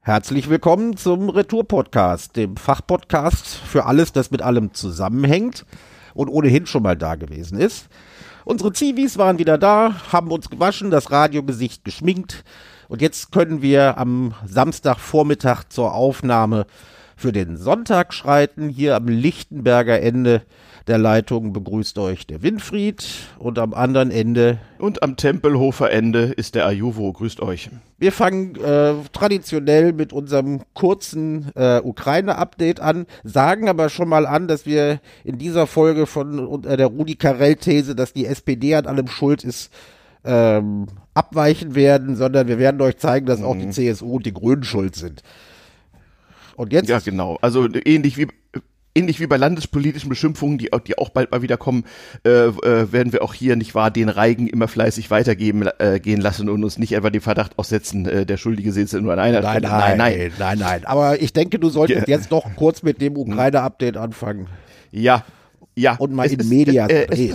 Herzlich 0.00 0.48
willkommen 0.48 0.96
zum 0.96 1.28
Retour-Podcast, 1.28 2.36
dem 2.36 2.56
Fachpodcast 2.56 3.46
für 3.46 3.84
alles, 3.84 4.12
das 4.12 4.30
mit 4.30 4.40
allem 4.40 4.72
zusammenhängt 4.72 5.66
und 6.14 6.28
ohnehin 6.28 6.66
schon 6.66 6.82
mal 6.82 6.96
da 6.96 7.16
gewesen 7.16 7.58
ist. 7.58 7.88
Unsere 8.44 8.72
Zivis 8.72 9.18
waren 9.18 9.38
wieder 9.38 9.58
da, 9.58 9.94
haben 10.10 10.30
uns 10.30 10.48
gewaschen, 10.48 10.90
das 10.90 11.10
Radiogesicht 11.10 11.84
geschminkt 11.84 12.44
und 12.88 13.02
jetzt 13.02 13.32
können 13.32 13.60
wir 13.60 13.98
am 13.98 14.34
Samstagvormittag 14.46 15.64
zur 15.68 15.92
Aufnahme 15.94 16.66
für 17.16 17.32
den 17.32 17.56
Sonntag 17.58 18.14
schreiten. 18.14 18.70
Hier 18.70 18.96
am 18.96 19.08
Lichtenberger 19.08 20.00
Ende 20.00 20.42
der 20.88 20.98
Leitung 20.98 21.52
begrüßt 21.52 21.98
euch 21.98 22.26
der 22.26 22.42
Winfried 22.42 23.04
und 23.38 23.58
am 23.58 23.74
anderen 23.74 24.10
Ende. 24.10 24.58
Und 24.78 25.02
am 25.02 25.16
Tempelhofer 25.16 25.90
Ende 25.90 26.24
ist 26.24 26.54
der 26.54 26.66
Ajuvo. 26.66 27.12
Grüßt 27.12 27.40
euch. 27.40 27.70
Wir 27.98 28.10
fangen 28.10 28.56
äh, 28.56 28.94
traditionell 29.12 29.92
mit 29.92 30.12
unserem 30.12 30.62
kurzen 30.72 31.52
äh, 31.54 31.80
Ukraine-Update 31.82 32.80
an, 32.80 33.06
sagen 33.22 33.68
aber 33.68 33.90
schon 33.90 34.08
mal 34.08 34.26
an, 34.26 34.48
dass 34.48 34.66
wir 34.66 35.00
in 35.24 35.38
dieser 35.38 35.66
Folge 35.66 36.06
von 36.06 36.64
äh, 36.64 36.76
der 36.76 36.86
Rudi 36.86 37.16
Carell-These, 37.16 37.94
dass 37.94 38.12
die 38.12 38.26
SPD 38.26 38.74
an 38.74 38.86
allem 38.86 39.08
schuld 39.08 39.44
ist, 39.44 39.70
ähm, 40.24 40.86
abweichen 41.14 41.74
werden, 41.74 42.16
sondern 42.16 42.48
wir 42.48 42.58
werden 42.58 42.80
euch 42.80 42.96
zeigen, 42.96 43.26
dass 43.26 43.42
auch 43.42 43.56
die 43.56 43.66
mhm. 43.66 43.72
CSU 43.72 44.16
und 44.16 44.26
die 44.26 44.32
Grünen 44.32 44.64
schuld 44.64 44.96
sind. 44.96 45.22
Und 46.56 46.72
jetzt. 46.72 46.88
Ja, 46.88 46.98
genau. 46.98 47.38
Also 47.40 47.68
ähnlich 47.84 48.16
wie 48.16 48.26
ähnlich 48.94 49.20
wie 49.20 49.26
bei 49.26 49.36
landespolitischen 49.36 50.08
Beschimpfungen, 50.08 50.58
die, 50.58 50.70
die 50.86 50.98
auch 50.98 51.10
bald 51.10 51.30
mal 51.30 51.42
wieder 51.42 51.56
kommen, 51.56 51.84
äh, 52.24 52.46
äh, 52.46 52.92
werden 52.92 53.12
wir 53.12 53.22
auch 53.22 53.34
hier 53.34 53.56
nicht 53.56 53.74
wahr 53.74 53.90
den 53.90 54.08
Reigen 54.08 54.46
immer 54.46 54.68
fleißig 54.68 55.10
weitergeben 55.10 55.68
äh, 55.78 56.00
gehen 56.00 56.20
lassen 56.20 56.48
und 56.48 56.64
uns 56.64 56.78
nicht 56.78 56.92
etwa 56.92 57.10
den 57.10 57.20
Verdacht 57.20 57.58
aussetzen, 57.58 58.06
äh, 58.06 58.26
der 58.26 58.36
Schuldige 58.36 58.72
sitzt 58.72 58.94
nur 58.94 59.12
an 59.12 59.18
einer 59.18 59.40
nein, 59.40 59.58
Stelle. 59.58 59.68
Nein, 59.68 59.98
nein, 59.98 60.18
nein, 60.18 60.32
nein, 60.38 60.58
nein. 60.58 60.86
Aber 60.86 61.20
ich 61.20 61.32
denke, 61.32 61.58
du 61.58 61.68
solltest 61.68 62.08
ja. 62.08 62.16
jetzt 62.16 62.32
doch 62.32 62.46
kurz 62.56 62.82
mit 62.82 63.00
dem 63.00 63.16
Ukraine-Update 63.16 63.96
anfangen. 63.96 64.48
Ja, 64.90 65.24
ja. 65.74 65.96
Und 65.96 66.12
mal 66.12 66.26
es 66.26 66.32
in 66.32 66.48
Media 66.48 66.86
äh, 66.86 67.04
äh, 67.04 67.34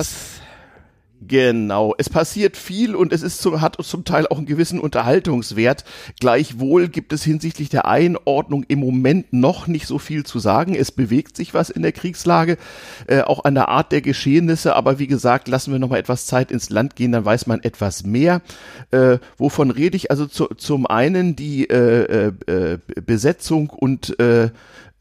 Genau, 1.28 1.94
es 1.98 2.10
passiert 2.10 2.58
viel 2.58 2.96
und 2.96 3.14
es 3.14 3.22
ist 3.22 3.42
zum, 3.42 3.62
hat 3.62 3.78
zum 3.84 4.04
Teil 4.04 4.28
auch 4.28 4.38
einen 4.38 4.46
gewissen 4.46 4.80
Unterhaltungswert. 4.80 5.84
Gleichwohl 6.20 6.88
gibt 6.88 7.14
es 7.14 7.24
hinsichtlich 7.24 7.70
der 7.70 7.86
Einordnung 7.86 8.66
im 8.68 8.80
Moment 8.80 9.32
noch 9.32 9.68
nicht 9.68 9.88
so 9.88 10.00
viel 10.00 10.26
zu 10.26 10.40
sagen. 10.40 10.76
Es 10.76 10.92
bewegt 10.92 11.38
sich 11.38 11.54
was 11.54 11.70
in 11.70 11.82
der 11.82 11.92
Kriegslage, 11.92 12.58
äh, 13.08 13.22
auch 13.22 13.46
an 13.46 13.56
der 13.56 13.70
Art 13.70 13.92
der 13.92 14.02
Geschehnisse, 14.02 14.76
aber 14.76 15.00
wie 15.00 15.08
gesagt, 15.08 15.48
lassen 15.48 15.72
wir 15.72 15.80
noch 15.80 15.90
mal 15.90 16.00
etwas 16.00 16.26
Zeit 16.26 16.52
ins 16.52 16.70
Land 16.70 16.96
gehen, 16.96 17.12
dann 17.12 17.26
weiß 17.26 17.48
man 17.48 17.62
etwas 17.62 18.04
mehr. 18.04 18.42
Äh, 18.92 19.20
wovon 19.38 19.72
rede 19.72 19.96
ich? 19.96 20.10
Also 20.10 20.26
zu, 20.26 20.48
zum 20.58 20.88
einen 20.88 21.36
die 21.36 21.70
äh, 21.70 22.32
äh, 22.48 22.52
äh 22.52 22.78
Besetzung 23.06 23.70
und 23.70 24.20
äh, 24.20 24.50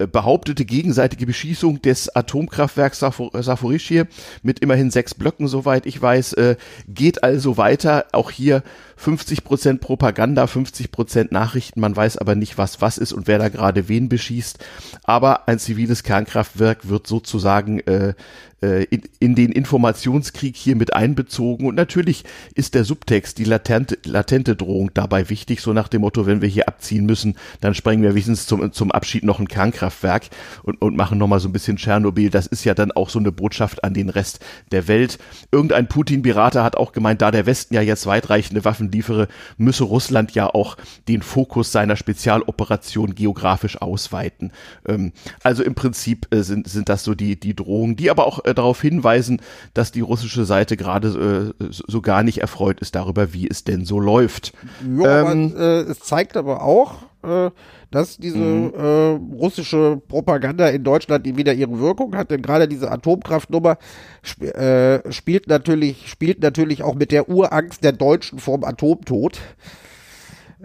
behauptete 0.07 0.65
gegenseitige 0.65 1.27
Beschießung 1.27 1.83
des 1.83 2.15
Atomkraftwerks 2.15 2.99
Saforischie 2.99 4.05
mit 4.43 4.61
immerhin 4.61 4.91
sechs 4.91 5.15
Blöcken, 5.15 5.49
soweit 5.49 5.87
ich 5.87 6.01
weiß, 6.01 6.35
äh, 6.35 6.57
geht 6.89 7.23
also 7.23 7.57
weiter. 7.57 8.07
Auch 8.13 8.31
hier 8.31 8.63
50 9.03 9.43
Prozent 9.43 9.81
Propaganda, 9.81 10.47
50 10.47 10.93
Prozent 10.93 11.33
Nachrichten. 11.33 11.81
Man 11.81 11.97
weiß 11.97 12.19
aber 12.19 12.37
nicht, 12.37 12.57
was 12.57 12.81
was 12.81 12.99
ist 12.99 13.13
und 13.13 13.27
wer 13.27 13.39
da 13.39 13.49
gerade 13.49 13.89
wen 13.89 14.09
beschießt. 14.09 14.65
Aber 15.03 15.49
ein 15.49 15.59
ziviles 15.59 16.05
Kernkraftwerk 16.05 16.89
wird 16.89 17.09
sozusagen 17.09 17.81
äh, 17.81 18.15
äh, 18.63 18.85
in, 18.85 19.03
in 19.19 19.35
den 19.35 19.51
Informationskrieg 19.51 20.57
hier 20.57 20.77
mit 20.77 20.95
einbezogen. 20.95 21.67
Und 21.67 21.75
natürlich 21.75 22.25
ist 22.55 22.75
der 22.75 22.85
Subtext, 22.85 23.39
die 23.39 23.45
latente, 23.45 23.99
latente 24.05 24.55
Drohung 24.55 24.93
dabei 24.95 25.29
wichtig, 25.29 25.61
so 25.61 25.73
nach 25.73 25.89
dem 25.89 26.03
Motto, 26.03 26.27
wenn 26.27 26.41
wir 26.41 26.49
hier 26.49 26.69
abziehen 26.69 27.05
müssen, 27.05 27.35
dann 27.61 27.75
sprengen 27.75 28.05
wir 28.05 28.11
wenigstens 28.11 28.47
zum, 28.47 28.73
zum 28.73 28.93
Abschied 28.93 29.25
noch 29.25 29.41
ein 29.41 29.49
Kernkraftwerk 29.49 30.29
und, 30.63 30.81
und 30.81 30.97
machen 30.97 31.19
nochmal 31.19 31.41
so 31.41 31.49
ein 31.49 31.53
bisschen 31.53 31.77
Tschernobyl. 31.77 32.31
Das 32.31 32.47
ist 32.47 32.65
ja 32.65 32.75
dann 32.75 32.93
auch 32.93 33.11
so 33.11 33.19
eine 33.19 33.33
Botschaft 33.33 33.83
an 33.83 33.95
den 33.95 34.09
Rest 34.09 34.39
der 34.71 34.87
Welt. 34.87 35.19
Irgendein 35.51 35.89
Putin-Berater 35.89 36.63
hat 36.63 36.77
auch 36.77 36.93
gemeint, 36.93 37.21
da 37.21 37.33
der 37.33 37.47
Westen 37.47 37.75
ja 37.75 37.83
jetzt 37.83 38.07
weitreichende 38.07 38.65
Waffen 38.65 38.92
liefere, 38.93 39.29
müsse 39.57 39.85
Russland 39.85 40.33
ja 40.33 40.49
auch 40.49 40.77
den 41.09 41.23
Fokus 41.23 41.73
seiner 41.73 41.97
Spezialoperation 41.97 43.15
geografisch 43.15 43.81
ausweiten. 43.81 44.53
Ähm, 44.87 45.13
also 45.43 45.63
im 45.63 45.75
Prinzip 45.75 46.33
äh, 46.33 46.43
sind, 46.43 46.69
sind 46.69 46.89
das 46.89 47.05
so 47.05 47.15
die, 47.15 47.39
die 47.39 47.57
Drohungen, 47.57 47.97
die 47.97 48.11
aber 48.11 48.27
auch 48.27 48.45
äh, 48.45 48.55
darauf 48.55 48.81
hinweisen, 48.81 49.41
dass 49.75 49.93
die 49.93 50.01
russische 50.01 50.45
Seite 50.45 50.77
gerade 50.77 51.55
äh, 51.61 51.65
so 51.71 52.01
gar 52.01 52.23
nicht 52.23 52.39
erfreut 52.39 52.81
ist 52.81 52.95
darüber, 52.95 53.33
wie 53.33 53.49
es 53.49 53.65
denn 53.65 53.85
so 53.85 53.99
läuft. 53.99 54.53
Ja, 54.83 55.33
ähm, 55.33 55.53
aber, 55.55 55.61
äh, 55.61 55.81
es 55.83 56.01
zeigt 56.01 56.37
aber 56.37 56.63
auch, 56.63 57.03
äh, 57.23 57.51
dass 57.93 58.17
diese 58.17 58.39
mhm. 58.39 58.73
äh, 58.75 59.37
russische 59.37 60.01
Propaganda 60.09 60.69
in 60.69 60.83
Deutschland 60.83 61.25
wieder 61.37 61.55
ihre 61.55 61.79
Wirkung 61.79 62.17
hat, 62.17 62.31
denn 62.31 62.43
gerade 62.43 62.67
diese 62.67 62.91
Atomkraftnummer 62.91 63.79
sp 64.27 64.51
äh, 64.51 65.13
spielt 65.13 65.47
natürlich 65.47 66.09
spielt 66.09 66.43
natürlich 66.43 66.83
auch 66.83 66.95
mit 66.95 67.13
der 67.13 67.29
Urangst 67.29 67.85
der 67.85 67.93
Deutschen 67.93 68.39
vorm 68.39 68.65
Atomtod. 68.65 69.39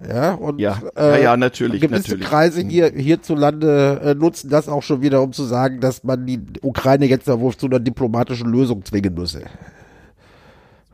Ja, 0.08 0.34
und 0.34 0.60
ja, 0.60 0.80
äh, 0.96 1.24
ja, 1.24 1.36
natürlich, 1.38 1.82
gewisse 1.82 2.12
natürlich. 2.12 2.28
Kreise 2.28 2.64
mhm. 2.64 2.70
hier 2.70 2.92
hierzulande 2.92 4.02
äh, 4.04 4.16
nutzen 4.16 4.50
das 4.50 4.70
auch 4.70 4.84
schon 4.84 5.02
wieder, 5.02 5.22
um 5.24 5.34
zu 5.34 5.44
sagen, 5.44 5.80
dass 5.80 6.04
man 6.04 6.26
die 6.26 6.40
Ukraine 6.62 7.06
jetzt 7.08 7.28
wohl 7.28 7.56
zu 7.56 7.66
einer 7.66 7.80
diplomatischen 7.80 8.52
Lösung 8.52 8.86
zwingen 8.86 9.16
müsse. 9.16 9.44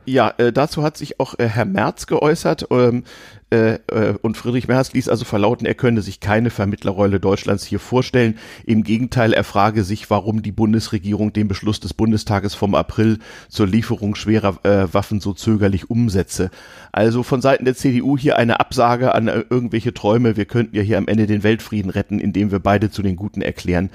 Ja, 0.06 0.34
äh, 0.36 0.52
dazu 0.52 0.82
hat 0.82 0.96
sich 0.96 1.18
auch 1.20 1.38
äh, 1.38 1.48
Herr 1.48 1.64
Merz 1.64 2.06
geäußert 2.06 2.66
ähm, 2.70 3.04
äh, 3.54 3.74
äh, 3.92 4.14
und 4.20 4.36
Friedrich 4.36 4.66
Merz 4.66 4.92
ließ 4.92 5.08
also 5.08 5.24
verlauten, 5.24 5.64
er 5.64 5.74
könne 5.74 6.02
sich 6.02 6.18
keine 6.18 6.50
Vermittlerrolle 6.50 7.20
Deutschlands 7.20 7.64
hier 7.64 7.78
vorstellen. 7.78 8.36
Im 8.66 8.82
Gegenteil, 8.82 9.32
er 9.32 9.44
frage 9.44 9.84
sich, 9.84 10.10
warum 10.10 10.42
die 10.42 10.50
Bundesregierung 10.50 11.32
den 11.32 11.46
Beschluss 11.46 11.78
des 11.78 11.94
Bundestages 11.94 12.54
vom 12.54 12.74
April 12.74 13.20
zur 13.48 13.68
Lieferung 13.68 14.16
schwerer 14.16 14.58
äh, 14.64 14.92
Waffen 14.92 15.20
so 15.20 15.34
zögerlich 15.34 15.88
umsetze. 15.88 16.50
Also 16.90 17.22
von 17.22 17.40
Seiten 17.40 17.64
der 17.64 17.76
CDU 17.76 18.18
hier 18.18 18.38
eine 18.38 18.58
Absage 18.58 19.14
an 19.14 19.28
äh, 19.28 19.44
irgendwelche 19.48 19.94
Träume, 19.94 20.36
wir 20.36 20.46
könnten 20.46 20.74
ja 20.74 20.82
hier 20.82 20.98
am 20.98 21.06
Ende 21.06 21.28
den 21.28 21.44
Weltfrieden 21.44 21.90
retten, 21.90 22.18
indem 22.18 22.50
wir 22.50 22.58
beide 22.58 22.90
zu 22.90 23.02
den 23.02 23.14
Guten 23.14 23.40
erklären. 23.40 23.90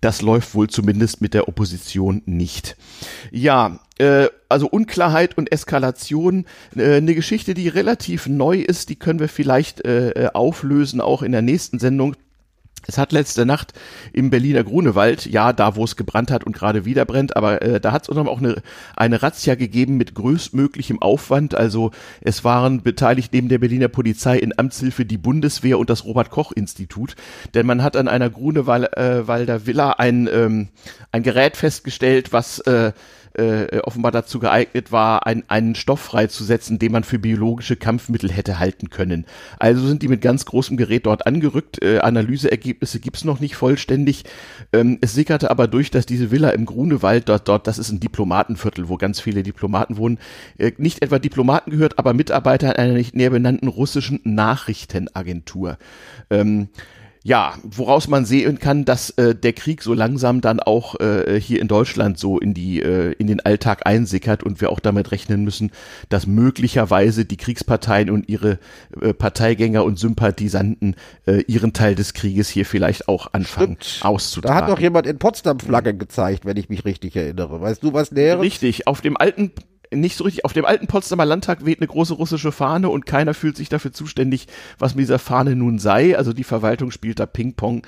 Das 0.00 0.22
läuft 0.22 0.54
wohl 0.54 0.68
zumindest 0.68 1.22
mit 1.22 1.34
der 1.34 1.48
Opposition 1.48 2.20
nicht. 2.26 2.76
Ja, 3.30 3.78
äh, 3.98 4.28
also 4.48 4.68
Unklarheit 4.68 5.38
und 5.38 5.50
Eskalation, 5.52 6.46
äh, 6.76 6.96
eine 6.96 7.14
Geschichte, 7.14 7.54
die 7.54 7.68
relativ 7.68 8.26
neu 8.26 8.58
ist, 8.58 8.88
die 8.88 8.96
können 9.04 9.20
wir 9.20 9.28
vielleicht 9.28 9.84
äh, 9.84 10.10
äh, 10.10 10.30
auflösen, 10.32 11.02
auch 11.02 11.22
in 11.22 11.32
der 11.32 11.42
nächsten 11.42 11.78
Sendung. 11.78 12.16
Es 12.86 12.98
hat 12.98 13.12
letzte 13.12 13.46
Nacht 13.46 13.72
im 14.12 14.30
Berliner 14.30 14.64
Grunewald, 14.64 15.26
ja, 15.26 15.52
da 15.52 15.76
wo 15.76 15.84
es 15.84 15.96
gebrannt 15.96 16.30
hat 16.30 16.44
und 16.44 16.54
gerade 16.54 16.84
wieder 16.84 17.04
brennt, 17.04 17.36
aber 17.36 17.62
äh, 17.62 17.80
da 17.80 17.92
hat 17.92 18.08
es 18.08 18.14
auch 18.14 18.38
eine, 18.38 18.56
eine 18.96 19.22
Razzia 19.22 19.54
gegeben 19.54 19.96
mit 19.96 20.14
größtmöglichem 20.14 21.00
Aufwand. 21.00 21.54
Also 21.54 21.92
es 22.20 22.44
waren 22.44 22.82
beteiligt 22.82 23.32
neben 23.32 23.48
der 23.48 23.58
Berliner 23.58 23.88
Polizei 23.88 24.38
in 24.38 24.58
Amtshilfe 24.58 25.04
die 25.04 25.18
Bundeswehr 25.18 25.78
und 25.78 25.88
das 25.88 26.04
Robert 26.04 26.30
Koch 26.30 26.52
Institut. 26.52 27.14
Denn 27.54 27.66
man 27.66 27.82
hat 27.82 27.96
an 27.96 28.08
einer 28.08 28.30
Grunewalder 28.30 28.96
äh, 28.96 29.66
Villa 29.66 29.92
ein, 29.92 30.28
ähm, 30.32 30.68
ein 31.12 31.22
Gerät 31.22 31.56
festgestellt, 31.56 32.32
was 32.32 32.58
äh, 32.60 32.92
äh, 33.34 33.78
offenbar 33.80 34.12
dazu 34.12 34.38
geeignet 34.38 34.92
war, 34.92 35.26
ein, 35.26 35.44
einen 35.48 35.74
Stoff 35.74 36.00
freizusetzen, 36.00 36.78
den 36.78 36.92
man 36.92 37.04
für 37.04 37.18
biologische 37.18 37.76
Kampfmittel 37.76 38.30
hätte 38.30 38.58
halten 38.58 38.90
können. 38.90 39.26
Also 39.58 39.86
sind 39.86 40.02
die 40.02 40.08
mit 40.08 40.20
ganz 40.20 40.44
großem 40.44 40.76
Gerät 40.76 41.06
dort 41.06 41.26
angerückt. 41.26 41.82
Äh, 41.82 41.98
Analyseergebnisse 41.98 43.00
gibt's 43.00 43.24
noch 43.24 43.40
nicht 43.40 43.56
vollständig. 43.56 44.24
Ähm, 44.72 44.98
es 45.00 45.14
sickerte 45.14 45.50
aber 45.50 45.66
durch, 45.66 45.90
dass 45.90 46.06
diese 46.06 46.30
Villa 46.30 46.50
im 46.50 46.66
Grunewald, 46.66 47.28
dort, 47.28 47.48
dort, 47.48 47.66
das 47.66 47.78
ist 47.78 47.90
ein 47.90 48.00
Diplomatenviertel, 48.00 48.88
wo 48.88 48.96
ganz 48.96 49.20
viele 49.20 49.42
Diplomaten 49.42 49.96
wohnen, 49.96 50.18
äh, 50.58 50.72
nicht 50.78 51.02
etwa 51.02 51.18
Diplomaten 51.18 51.70
gehört, 51.70 51.98
aber 51.98 52.14
Mitarbeiter 52.14 52.78
einer 52.78 52.94
nicht 52.94 53.14
näher 53.14 53.30
benannten 53.30 53.68
russischen 53.68 54.20
Nachrichtenagentur. 54.24 55.78
Ähm, 56.30 56.68
ja, 57.26 57.54
woraus 57.62 58.06
man 58.06 58.26
sehen 58.26 58.58
kann, 58.58 58.84
dass 58.84 59.08
äh, 59.10 59.34
der 59.34 59.54
Krieg 59.54 59.82
so 59.82 59.94
langsam 59.94 60.42
dann 60.42 60.60
auch 60.60 61.00
äh, 61.00 61.40
hier 61.40 61.62
in 61.62 61.68
Deutschland 61.68 62.18
so 62.18 62.38
in 62.38 62.52
die 62.52 62.82
äh, 62.82 63.12
in 63.12 63.26
den 63.26 63.40
Alltag 63.40 63.86
einsickert 63.86 64.42
und 64.42 64.60
wir 64.60 64.70
auch 64.70 64.78
damit 64.78 65.10
rechnen 65.10 65.42
müssen, 65.42 65.72
dass 66.10 66.26
möglicherweise 66.26 67.24
die 67.24 67.38
Kriegsparteien 67.38 68.10
und 68.10 68.28
ihre 68.28 68.58
äh, 69.00 69.14
Parteigänger 69.14 69.84
und 69.84 69.98
Sympathisanten 69.98 70.96
äh, 71.26 71.40
ihren 71.46 71.72
Teil 71.72 71.94
des 71.94 72.12
Krieges 72.12 72.50
hier 72.50 72.66
vielleicht 72.66 73.08
auch 73.08 73.32
anfangen 73.32 73.78
Stimmt. 73.80 74.04
auszutragen. 74.04 74.58
Da 74.58 74.62
hat 74.62 74.70
doch 74.70 74.80
jemand 74.80 75.06
in 75.06 75.18
Potsdam 75.18 75.58
Flagge 75.60 75.94
gezeigt, 75.94 76.44
wenn 76.44 76.58
ich 76.58 76.68
mich 76.68 76.84
richtig 76.84 77.16
erinnere. 77.16 77.58
Weißt 77.58 77.82
du 77.82 77.94
was 77.94 78.12
Näheres? 78.12 78.42
Richtig, 78.42 78.86
auf 78.86 79.00
dem 79.00 79.16
alten 79.16 79.50
nicht 79.94 80.16
so 80.16 80.24
richtig. 80.24 80.44
Auf 80.44 80.52
dem 80.52 80.64
alten 80.64 80.86
Potsdamer 80.86 81.24
Landtag 81.24 81.64
weht 81.64 81.80
eine 81.80 81.88
große 81.88 82.14
russische 82.14 82.52
Fahne 82.52 82.88
und 82.88 83.06
keiner 83.06 83.34
fühlt 83.34 83.56
sich 83.56 83.68
dafür 83.68 83.92
zuständig, 83.92 84.46
was 84.78 84.94
mit 84.94 85.02
dieser 85.02 85.18
Fahne 85.18 85.56
nun 85.56 85.78
sei. 85.78 86.16
Also 86.16 86.32
die 86.32 86.44
Verwaltung 86.44 86.90
spielt 86.90 87.20
da 87.20 87.26
Ping-Pong. 87.26 87.82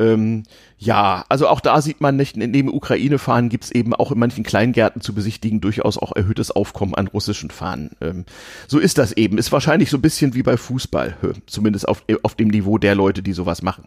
Ähm, 0.00 0.44
ja, 0.78 1.26
also 1.28 1.46
auch 1.46 1.60
da 1.60 1.82
sieht 1.82 2.00
man 2.00 2.16
nicht, 2.16 2.34
neben 2.36 2.72
Ukraine-Fahnen 2.72 3.50
gibt 3.50 3.64
es 3.64 3.70
eben 3.70 3.94
auch 3.94 4.10
in 4.10 4.18
manchen 4.18 4.44
Kleingärten 4.44 5.02
zu 5.02 5.14
besichtigen 5.14 5.60
durchaus 5.60 5.98
auch 5.98 6.16
erhöhtes 6.16 6.50
Aufkommen 6.50 6.94
an 6.94 7.06
russischen 7.06 7.50
Fahnen. 7.50 7.90
Ähm, 8.00 8.24
so 8.66 8.78
ist 8.78 8.96
das 8.96 9.12
eben. 9.12 9.36
Ist 9.36 9.52
wahrscheinlich 9.52 9.90
so 9.90 9.98
ein 9.98 10.02
bisschen 10.02 10.34
wie 10.34 10.42
bei 10.42 10.56
Fußball, 10.56 11.16
zumindest 11.46 11.86
auf, 11.86 12.02
auf 12.22 12.34
dem 12.34 12.48
Niveau 12.48 12.78
der 12.78 12.94
Leute, 12.94 13.22
die 13.22 13.34
sowas 13.34 13.60
machen. 13.60 13.84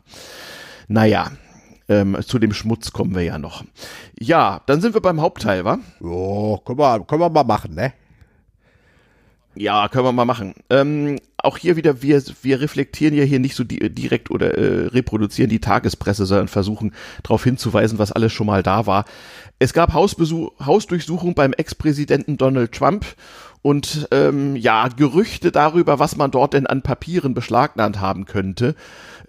Naja, 0.88 1.31
ähm, 1.89 2.18
zu 2.25 2.39
dem 2.39 2.53
Schmutz 2.53 2.91
kommen 2.91 3.15
wir 3.15 3.24
ja 3.24 3.38
noch. 3.38 3.63
Ja, 4.19 4.62
dann 4.65 4.81
sind 4.81 4.94
wir 4.94 5.01
beim 5.01 5.21
Hauptteil, 5.21 5.65
wa? 5.65 5.80
Ja, 6.00 6.57
können 6.65 6.80
wir, 6.80 7.03
können 7.06 7.21
wir 7.21 7.30
mal 7.30 7.44
machen, 7.44 7.75
ne? 7.75 7.94
Ja, 9.56 9.88
können 9.88 10.06
wir 10.06 10.12
mal 10.12 10.25
machen. 10.25 10.56
Ähm, 10.71 11.19
auch 11.38 11.57
hier 11.57 11.75
wieder, 11.75 12.01
wir, 12.01 12.24
wir 12.41 12.59
reflektieren 12.59 13.13
ja 13.13 13.24
hier 13.24 13.39
nicht 13.39 13.56
so 13.56 13.63
di 13.63 13.77
direkt 13.94 14.31
oder 14.31 14.57
äh, 14.57 14.88
reproduzieren 14.88 15.50
die 15.50 15.59
Tagespresse, 15.59 16.25
sondern 16.25 16.47
versuchen 16.47 16.94
darauf 17.21 17.44
hinzuweisen, 17.44 18.00
was 18.00 18.12
alles 18.12 18.33
schon 18.33 18.47
mal 18.47 18.63
da 18.63 18.88
war. 18.88 19.06
Es 19.59 19.74
gab 19.74 19.94
Hausbesuch, 19.94 20.51
Hausdurchsuchung 20.65 21.36
beim 21.36 21.53
Ex-Präsidenten 21.53 22.38
Donald 22.38 22.71
Trump 22.71 23.06
und 23.62 24.07
ähm, 24.12 24.56
ja, 24.56 24.88
Gerüchte 24.88 25.51
darüber, 25.51 26.00
was 26.00 26.18
man 26.18 26.31
dort 26.31 26.53
denn 26.53 26.65
an 26.65 26.81
Papieren 26.81 27.36
beschlagnahmt 27.36 28.00
haben 28.00 28.25
könnte. 28.25 28.75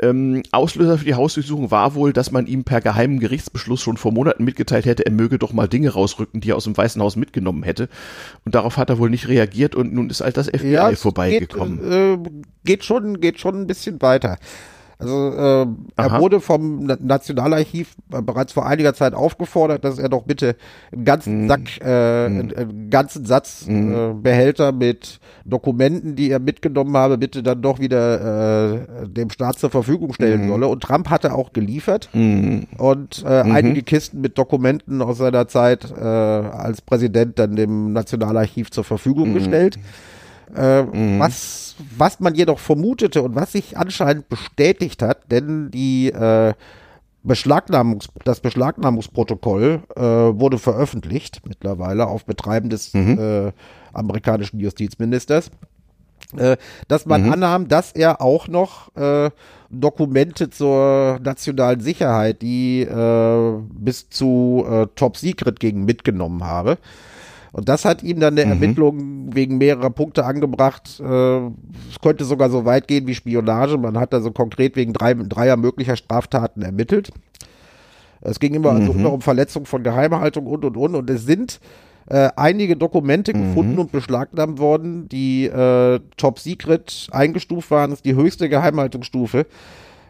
Ähm, 0.01 0.43
Auslöser 0.53 0.99
für 0.99 1.05
die 1.05 1.15
Hausdurchsuchung 1.15 1.71
war 1.71 1.95
wohl, 1.95 2.13
dass 2.13 2.31
man 2.31 2.47
ihm 2.47 2.65
per 2.65 2.81
geheimen 2.81 3.21
Gerichtsbeschluss 3.21 3.81
schon 3.81 3.97
vor 3.97 4.13
Monaten 4.13 4.45
mitgeteilt 4.45 4.87
hätte, 4.87 5.07
er 5.07 5.13
möge 5.13 5.39
doch 5.39 5.53
mal 5.53 5.69
Dinge 5.69 5.91
rausrücken, 5.91 6.41
die 6.41 6.51
er 6.51 6.57
aus 6.57 6.65
dem 6.65 6.77
Weißen 6.77 7.01
Haus 7.01 7.17
mitgenommen 7.17 7.63
hätte. 7.63 7.89
Und 8.45 8.55
darauf 8.55 8.77
hat 8.77 8.91
er 8.91 8.99
wohl 8.99 9.11
nicht 9.11 9.29
reagiert 9.29 9.75
und 9.75 9.93
nun 9.93 10.11
ist 10.11 10.21
halt 10.21 10.37
das 10.37 10.49
FBI 10.49 10.73
ja, 10.73 10.93
vorbeigekommen. 10.95 11.81
Geht, 11.81 11.93
äh, 11.93 12.43
geht 12.65 12.85
schon, 12.85 13.21
geht 13.21 13.41
schon 13.41 13.61
ein 13.61 13.67
bisschen 13.67 14.03
weiter. 14.03 14.39
Also 14.99 15.33
äh, 15.33 15.67
er 15.97 16.21
wurde 16.21 16.41
vom 16.41 16.85
Nationalarchiv 16.85 17.97
äh, 18.13 18.23
bereits 18.23 18.53
vor 18.53 18.67
einiger 18.67 18.95
Zeit 18.95 19.15
aufgefordert, 19.15 19.85
dass 19.85 19.99
er 19.99 20.09
doch 20.09 20.23
bitte 20.23 20.57
einen 20.93 21.05
ganzen 21.05 21.47
mm. 21.47 21.49
Sack, 21.49 21.61
äh, 21.81 22.29
mm. 22.29 22.53
einen 22.57 22.91
ganzen 22.91 23.27
Satz 23.27 23.67
mm. 23.67 23.93
äh, 23.93 24.15
Behälter 24.15 24.73
mit 24.73 25.19
Dokumenten, 25.45 26.15
die 26.15 26.31
er 26.31 26.39
mitgenommen 26.39 26.97
habe, 26.97 27.19
bitte 27.19 27.43
dann 27.43 27.61
doch 27.61 27.81
wieder 27.81 28.73
äh, 29.03 29.09
dem 29.09 29.31
Staat 29.31 29.59
zur 29.59 29.71
Verfügung 29.71 30.13
stellen 30.13 30.47
mm. 30.47 30.49
solle. 30.49 30.69
Und 30.69 30.83
Trump 30.83 31.11
hatte 31.11 31.35
auch 31.35 31.53
geliefert 31.53 32.09
mm. 32.13 32.61
und 32.79 33.23
äh, 33.25 33.27
-hmm. 33.27 33.53
einige 33.53 33.83
Kisten 33.83 34.21
mit 34.21 34.39
Dokumenten 34.39 35.03
aus 35.03 35.19
seiner 35.19 35.49
Zeit 35.49 35.91
äh, 35.91 36.05
als 36.05 36.83
Präsident 36.83 37.39
dann 37.39 37.57
dem 37.57 37.93
Nationalarchiv 37.93 38.71
zur 38.71 38.85
Verfügung 38.85 39.35
gestellt. 39.35 39.79
Äh, 40.55 40.83
mhm. 40.83 41.19
was, 41.19 41.77
was 41.97 42.21
man 42.21 42.35
jedoch 42.35 42.59
vermutete 42.59 43.23
und 43.23 43.35
was 43.35 43.53
sich 43.53 43.77
anscheinend 43.77 44.29
bestätigt 44.29 45.03
hat, 45.03 45.31
denn 45.31 45.71
die 45.71 46.09
äh, 46.11 46.55
Beschlagnahmungs 47.25 48.09
das 48.25 48.41
Beschlagnahmungsprotokoll 48.41 49.83
äh, 49.97 50.01
wurde 50.03 50.59
veröffentlicht 50.59 51.41
mittlerweile 51.47 52.07
auf 52.07 52.27
Betreiben 52.27 52.69
des 52.69 52.93
mhm. 52.93 53.19
äh, 53.19 53.53
amerikanischen 53.95 54.61
Justizministers, 54.61 55.51
äh, 56.37 56.59
dass 56.87 57.07
man 57.07 57.25
mhm. 57.25 57.33
annahm, 57.33 57.69
dass 57.69 57.93
er 57.93 58.21
auch 58.21 58.47
noch 58.49 58.91
Dokumente 59.71 60.51
zur 60.51 61.19
nationalen 61.25 61.81
Sicherheit, 61.81 62.43
die 62.43 62.87
bis 63.73 64.09
zu 64.09 64.65
Top 64.95 65.17
Secret 65.17 65.59
gegen 65.59 65.85
mitgenommen 65.85 66.45
habe. 66.45 66.79
Und 67.55 67.69
das 67.69 67.85
hat 67.85 68.03
ihm 68.03 68.19
dann 68.19 68.35
der 68.35 68.47
mhm. 68.47 68.53
Ermittlung 68.53 69.35
wegen 69.35 69.59
mehrerer 69.59 69.91
Punkte 69.91 70.25
angebracht. 70.25 71.01
Äh, 71.01 71.37
es 71.89 72.01
könnte 72.03 72.25
sogar 72.25 72.51
so 72.51 72.65
weit 72.65 72.89
gehen 72.89 73.07
wie 73.07 73.15
Spionage. 73.15 73.79
Man 73.79 73.97
hat 73.97 74.13
also 74.13 74.33
konkret 74.33 74.75
wegen 74.75 74.93
drei, 74.93 75.15
dreier 75.15 75.57
möglicher 75.57 75.95
Straftaten 75.95 76.63
ermittelt. 76.63 77.13
Es 78.23 78.41
ging 78.41 78.55
immer 78.55 78.71
also 78.71 78.93
mhm. 78.93 78.99
also 78.99 79.15
um 79.15 79.21
Verletzung 79.21 79.67
von 79.67 79.85
Geheimhaltung 79.85 80.47
und 80.47 80.65
und 80.65 80.77
und. 80.77 80.97
Und 80.97 81.09
es 81.09 81.27
sind 81.27 81.61
äh, 82.09 82.31
einige 82.35 82.77
Dokumente 82.77 83.33
mhm. 83.33 83.49
gefunden 83.49 83.79
und 83.79 83.93
beschlagnahmt 83.93 84.59
worden, 84.59 85.09
die 85.09 85.45
äh, 85.45 86.01
Top 86.17 86.41
Secret 86.41 87.07
eingestuft 87.13 87.71
waren. 87.71 87.91
Das 87.91 88.01
ist 88.01 88.05
die 88.05 88.17
höchste 88.17 88.49
Geheimhaltungsstufe. 88.49 89.47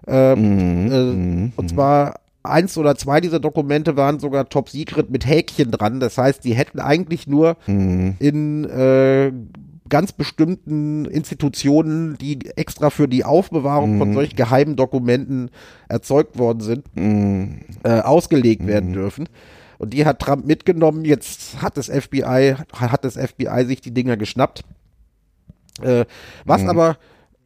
Äh, 0.06 0.34
mhm. 0.34 0.92
Äh, 0.92 1.02
mhm. 1.02 1.52
und 1.56 1.68
zwar 1.68 2.14
eins 2.44 2.76
oder 2.78 2.96
zwei 2.96 3.20
dieser 3.20 3.40
Dokumente 3.40 3.96
waren 3.96 4.20
sogar 4.20 4.48
Top 4.48 4.68
Secret 4.68 5.10
mit 5.10 5.26
Häkchen 5.26 5.70
dran. 5.70 6.00
Das 6.00 6.18
heißt, 6.18 6.44
die 6.44 6.54
hätten 6.54 6.78
eigentlich 6.78 7.26
nur 7.26 7.56
mhm. 7.66 8.16
in 8.18 8.64
äh, 8.64 9.32
ganz 9.88 10.12
bestimmten 10.12 11.04
Institutionen, 11.06 12.16
die 12.18 12.50
extra 12.56 12.90
für 12.90 13.08
die 13.08 13.24
Aufbewahrung 13.24 13.94
mhm. 13.94 13.98
von 13.98 14.14
solch 14.14 14.36
geheimen 14.36 14.76
Dokumenten 14.76 15.50
erzeugt 15.88 16.38
worden 16.38 16.60
sind, 16.60 16.84
mhm. 16.96 17.60
äh, 17.82 18.00
ausgelegt 18.00 18.66
werden 18.66 18.90
mhm. 18.90 18.94
dürfen. 18.94 19.28
Und 19.78 19.92
die 19.92 20.06
hat 20.06 20.20
Trump 20.20 20.46
mitgenommen. 20.46 21.04
Jetzt 21.04 21.60
hat 21.60 21.76
das 21.76 21.88
FBI, 21.88 22.54
hat 22.74 23.04
das 23.04 23.16
FBI 23.16 23.64
sich 23.66 23.80
die 23.80 23.92
Dinger 23.92 24.16
geschnappt. 24.16 24.62
Äh, 25.82 26.04
was 26.44 26.62
mhm. 26.62 26.70
aber, 26.70 26.96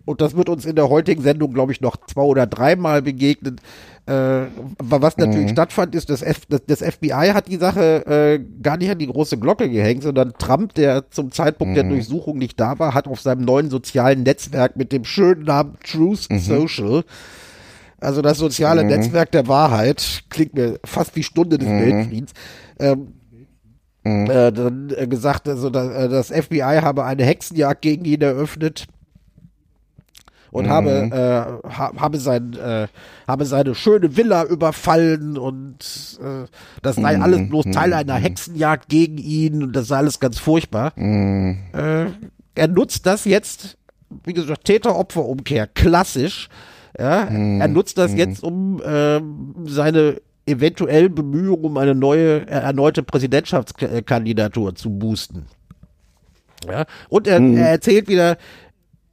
und 0.04 0.20
das 0.20 0.36
wird 0.36 0.48
uns 0.48 0.64
in 0.64 0.76
der 0.76 0.88
heutigen 0.88 1.22
Sendung, 1.22 1.52
glaube 1.52 1.72
ich, 1.72 1.80
noch 1.80 1.96
zwei 2.06 2.22
oder 2.22 2.46
dreimal 2.46 3.02
begegnen, 3.02 3.60
äh, 4.08 4.46
was 4.78 5.19
natürlich 5.19 5.49
mhm. 5.49 5.52
stattfand, 5.52 5.94
ist, 5.94 6.08
dass 6.08 6.22
F 6.22 6.46
das, 6.49 6.62
das, 6.66 6.82
FBI 6.82 7.32
hat 7.34 7.46
die 7.49 7.58
Sache 7.58 8.06
äh, 8.06 8.62
gar 8.62 8.78
nicht 8.78 8.90
an 8.90 8.99
die 8.99 9.06
große 9.06 9.37
Glocke 9.37 9.69
gehängt, 9.69 10.02
sondern 10.02 10.32
Trump, 10.38 10.72
der 10.75 11.10
zum 11.10 11.31
Zeitpunkt 11.31 11.72
mhm. 11.72 11.75
der 11.75 11.84
Durchsuchung 11.84 12.38
nicht 12.38 12.58
da 12.58 12.78
war, 12.78 12.94
hat 12.94 13.06
auf 13.06 13.20
seinem 13.20 13.43
neuen 13.43 13.69
sozialen 13.69 14.22
Netzwerk 14.22 14.76
mit 14.76 14.93
dem 14.93 15.05
schönen 15.05 15.43
Namen 15.43 15.76
Truth 15.84 16.31
mhm. 16.31 16.38
Social, 16.38 17.05
also 18.00 18.22
das 18.22 18.38
soziale 18.38 18.82
mhm. 18.82 18.90
Netzwerk 18.90 19.31
der 19.32 19.46
Wahrheit, 19.46 20.22
klingt 20.31 20.54
mir 20.54 20.81
fast 20.84 21.14
wie 21.14 21.22
Stunde 21.22 21.58
des 21.58 21.69
mhm. 21.69 21.81
Weltfriedens, 21.81 22.32
ähm, 22.78 23.08
mhm. 24.04 24.31
äh, 24.31 24.52
dann 24.52 24.90
äh, 24.96 25.06
gesagt, 25.06 25.46
also 25.49 25.69
äh, 25.69 26.08
das 26.08 26.28
FBI 26.31 26.78
habe 26.81 27.04
eine 27.04 27.25
Hexenjagd 27.25 27.82
gegen 27.82 28.06
ihn 28.06 28.22
eröffnet 28.22 28.87
und 30.50 30.66
mhm. 30.66 30.70
habe, 30.70 30.90
äh, 30.90 31.68
ha, 31.68 31.92
habe, 31.96 32.18
sein, 32.18 32.54
äh, 32.54 32.88
habe 33.26 33.44
seine 33.44 33.74
schöne 33.74 34.16
Villa 34.16 34.44
überfallen 34.44 35.38
und 35.38 36.18
äh, 36.20 36.46
das 36.82 36.96
sei 36.96 37.16
mhm. 37.16 37.22
alles 37.22 37.48
bloß 37.48 37.66
Teil 37.72 37.92
einer 37.92 38.18
mhm. 38.18 38.22
Hexenjagd 38.22 38.88
gegen 38.88 39.18
ihn 39.18 39.62
und 39.62 39.72
das 39.74 39.88
sei 39.88 39.96
alles 39.96 40.20
ganz 40.20 40.38
furchtbar. 40.38 40.92
Mhm. 40.96 41.58
Äh, 41.72 42.06
er 42.54 42.68
nutzt 42.68 43.06
das 43.06 43.24
jetzt, 43.24 43.76
wie 44.24 44.32
gesagt, 44.32 44.64
Täter-Opfer-Umkehr, 44.64 45.66
klassisch. 45.66 46.48
Ja, 46.98 47.28
mhm. 47.30 47.60
er 47.60 47.68
nutzt 47.68 47.98
das 47.98 48.12
mhm. 48.12 48.18
jetzt, 48.18 48.42
um 48.42 48.82
äh, 48.82 49.20
seine 49.66 50.16
eventuell 50.46 51.10
Bemühungen 51.10 51.64
um 51.64 51.76
eine 51.76 51.94
neue, 51.94 52.40
äh, 52.40 52.60
erneute 52.60 53.02
Präsidentschaftskandidatur 53.02 54.74
zu 54.74 54.90
boosten. 54.90 55.46
Ja, 56.66 56.86
und 57.08 57.28
er, 57.28 57.40
er 57.40 57.70
erzählt 57.70 58.08
wieder, 58.08 58.36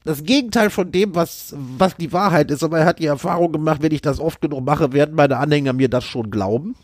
das 0.05 0.23
Gegenteil 0.23 0.69
von 0.69 0.91
dem, 0.91 1.15
was, 1.15 1.53
was 1.57 1.97
die 1.97 2.13
Wahrheit 2.13 2.51
ist. 2.51 2.63
Aber 2.63 2.79
er 2.79 2.85
hat 2.85 2.99
die 2.99 3.07
Erfahrung 3.07 3.51
gemacht, 3.51 3.81
wenn 3.81 3.91
ich 3.91 4.01
das 4.01 4.19
oft 4.19 4.39
genug 4.39 4.63
mache, 4.63 4.93
werden 4.93 5.15
meine 5.15 5.38
Anhänger 5.38 5.74
mir 5.74 5.89
das 5.89 6.05
schon 6.05 6.31
glauben. 6.31 6.75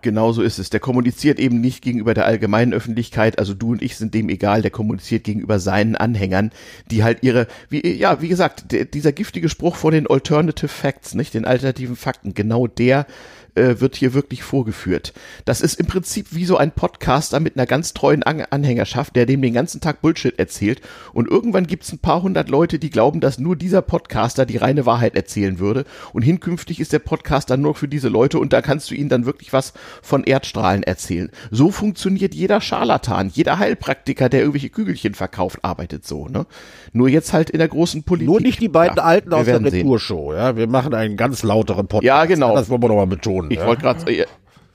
Genau 0.00 0.32
so 0.32 0.42
ist 0.42 0.58
es. 0.58 0.70
Der 0.70 0.80
kommuniziert 0.80 1.38
eben 1.40 1.60
nicht 1.60 1.82
gegenüber 1.82 2.14
der 2.14 2.26
allgemeinen 2.26 2.74
Öffentlichkeit. 2.74 3.38
Also 3.38 3.54
du 3.54 3.72
und 3.72 3.82
ich 3.82 3.96
sind 3.96 4.14
dem 4.14 4.28
egal. 4.28 4.62
Der 4.62 4.70
kommuniziert 4.70 5.24
gegenüber 5.24 5.58
seinen 5.58 5.96
Anhängern, 5.96 6.52
die 6.90 7.02
halt 7.02 7.22
ihre, 7.22 7.48
wie, 7.70 7.84
ja, 7.90 8.20
wie 8.20 8.28
gesagt, 8.28 8.70
der, 8.70 8.84
dieser 8.84 9.12
giftige 9.12 9.48
Spruch 9.48 9.76
von 9.76 9.92
den 9.92 10.06
Alternative 10.06 10.68
Facts, 10.68 11.14
nicht 11.14 11.34
den 11.34 11.44
alternativen 11.44 11.96
Fakten, 11.96 12.34
genau 12.34 12.66
der 12.66 13.06
äh, 13.54 13.80
wird 13.80 13.96
hier 13.96 14.14
wirklich 14.14 14.42
vorgeführt. 14.42 15.12
Das 15.44 15.60
ist 15.60 15.78
im 15.78 15.86
Prinzip 15.86 16.28
wie 16.30 16.44
so 16.44 16.56
ein 16.56 16.72
Podcaster 16.72 17.40
mit 17.40 17.56
einer 17.56 17.66
ganz 17.66 17.94
treuen 17.94 18.22
An 18.22 18.42
Anhängerschaft, 18.50 19.16
der 19.16 19.26
dem 19.26 19.42
den 19.42 19.54
ganzen 19.54 19.80
Tag 19.80 20.02
Bullshit 20.02 20.38
erzählt. 20.38 20.80
Und 21.12 21.28
irgendwann 21.28 21.66
gibt's 21.66 21.92
ein 21.92 21.98
paar 21.98 22.22
hundert 22.22 22.48
Leute, 22.48 22.78
die 22.78 22.90
glauben, 22.90 23.20
dass 23.20 23.38
nur 23.38 23.56
dieser 23.56 23.82
Podcaster 23.82 24.46
die 24.46 24.56
reine 24.56 24.86
Wahrheit 24.86 25.14
erzählen 25.14 25.58
würde. 25.58 25.84
Und 26.12 26.22
hinkünftig 26.22 26.80
ist 26.80 26.92
der 26.92 26.98
Podcaster 26.98 27.56
nur 27.56 27.74
für 27.74 27.88
diese 27.88 28.08
Leute 28.08 28.38
und 28.38 28.52
da 28.52 28.62
kannst 28.62 28.90
du 28.90 28.94
ihnen 28.94 29.08
dann 29.08 29.26
wirklich 29.26 29.52
was 29.52 29.72
von 30.02 30.24
Erdstrahlen 30.24 30.82
erzählen. 30.82 31.30
So 31.50 31.70
funktioniert 31.70 32.34
jeder 32.34 32.60
Scharlatan, 32.60 33.30
jeder 33.32 33.58
Heilpraktiker, 33.58 34.28
der 34.28 34.40
irgendwelche 34.40 34.70
Kügelchen 34.70 35.14
verkauft, 35.14 35.60
arbeitet 35.62 36.06
so. 36.06 36.28
Ne? 36.28 36.46
Nur 36.92 37.08
jetzt 37.08 37.32
halt 37.32 37.50
in 37.50 37.58
der 37.58 37.68
großen 37.68 38.02
Politik. 38.02 38.28
Nur 38.28 38.40
nicht 38.40 38.60
die 38.60 38.68
beiden 38.68 38.96
ja, 38.96 39.04
Alten 39.04 39.32
aus 39.32 39.46
der 39.46 39.62
Retour-Show. 39.62 40.34
Ja? 40.34 40.56
Wir 40.56 40.66
machen 40.66 40.94
einen 40.94 41.16
ganz 41.16 41.42
lauteren 41.42 41.86
Podcast. 41.86 42.04
Ja, 42.04 42.24
genau. 42.24 42.54
Das 42.54 42.68
wollen 42.68 42.82
wir 42.82 42.88
nochmal 42.88 43.06
betonen. 43.06 43.43
Ich 43.50 43.58
ja? 43.58 43.66
wollte 43.66 43.82
gerade, 43.82 44.26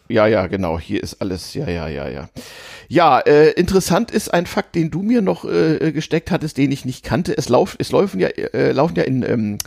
ja, 0.07 0.25
ja, 0.27 0.47
genau, 0.47 0.79
hier 0.79 1.03
ist 1.03 1.21
alles, 1.21 1.53
ja, 1.53 1.69
ja, 1.69 1.87
ja, 1.87 2.07
ja. 2.07 2.29
Ja, 2.91 3.19
äh, 3.19 3.51
interessant 3.51 4.09
ist 4.09 4.33
ein 4.33 4.47
Fakt, 4.47 4.73
den 4.73 4.89
du 4.89 5.03
mir 5.03 5.21
noch 5.21 5.45
äh, 5.45 5.91
gesteckt 5.91 6.31
hattest, 6.31 6.57
den 6.57 6.71
ich 6.71 6.85
nicht 6.85 7.05
kannte. 7.05 7.37
Es, 7.37 7.47
lauf, 7.47 7.75
es 7.77 7.91
laufen 7.91 8.19
ja, 8.19 8.29
äh, 8.29 8.71
laufen 8.71 8.95
ja 8.95 9.03
in 9.03 9.21
ähm, 9.21 9.57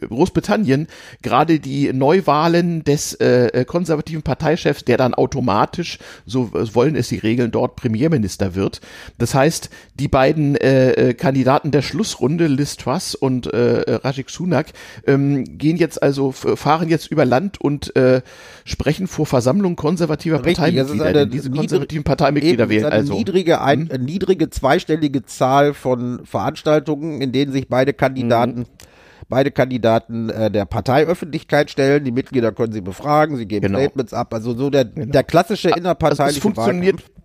Großbritannien 0.00 0.88
gerade 1.22 1.60
die 1.60 1.92
Neuwahlen 1.92 2.82
des 2.82 3.14
äh, 3.14 3.64
konservativen 3.68 4.22
Parteichefs, 4.22 4.84
der 4.84 4.96
dann 4.96 5.14
automatisch, 5.14 6.00
so 6.26 6.50
wollen 6.52 6.96
es 6.96 7.06
die 7.08 7.18
Regeln 7.18 7.52
dort, 7.52 7.76
Premierminister 7.76 8.56
wird. 8.56 8.80
Das 9.16 9.32
heißt, 9.32 9.70
die 9.94 10.08
beiden 10.08 10.56
äh, 10.56 10.90
äh 10.90 11.14
Kandidaten 11.14 11.70
der 11.70 11.82
Schlussrunde, 11.82 12.48
Liz 12.48 12.76
Truss 12.78 13.14
und 13.14 13.46
äh, 13.46 13.92
Rajik 13.92 14.28
Sunak, 14.28 14.72
ähm, 15.06 15.44
gehen 15.56 15.76
jetzt 15.76 16.02
also, 16.02 16.32
fahren 16.32 16.88
jetzt 16.88 17.12
über 17.12 17.24
Land 17.24 17.60
und 17.60 17.94
äh, 17.94 18.22
sprechen 18.64 19.06
vor 19.06 19.26
Versammlungen 19.26 19.76
konservativer 19.76 20.44
Richtig, 20.44 20.56
Parteimitglieder. 20.56 21.26
Diese 21.26 21.48
konservativen 21.48 22.02
Parteimitglieder 22.02 22.71
wählen. 22.72 22.86
Eine 22.86 22.94
also. 22.94 23.14
niedrige, 23.14 23.60
ein, 23.60 23.88
hm? 23.88 24.04
niedrige 24.04 24.50
zweistellige 24.50 25.24
Zahl 25.24 25.74
von 25.74 26.24
Veranstaltungen, 26.24 27.20
in 27.20 27.32
denen 27.32 27.52
sich 27.52 27.68
beide 27.68 27.92
Kandidaten 27.92 28.60
mhm 28.60 28.66
beide 29.32 29.50
Kandidaten 29.50 30.28
äh, 30.28 30.50
der 30.50 30.66
Parteiöffentlichkeit 30.66 31.70
stellen. 31.70 32.04
Die 32.04 32.12
Mitglieder 32.12 32.52
können 32.52 32.72
sie 32.74 32.82
befragen, 32.82 33.36
sie 33.38 33.46
geben 33.46 33.68
genau. 33.68 33.78
Statements 33.78 34.12
ab. 34.12 34.34
Also 34.34 34.54
so 34.54 34.68
der, 34.68 34.84
genau. 34.84 35.10
der 35.10 35.24
klassische 35.24 35.70
innerparteiliche 35.70 36.22
also 36.22 36.36
es 36.36 36.42
funktioniert, 36.42 36.96
Wahlkampf. 36.96 37.21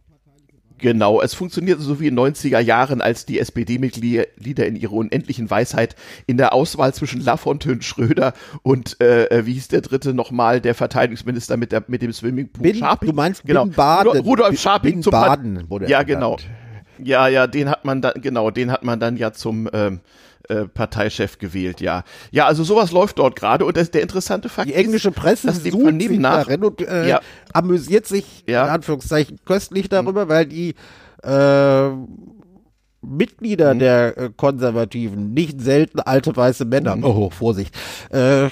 Genau, 0.79 1.21
es 1.21 1.33
funktioniert 1.33 1.79
so 1.79 1.99
wie 1.99 2.07
in 2.07 2.19
90er 2.19 2.59
Jahren, 2.59 3.01
als 3.01 3.25
die 3.25 3.39
SPD-Mitglieder 3.39 4.65
in 4.65 4.75
ihrer 4.75 4.93
unendlichen 4.93 5.49
Weisheit 5.49 5.95
in 6.27 6.37
der 6.37 6.53
Auswahl 6.53 6.93
zwischen 6.93 7.21
Lafontaine 7.21 7.81
Schröder 7.81 8.33
und 8.61 9.01
äh, 9.01 9.25
äh, 9.25 9.45
wie 9.45 9.53
hieß 9.53 9.69
der 9.69 9.81
dritte 9.81 10.13
nochmal, 10.13 10.61
der 10.61 10.75
Verteidigungsminister 10.75 11.57
mit, 11.57 11.71
der, 11.71 11.83
mit 11.87 12.01
dem 12.01 12.13
Swimmingpool? 12.13 12.61
Bin, 12.61 12.75
Scharping. 12.75 13.09
Du 13.09 13.15
meinst 13.15 13.43
genau. 13.43 13.65
Bin 13.65 13.73
Baden. 13.73 14.21
Rudolf 14.21 14.59
Scharping 14.59 14.93
Bin 14.93 15.03
zum 15.03 15.11
Baden 15.11 15.69
wurde 15.69 15.89
Ja, 15.89 16.03
genau. 16.03 16.37
Ja, 17.03 17.27
ja, 17.27 17.47
den 17.47 17.69
hat 17.69 17.85
man 17.85 18.01
dann, 18.01 18.21
genau, 18.21 18.51
den 18.51 18.71
hat 18.71 18.83
man 18.83 18.99
dann 18.99 19.17
ja 19.17 19.31
zum 19.31 19.69
ähm, 19.71 19.99
äh, 20.49 20.65
Parteichef 20.65 21.39
gewählt, 21.39 21.81
ja. 21.81 22.03
Ja, 22.31 22.45
also 22.45 22.63
sowas 22.63 22.91
läuft 22.91 23.19
dort 23.19 23.35
gerade 23.35 23.65
und 23.65 23.75
das, 23.75 23.91
der 23.91 24.01
interessante 24.01 24.49
Fakt 24.49 24.69
Die 24.69 24.73
englische 24.73 25.11
Presse 25.11 25.47
ist, 25.47 25.57
dass 25.57 25.63
die 25.63 25.71
vernehmen 25.71 26.21
nach 26.21 26.47
und 26.47 26.81
äh, 26.81 27.09
ja. 27.09 27.19
amüsiert 27.53 28.05
sich 28.05 28.45
ja. 28.47 28.63
in 28.63 28.69
Anführungszeichen 28.69 29.39
köstlich 29.45 29.89
darüber, 29.89 30.25
mhm. 30.25 30.29
weil 30.29 30.45
die 30.45 30.75
äh, 31.23 31.89
Mitglieder 33.01 33.73
mhm. 33.73 33.79
der 33.79 34.17
äh, 34.17 34.29
Konservativen, 34.35 35.33
nicht 35.33 35.61
selten 35.61 35.99
alte 35.99 36.35
weiße 36.35 36.65
Männer, 36.65 36.95
mhm. 36.95 37.03
oh, 37.03 37.29
Vorsicht, 37.29 37.75
äh, 38.11 38.49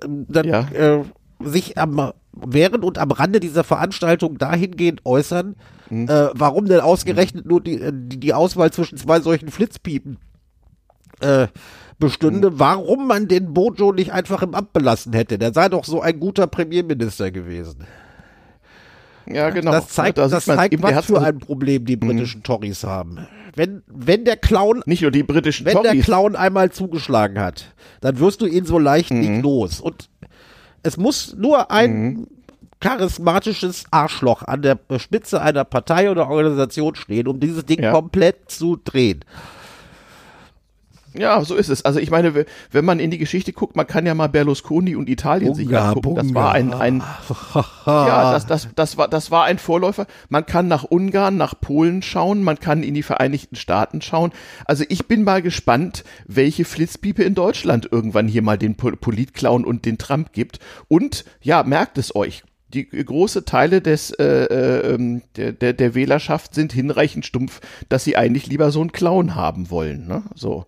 dann 0.00 0.46
ja. 0.46 0.68
äh, 0.72 1.02
sich 1.42 1.76
am 1.76 2.12
während 2.34 2.84
und 2.84 2.98
am 2.98 3.10
Rande 3.10 3.40
dieser 3.40 3.62
Veranstaltung 3.62 4.38
dahingehend 4.38 5.04
äußern, 5.04 5.54
mhm. 5.90 6.08
warum 6.08 6.64
denn 6.64 6.80
ausgerechnet 6.80 7.44
nur 7.44 7.60
die, 7.60 7.78
die, 7.92 8.18
die 8.18 8.32
Auswahl 8.32 8.72
zwischen 8.72 8.96
zwei 8.96 9.20
solchen 9.20 9.50
Flitzpiepen 9.50 10.16
äh, 11.22 11.48
bestünde, 11.98 12.50
mhm. 12.50 12.58
warum 12.58 13.06
man 13.06 13.28
den 13.28 13.54
Bojo 13.54 13.92
nicht 13.92 14.12
einfach 14.12 14.42
im 14.42 14.54
Amt 14.54 14.72
belassen 14.72 15.12
hätte. 15.12 15.38
Der 15.38 15.52
sei 15.52 15.68
doch 15.68 15.84
so 15.84 16.00
ein 16.00 16.18
guter 16.18 16.46
Premierminister 16.46 17.30
gewesen. 17.30 17.86
Ja, 19.26 19.50
genau. 19.50 19.70
Das 19.70 19.88
zeigt, 19.88 20.18
da 20.18 20.28
das 20.28 20.44
zeigt 20.44 20.74
eben, 20.74 20.82
was 20.82 21.06
für 21.06 21.20
ein 21.20 21.38
Problem 21.38 21.84
die 21.84 21.96
mhm. 21.96 22.00
britischen 22.00 22.38
mhm. 22.38 22.44
Tories 22.44 22.84
haben. 22.84 23.26
Wenn, 23.54 23.82
wenn 23.86 24.24
der 24.24 24.36
Clown, 24.36 24.82
nicht 24.86 25.02
nur 25.02 25.10
die 25.10 25.22
britischen 25.22 25.66
wenn 25.66 25.74
Tories. 25.74 25.92
der 25.92 26.02
Clown 26.02 26.36
einmal 26.36 26.70
zugeschlagen 26.70 27.38
hat, 27.38 27.66
dann 28.00 28.18
wirst 28.18 28.40
du 28.40 28.46
ihn 28.46 28.64
so 28.64 28.78
leicht 28.78 29.10
mhm. 29.10 29.20
nicht 29.20 29.42
los. 29.42 29.80
Und 29.80 30.08
es 30.82 30.96
muss 30.96 31.36
nur 31.36 31.70
ein 31.70 31.92
mhm. 31.92 32.26
charismatisches 32.80 33.84
Arschloch 33.90 34.42
an 34.42 34.62
der 34.62 34.78
Spitze 34.96 35.40
einer 35.40 35.64
Partei 35.64 36.10
oder 36.10 36.28
Organisation 36.28 36.94
stehen, 36.94 37.28
um 37.28 37.38
dieses 37.38 37.64
Ding 37.64 37.82
ja. 37.82 37.92
komplett 37.92 38.50
zu 38.50 38.76
drehen. 38.82 39.24
Ja, 41.14 41.44
so 41.44 41.54
ist 41.54 41.68
es. 41.68 41.84
Also 41.84 42.00
ich 42.00 42.10
meine, 42.10 42.46
wenn 42.70 42.84
man 42.84 42.98
in 42.98 43.10
die 43.10 43.18
Geschichte 43.18 43.52
guckt, 43.52 43.76
man 43.76 43.86
kann 43.86 44.06
ja 44.06 44.14
mal 44.14 44.28
Berlusconi 44.28 44.96
und 44.96 45.08
Italien 45.08 45.52
Bunga, 45.52 45.56
sich 45.56 45.76
angucken. 45.76 46.14
Das 46.16 46.34
war 46.34 46.52
ein, 46.52 46.72
ein 46.72 47.02
ja, 47.86 48.32
das, 48.32 48.46
das, 48.46 48.68
das 48.74 48.96
war, 48.96 49.08
das 49.08 49.30
war 49.30 49.44
ein 49.44 49.58
Vorläufer. 49.58 50.06
Man 50.28 50.46
kann 50.46 50.68
nach 50.68 50.84
Ungarn, 50.84 51.36
nach 51.36 51.54
Polen 51.60 52.02
schauen, 52.02 52.42
man 52.42 52.58
kann 52.58 52.82
in 52.82 52.94
die 52.94 53.02
Vereinigten 53.02 53.56
Staaten 53.56 54.00
schauen. 54.00 54.32
Also 54.64 54.84
ich 54.88 55.06
bin 55.06 55.24
mal 55.24 55.42
gespannt, 55.42 56.04
welche 56.26 56.64
Flitzpiepe 56.64 57.22
in 57.22 57.34
Deutschland 57.34 57.88
irgendwann 57.90 58.28
hier 58.28 58.42
mal 58.42 58.58
den 58.58 58.76
Politclown 58.76 59.64
und 59.64 59.84
den 59.84 59.98
Trump 59.98 60.32
gibt. 60.32 60.60
Und 60.88 61.24
ja, 61.42 61.62
merkt 61.62 61.98
es 61.98 62.14
euch 62.14 62.42
die 62.72 62.88
große 62.88 63.44
Teile 63.44 63.80
des 63.80 64.12
äh, 64.12 64.24
äh, 64.24 64.94
ähm, 64.94 65.22
der, 65.36 65.52
der, 65.52 65.72
der 65.72 65.94
Wählerschaft 65.94 66.54
sind 66.54 66.72
hinreichend 66.72 67.26
stumpf, 67.26 67.60
dass 67.88 68.04
sie 68.04 68.16
eigentlich 68.16 68.46
lieber 68.46 68.70
so 68.70 68.80
einen 68.80 68.92
Clown 68.92 69.34
haben 69.34 69.70
wollen. 69.70 70.06
Ne? 70.06 70.22
So 70.34 70.66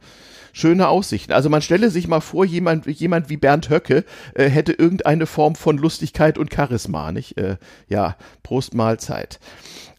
schöne 0.54 0.88
Aussichten. 0.88 1.32
Also 1.32 1.50
man 1.50 1.60
stelle 1.60 1.90
sich 1.90 2.08
mal 2.08 2.20
vor, 2.20 2.46
jemand, 2.46 2.86
jemand 2.86 3.28
wie 3.28 3.36
Bernd 3.36 3.68
Höcke 3.68 4.04
äh, 4.34 4.48
hätte 4.48 4.72
irgendeine 4.72 5.26
Form 5.26 5.56
von 5.56 5.76
Lustigkeit 5.76 6.38
und 6.38 6.54
Charisma, 6.54 7.12
nicht? 7.12 7.36
Äh, 7.36 7.56
ja, 7.88 8.16
Prost 8.42 8.72
Mahlzeit. 8.72 9.40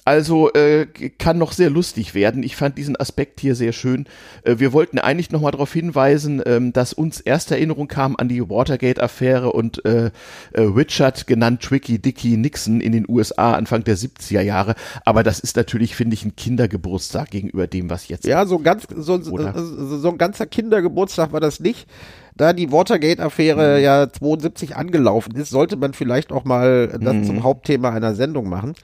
Also 0.06 0.54
äh, 0.54 0.86
kann 1.18 1.40
noch 1.40 1.52
sehr 1.52 1.72
lustig 1.72 2.14
werden. 2.14 2.44
Ich 2.44 2.56
fand 2.56 2.78
diesen 2.78 2.96
Aspekt 2.96 3.40
hier 3.40 3.56
sehr 3.56 3.74
schön. 3.74 4.06
Äh, 4.44 4.60
wir 4.60 4.72
wollten 4.72 5.00
eigentlich 5.00 5.32
nochmal 5.32 5.52
darauf 5.52 5.74
hinweisen, 5.74 6.44
ähm, 6.46 6.72
dass 6.72 6.94
uns 6.94 7.20
erste 7.20 7.56
Erinnerung 7.56 7.88
kam 7.88 8.16
an 8.16 8.30
die 8.30 8.48
Watergate-Affäre 8.48 9.52
und 9.52 9.84
äh, 9.84 10.12
äh, 10.54 10.62
Richard, 10.62 11.26
genannt 11.26 11.64
Tricky 11.64 11.98
Dicky 11.98 12.38
Nixon 12.38 12.82
in 12.82 12.92
den 12.92 13.06
USA 13.10 13.54
Anfang 13.54 13.84
der 13.84 13.98
70er 13.98 14.42
Jahre. 14.42 14.76
Aber 15.06 15.24
das 15.24 15.40
ist 15.40 15.58
natürlich, 15.58 15.96
finde 15.96 16.14
ich, 16.14 16.24
ein 16.24 16.36
Kindergeburtstag 16.36 17.32
gegenüber 17.32 17.66
dem, 17.66 17.90
was 17.90 18.08
jetzt. 18.08 18.28
Ja, 18.28 18.46
so 18.46 18.60
ganz 18.60 18.84
so, 18.96 19.20
so, 19.20 19.98
so 19.98 20.10
ein 20.10 20.20
ganzer 20.20 20.46
Kindergeburtstag 20.46 21.34
war 21.34 21.40
das 21.40 21.60
nicht 21.60 21.88
da 22.36 22.52
die 22.52 22.72
Watergate-Affäre 22.72 23.78
mhm. 23.78 23.84
ja 23.84 24.12
72 24.12 24.76
angelaufen 24.76 25.36
ist, 25.36 25.50
sollte 25.50 25.78
man 25.78 25.94
vielleicht 25.94 26.32
auch 26.32 26.44
mal 26.44 26.90
das 27.00 27.14
mhm. 27.14 27.24
zum 27.24 27.44
Hauptthema 27.44 27.92
einer 27.92 28.14
Sendung 28.14 28.50
machen. 28.50 28.76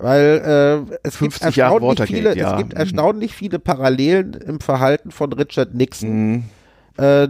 Weil 0.00 0.86
äh, 0.88 0.98
es, 1.02 1.18
gibt 1.18 1.40
erstaunlich 1.42 2.02
viele, 2.02 2.36
ja. 2.36 2.52
es 2.52 2.58
gibt 2.58 2.72
erstaunlich 2.72 3.34
viele 3.34 3.58
Parallelen 3.58 4.34
im 4.34 4.60
Verhalten 4.60 5.10
von 5.10 5.32
Richard 5.32 5.74
Nixon. 5.74 6.10
Mhm. 6.10 6.44
Äh, 6.96 7.28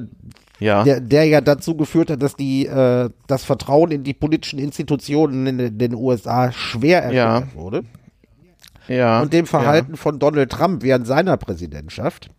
ja. 0.60 0.84
Der, 0.84 1.00
der 1.00 1.24
ja 1.24 1.40
dazu 1.40 1.74
geführt 1.74 2.10
hat, 2.10 2.22
dass 2.22 2.36
die 2.36 2.66
äh, 2.66 3.08
das 3.26 3.44
Vertrauen 3.44 3.90
in 3.90 4.04
die 4.04 4.12
politischen 4.12 4.58
Institutionen 4.58 5.46
in 5.46 5.78
den 5.78 5.94
USA 5.94 6.52
schwer 6.52 7.02
erschüttert 7.02 7.54
ja. 7.54 7.60
wurde. 7.60 7.82
Ja. 8.86 9.22
Und 9.22 9.32
dem 9.32 9.46
Verhalten 9.46 9.92
ja. 9.92 9.96
von 9.96 10.18
Donald 10.18 10.50
Trump 10.50 10.82
während 10.82 11.06
seiner 11.06 11.36
Präsidentschaft. 11.36 12.30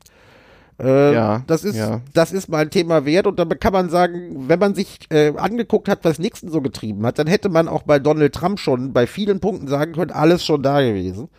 Äh, 0.81 1.13
ja, 1.13 1.43
das 1.45 1.63
ist, 1.63 1.75
ja. 1.75 2.01
das 2.13 2.31
ist 2.31 2.49
mal 2.49 2.59
ein 2.59 2.71
Thema 2.71 3.05
wert 3.05 3.27
und 3.27 3.37
dann 3.37 3.49
kann 3.59 3.73
man 3.73 3.89
sagen, 3.89 4.47
wenn 4.47 4.57
man 4.57 4.73
sich 4.73 4.99
äh, 5.11 5.31
angeguckt 5.37 5.87
hat, 5.87 5.99
was 6.03 6.17
Nixon 6.17 6.49
so 6.49 6.59
getrieben 6.61 7.05
hat, 7.05 7.19
dann 7.19 7.27
hätte 7.27 7.49
man 7.49 7.67
auch 7.67 7.83
bei 7.83 7.99
Donald 7.99 8.33
Trump 8.33 8.59
schon 8.59 8.91
bei 8.91 9.05
vielen 9.05 9.39
Punkten 9.39 9.67
sagen 9.67 9.93
können, 9.93 10.11
alles 10.11 10.43
schon 10.43 10.63
da 10.63 10.81
gewesen. 10.81 11.29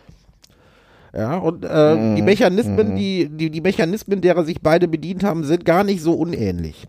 Ja, 1.13 1.37
und 1.39 1.67
äh, 1.69 1.95
mhm. 1.95 2.17
die 2.17 2.23
Mechanismen, 2.23 2.93
mhm. 2.93 2.97
die, 2.97 3.29
die, 3.29 3.51
die 3.51 3.61
Mechanismen, 3.61 4.21
derer 4.21 4.45
sich 4.45 4.63
beide 4.63 4.87
bedient 4.87 5.25
haben, 5.25 5.45
sind 5.45 5.65
gar 5.65 5.83
nicht 5.83 6.03
so 6.03 6.15
unähnlich. 6.15 6.87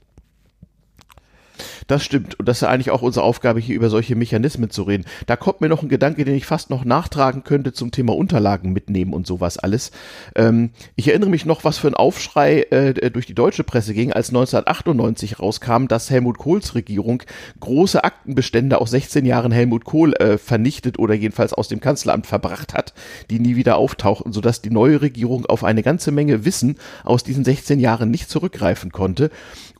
Das 1.88 2.04
stimmt. 2.04 2.40
Und 2.40 2.48
das 2.48 2.58
ist 2.58 2.68
eigentlich 2.68 2.92
auch 2.92 3.02
unsere 3.02 3.26
Aufgabe, 3.26 3.60
hier 3.60 3.76
über 3.76 3.90
solche 3.90 4.16
Mechanismen 4.16 4.70
zu 4.70 4.84
reden. 4.84 5.06
Da 5.26 5.36
kommt 5.36 5.62
mir 5.62 5.70
noch 5.70 5.84
ein 5.84 5.90
Gedanke, 5.90 6.26
den 6.26 6.36
ich 6.36 6.46
fast 6.46 6.70
noch 6.70 6.86
nachtragen 6.86 7.44
könnte 7.44 7.74
zum 7.74 7.92
Thema 7.92 8.16
Unterlagen 8.16 8.74
mitnehmen 8.74 9.14
und 9.14 9.28
sowas 9.28 9.58
alles. 9.58 9.92
Ähm, 10.36 10.72
ich 10.96 11.10
erinnere 11.10 11.30
mich 11.30 11.46
noch, 11.46 11.64
was 11.64 11.78
für 11.78 11.88
ein 11.88 11.94
Aufschrei 11.94 12.64
äh, 12.70 13.12
durch 13.12 13.26
die 13.26 13.36
deutsche 13.36 13.64
Presse 13.64 13.94
ging, 13.94 14.14
als 14.14 14.30
1998 14.30 15.40
rauskam, 15.40 15.88
dass 15.88 16.10
Helmut 16.10 16.38
Kohls 16.38 16.76
Regierung 16.76 17.24
große 17.60 18.04
Aktenbestände 18.04 18.80
aus 18.80 18.92
16 18.92 19.26
Jahren 19.26 19.52
Helmut 19.52 19.86
Kohl 19.86 20.14
äh, 20.14 20.38
vernichtet 20.38 21.00
oder 21.00 21.14
jedenfalls 21.14 21.54
aus 21.54 21.68
dem 21.68 21.80
Kanzleramt 21.80 22.28
verbracht 22.28 22.74
hat, 22.74 22.94
die 23.30 23.40
nie 23.40 23.56
wieder 23.56 23.78
auftauchten, 23.78 24.34
sodass 24.34 24.62
die 24.62 24.72
neue 24.72 25.02
Regierung 25.02 25.46
auf 25.46 25.64
eine 25.64 25.84
ganze 25.84 26.12
Menge 26.12 26.46
Wissen 26.46 26.78
aus 27.04 27.24
diesen 27.24 27.44
16 27.44 27.80
Jahren 27.80 28.12
nicht 28.12 28.30
zurückgreifen 28.30 28.92
konnte. 28.92 29.30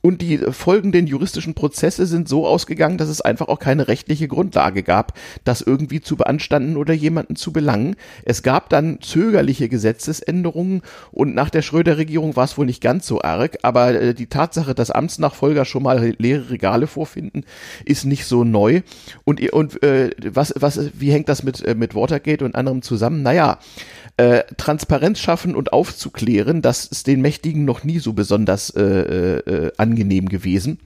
Und 0.04 0.20
die 0.20 0.36
folgenden 0.36 1.06
juristischen 1.06 1.54
Prozesse 1.54 2.04
sind 2.04 2.28
so 2.28 2.46
ausgegangen, 2.46 2.98
dass 2.98 3.08
es 3.08 3.22
einfach 3.22 3.48
auch 3.48 3.58
keine 3.58 3.88
rechtliche 3.88 4.28
Grundlage 4.28 4.82
gab, 4.82 5.18
das 5.44 5.62
irgendwie 5.62 6.02
zu 6.02 6.16
beanstanden 6.16 6.76
oder 6.76 6.92
jemanden 6.92 7.36
zu 7.36 7.54
belangen. 7.54 7.96
Es 8.22 8.42
gab 8.42 8.68
dann 8.68 9.00
zögerliche 9.00 9.70
Gesetzesänderungen 9.70 10.82
und 11.10 11.34
nach 11.34 11.48
der 11.48 11.62
Schröder-Regierung 11.62 12.36
war 12.36 12.44
es 12.44 12.58
wohl 12.58 12.66
nicht 12.66 12.82
ganz 12.82 13.06
so 13.06 13.22
arg, 13.22 13.56
aber 13.62 13.94
äh, 13.94 14.12
die 14.12 14.26
Tatsache, 14.26 14.74
dass 14.74 14.90
Amtsnachfolger 14.90 15.64
schon 15.64 15.84
mal 15.84 16.14
leere 16.18 16.50
Regale 16.50 16.86
vorfinden, 16.86 17.46
ist 17.86 18.04
nicht 18.04 18.26
so 18.26 18.44
neu. 18.44 18.82
Und, 19.24 19.40
und 19.54 19.82
äh, 19.82 20.10
was, 20.22 20.52
was, 20.54 20.90
wie 20.92 21.12
hängt 21.12 21.30
das 21.30 21.44
mit, 21.44 21.64
äh, 21.64 21.74
mit 21.74 21.94
Watergate 21.94 22.44
und 22.44 22.56
anderem 22.56 22.82
zusammen? 22.82 23.22
Naja, 23.22 23.58
äh, 24.16 24.44
Transparenz 24.56 25.18
schaffen 25.18 25.56
und 25.56 25.72
aufzuklären, 25.72 26.62
das 26.62 26.86
ist 26.86 27.06
den 27.06 27.20
Mächtigen 27.20 27.64
noch 27.64 27.84
nie 27.84 27.98
so 27.98 28.12
besonders 28.12 28.70
äh, 28.70 28.82
äh, 28.82 29.72
angenehm 29.76 30.28
gewesen. 30.28 30.78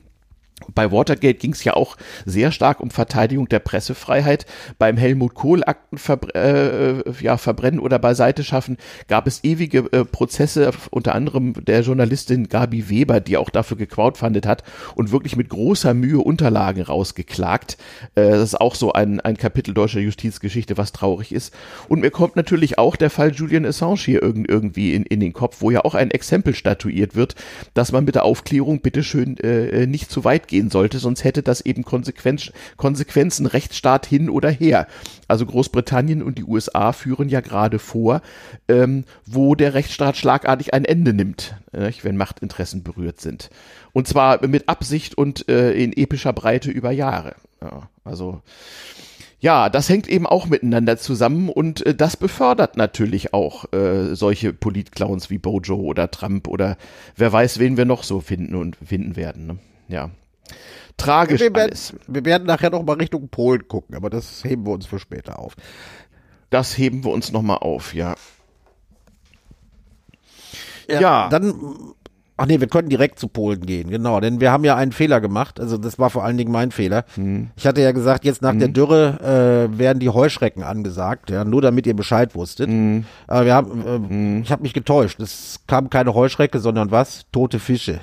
Bei 0.75 0.91
Watergate 0.91 1.38
ging 1.38 1.53
es 1.53 1.65
ja 1.65 1.75
auch 1.75 1.97
sehr 2.25 2.53
stark 2.53 2.81
um 2.81 2.91
Verteidigung 2.91 3.49
der 3.49 3.61
Pressefreiheit. 3.61 4.47
Beim 4.79 4.97
Helmut 4.97 5.35
Kohl 5.35 5.62
Akten 5.65 5.99
verbr 5.99 6.35
äh, 6.35 7.03
ja, 7.21 7.37
verbrennen 7.37 7.81
oder 7.81 7.99
beiseite 7.99 8.45
schaffen 8.45 8.77
gab 9.07 9.27
es 9.27 9.45
ewige 9.45 9.91
äh, 9.93 10.05
Prozesse, 10.05 10.73
unter 10.91 11.15
anderem 11.15 11.55
der 11.65 11.81
Journalistin 11.83 12.49
Gabi 12.49 12.91
Weber, 12.91 13.21
die 13.21 13.37
auch 13.37 13.50
dafür 13.50 13.77
gecrowdfundet 13.77 14.47
hat 14.47 14.62
und 14.95 15.12
wirklich 15.12 15.37
mit 15.37 15.49
großer 15.49 15.95
Mühe 15.95 16.19
Unterlagen 16.19 16.83
rausgeklagt. 16.83 17.79
Äh, 18.15 18.31
das 18.31 18.43
ist 18.43 18.61
auch 18.61 18.75
so 18.75 18.93
ein, 18.93 19.21
ein 19.21 19.37
Kapitel 19.37 19.75
deutscher 19.75 20.00
Justizgeschichte, 20.00 20.77
was 20.77 20.93
traurig 20.93 21.33
ist. 21.33 21.55
Und 21.88 22.00
mir 22.00 22.11
kommt 22.11 22.37
natürlich 22.37 22.79
auch 22.79 22.97
der 22.97 23.11
Fall 23.11 23.33
Julian 23.33 23.65
Assange 23.65 24.00
hier 24.00 24.23
irgendwie 24.23 24.95
in, 24.95 25.05
in 25.05 25.21
den 25.21 25.33
Kopf, 25.33 25.59
wo 25.61 25.71
ja 25.71 25.85
auch 25.85 25.95
ein 25.95 26.11
Exempel 26.11 26.55
statuiert 26.55 27.15
wird, 27.15 27.37
dass 27.75 27.93
man 27.93 28.05
mit 28.05 28.17
der 28.17 28.25
Aufklärung 28.25 28.81
bitteschön 28.81 29.38
äh, 29.38 29.87
nicht 29.87 30.11
zu 30.11 30.25
weit 30.25 30.48
gehen 30.49 30.71
sollte, 30.71 30.99
sonst 30.99 31.25
hätte 31.25 31.43
das 31.43 31.61
eben 31.61 31.85
Konsequenz, 31.85 32.50
Konsequenzen 32.76 33.47
Rechtsstaat 33.47 34.07
hin 34.07 34.28
oder 34.28 34.50
her. 34.50 34.87
Also 35.28 35.47
Großbritannien 35.47 36.23
und 36.23 36.38
die 36.38 36.45
USA 36.45 36.93
führen 36.93 37.28
ja 37.28 37.40
gerade 37.40 37.78
vor, 37.78 38.23
ähm, 38.69 39.05
wo 39.26 39.55
der 39.55 39.75
Rechtsstaat 39.75 40.17
schlagartig 40.17 40.75
ein 40.75 40.85
Ende 40.85 41.12
nimmt, 41.12 41.55
äh, 41.73 41.93
wenn 42.02 42.17
Machtinteressen 42.17 42.83
berührt 42.83 43.21
sind. 43.21 43.50
Und 43.93 44.09
zwar 44.09 44.47
mit 44.47 44.69
Absicht 44.69 45.17
und 45.17 45.49
äh, 45.49 45.73
in 45.73 45.93
epischer 45.93 46.33
Breite 46.33 46.71
über 46.71 46.90
Jahre. 46.90 47.37
Ja, 47.61 47.88
also 48.05 48.43
ja, 49.40 49.69
das 49.69 49.88
hängt 49.88 50.09
eben 50.09 50.26
auch 50.26 50.47
miteinander 50.47 50.97
zusammen 50.97 51.49
und 51.49 51.87
äh, 51.87 51.95
das 51.95 52.17
befördert 52.17 52.76
natürlich 52.76 53.33
auch 53.35 53.73
äh, 53.73 54.14
solche 54.17 54.52
Politclowns 54.52 55.31
wie 55.31 55.38
Bojo 55.38 55.76
oder 55.76 56.11
Trump 56.11 56.49
oder 56.49 56.76
wer 57.17 57.33
weiß, 57.33 57.61
wen 57.61 57.76
wir 57.76 57.85
noch 57.85 58.02
so 58.02 58.21
finden 58.21 58.57
und 58.57 58.76
finden 58.85 59.14
werden. 59.14 59.47
Ne? 59.47 59.59
Ja. 59.87 60.11
Tragisch 60.97 61.40
wir 61.40 61.55
werden, 61.55 61.71
alles. 61.71 61.95
Wir 62.07 62.25
werden 62.25 62.47
nachher 62.47 62.71
noch 62.71 62.83
mal 62.83 62.97
Richtung 62.97 63.28
Polen 63.28 63.69
gucken, 63.69 63.95
aber 63.95 64.11
das 64.11 64.45
heben 64.45 64.67
wir 64.67 64.73
uns 64.73 64.87
für 64.87 64.99
später 64.99 65.38
auf. 65.38 65.55
Das 66.50 66.76
heben 66.76 67.05
wir 67.05 67.12
uns 67.12 67.31
noch 67.33 67.43
mal 67.43 67.57
auf, 67.57 67.95
ja. 67.95 68.14
Ja, 70.88 71.00
ja. 71.00 71.28
Dann 71.28 71.95
Ach 72.40 72.47
nee, 72.47 72.61
wir 72.61 72.69
können 72.69 72.88
direkt 72.88 73.19
zu 73.19 73.26
Polen 73.26 73.67
gehen, 73.67 73.90
genau. 73.90 74.21
Denn 74.21 74.40
wir 74.40 74.52
haben 74.52 74.62
ja 74.62 74.76
einen 74.76 74.93
Fehler 74.93 75.21
gemacht. 75.21 75.59
Also 75.59 75.76
das 75.76 75.99
war 75.99 76.09
vor 76.09 76.25
allen 76.25 76.37
Dingen 76.37 76.52
mein 76.52 76.71
Fehler. 76.71 77.05
Hm. 77.17 77.50
Ich 77.57 77.67
hatte 77.67 77.83
ja 77.83 77.90
gesagt, 77.90 78.25
jetzt 78.25 78.43
nach 78.43 78.52
hm. 78.52 78.61
der 78.61 78.69
Dürre 78.69 79.69
äh, 79.75 79.76
werden 79.76 79.99
die 79.99 80.09
Heuschrecken 80.09 80.62
angesagt, 80.62 81.31
ja, 81.31 81.45
nur 81.45 81.62
damit 81.62 81.85
ihr 81.88 81.97
Bescheid 81.97 82.37
wusstet. 82.37 82.69
Hm. 82.69 83.05
Aber 83.26 83.45
wir 83.45 83.55
haben, 83.55 83.81
äh, 83.81 84.09
hm. 84.09 84.43
ich 84.43 84.52
habe 84.52 84.62
mich 84.62 84.73
getäuscht. 84.73 85.19
Es 85.19 85.62
kam 85.67 85.90
keine 85.90 86.14
Heuschrecke, 86.14 86.61
sondern 86.61 86.93
was? 86.93 87.26
Tote 87.33 87.59
Fische. 87.59 88.00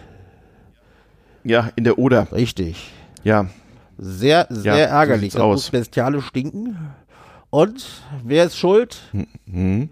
Ja, 1.46 1.70
in 1.76 1.84
der 1.84 1.98
Oder. 1.98 2.28
Richtig. 2.32 2.92
Ja. 3.24 3.48
Sehr, 3.98 4.48
sehr 4.50 4.78
ja, 4.78 4.86
ärgerlich. 4.86 5.32
So 5.32 5.38
das 5.38 5.46
aus. 5.46 5.54
muss 5.54 5.70
bestialisch 5.70 6.26
stinken. 6.26 6.78
Und 7.50 7.86
wer 8.24 8.46
ist 8.46 8.58
schuld? 8.58 8.98
Hm. 9.50 9.90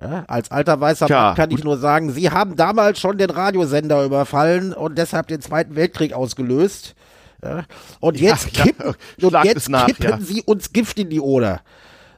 Ja, 0.00 0.24
als 0.28 0.50
alter 0.50 0.78
weißer 0.80 1.06
Tja, 1.06 1.22
Mann 1.22 1.36
kann 1.36 1.50
ich 1.50 1.64
nur 1.64 1.78
sagen, 1.78 2.12
Sie 2.12 2.30
haben 2.30 2.54
damals 2.54 3.00
schon 3.00 3.16
den 3.16 3.30
Radiosender 3.30 4.04
überfallen 4.04 4.74
und 4.74 4.98
deshalb 4.98 5.28
den 5.28 5.40
Zweiten 5.40 5.74
Weltkrieg 5.74 6.12
ausgelöst. 6.12 6.94
Ja, 7.42 7.64
und 8.00 8.20
jetzt, 8.20 8.56
ja, 8.56 8.64
kippen, 8.64 8.94
und 9.22 9.44
jetzt 9.44 9.68
nach, 9.68 9.86
kippen 9.86 10.20
Sie 10.20 10.42
uns 10.42 10.72
Gift 10.72 10.98
in 10.98 11.10
die 11.10 11.20
Oder. 11.20 11.62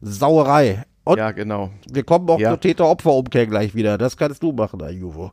Sauerei. 0.01 0.85
Und 1.05 1.19
ja, 1.19 1.31
genau. 1.31 1.71
Wir 1.91 2.03
kommen 2.03 2.29
auch 2.29 2.39
zur 2.39 2.61
Täter-Opfer-Umkehr 2.61 3.47
gleich 3.47 3.75
wieder. 3.75 3.97
Das 3.97 4.17
kannst 4.17 4.43
du 4.43 4.53
machen, 4.53 4.83
Ayuvo. 4.83 5.33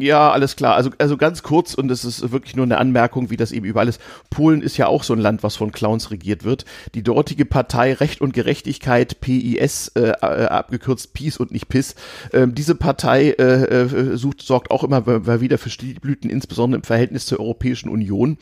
Ja, 0.00 0.30
alles 0.30 0.56
klar. 0.56 0.74
Also, 0.74 0.90
also 0.98 1.16
ganz 1.16 1.42
kurz, 1.42 1.74
und 1.74 1.90
es 1.90 2.04
ist 2.04 2.32
wirklich 2.32 2.56
nur 2.56 2.64
eine 2.64 2.78
Anmerkung, 2.78 3.30
wie 3.30 3.36
das 3.36 3.52
eben 3.52 3.66
überall 3.66 3.88
ist. 3.88 4.00
Polen 4.30 4.62
ist 4.62 4.76
ja 4.76 4.86
auch 4.86 5.02
so 5.02 5.12
ein 5.12 5.18
Land, 5.18 5.42
was 5.42 5.56
von 5.56 5.72
Clowns 5.72 6.10
regiert 6.10 6.44
wird. 6.44 6.64
Die 6.94 7.02
dortige 7.02 7.44
Partei 7.44 7.92
Recht 7.92 8.20
und 8.20 8.32
Gerechtigkeit, 8.32 9.20
PIS, 9.20 9.88
äh, 9.94 10.10
äh, 10.10 10.46
abgekürzt 10.46 11.12
Peace 11.12 11.36
und 11.36 11.50
nicht 11.50 11.68
PIS, 11.68 11.94
äh, 12.32 12.46
diese 12.48 12.74
Partei 12.74 13.30
äh, 13.30 13.62
äh, 13.62 14.16
sucht, 14.16 14.42
sorgt 14.42 14.70
auch 14.70 14.84
immer 14.84 15.06
wieder 15.40 15.58
für 15.58 15.70
Stilblüten, 15.70 16.30
insbesondere 16.30 16.78
im 16.78 16.84
Verhältnis 16.84 17.26
zur 17.26 17.40
Europäischen 17.40 17.88
Union. 17.88 18.38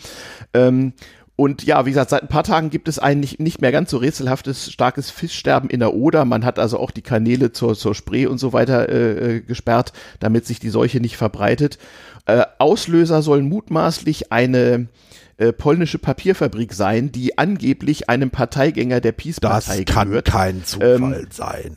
Ähm, 0.55 0.93
und 1.37 1.65
ja, 1.65 1.85
wie 1.85 1.91
gesagt, 1.91 2.11
seit 2.11 2.23
ein 2.23 2.29
paar 2.29 2.45
Tagen 2.45 2.71
gibt 2.71 2.89
es 2.89 2.99
ein 2.99 3.21
nicht, 3.21 3.41
nicht 3.41 3.61
mehr 3.61 3.71
ganz 3.71 3.91
so 3.91 3.99
rätselhaftes, 3.99 4.73
starkes 4.73 5.11
Fischsterben 5.11 5.69
in 5.69 5.81
der 5.81 5.93
Oder. 5.93 6.25
Man 6.25 6.47
hat 6.47 6.59
also 6.59 6.79
auch 6.79 6.91
die 6.91 7.03
Kanäle 7.03 7.53
zur, 7.53 7.75
zur 7.75 7.95
Spree 7.95 8.27
und 8.27 8.39
so 8.39 8.55
weiter 8.55 8.89
äh, 8.89 9.37
äh, 9.37 9.41
gesperrt, 9.43 9.93
damit 10.19 10.47
sich 10.47 10.61
die 10.61 10.71
Seuche 10.71 10.99
nicht 10.99 11.19
verbreitet. 11.19 11.79
Äh, 12.25 12.47
Auslöser 12.59 13.21
sollen 13.21 13.51
mutmaßlich 13.51 14.33
eine 14.33 14.89
äh, 15.37 15.53
polnische 15.53 15.99
Papierfabrik 15.99 16.73
sein, 16.73 17.13
die 17.13 17.37
angeblich 17.37 18.09
einem 18.09 18.31
Parteigänger 18.31 19.03
der 19.03 19.13
Peace-Partei 19.13 19.85
gehört. 19.85 19.89
Das 19.89 19.95
kann 19.95 20.25
kein 20.25 20.65
Zufall 20.65 21.21
ähm, 21.21 21.27
sein 21.31 21.77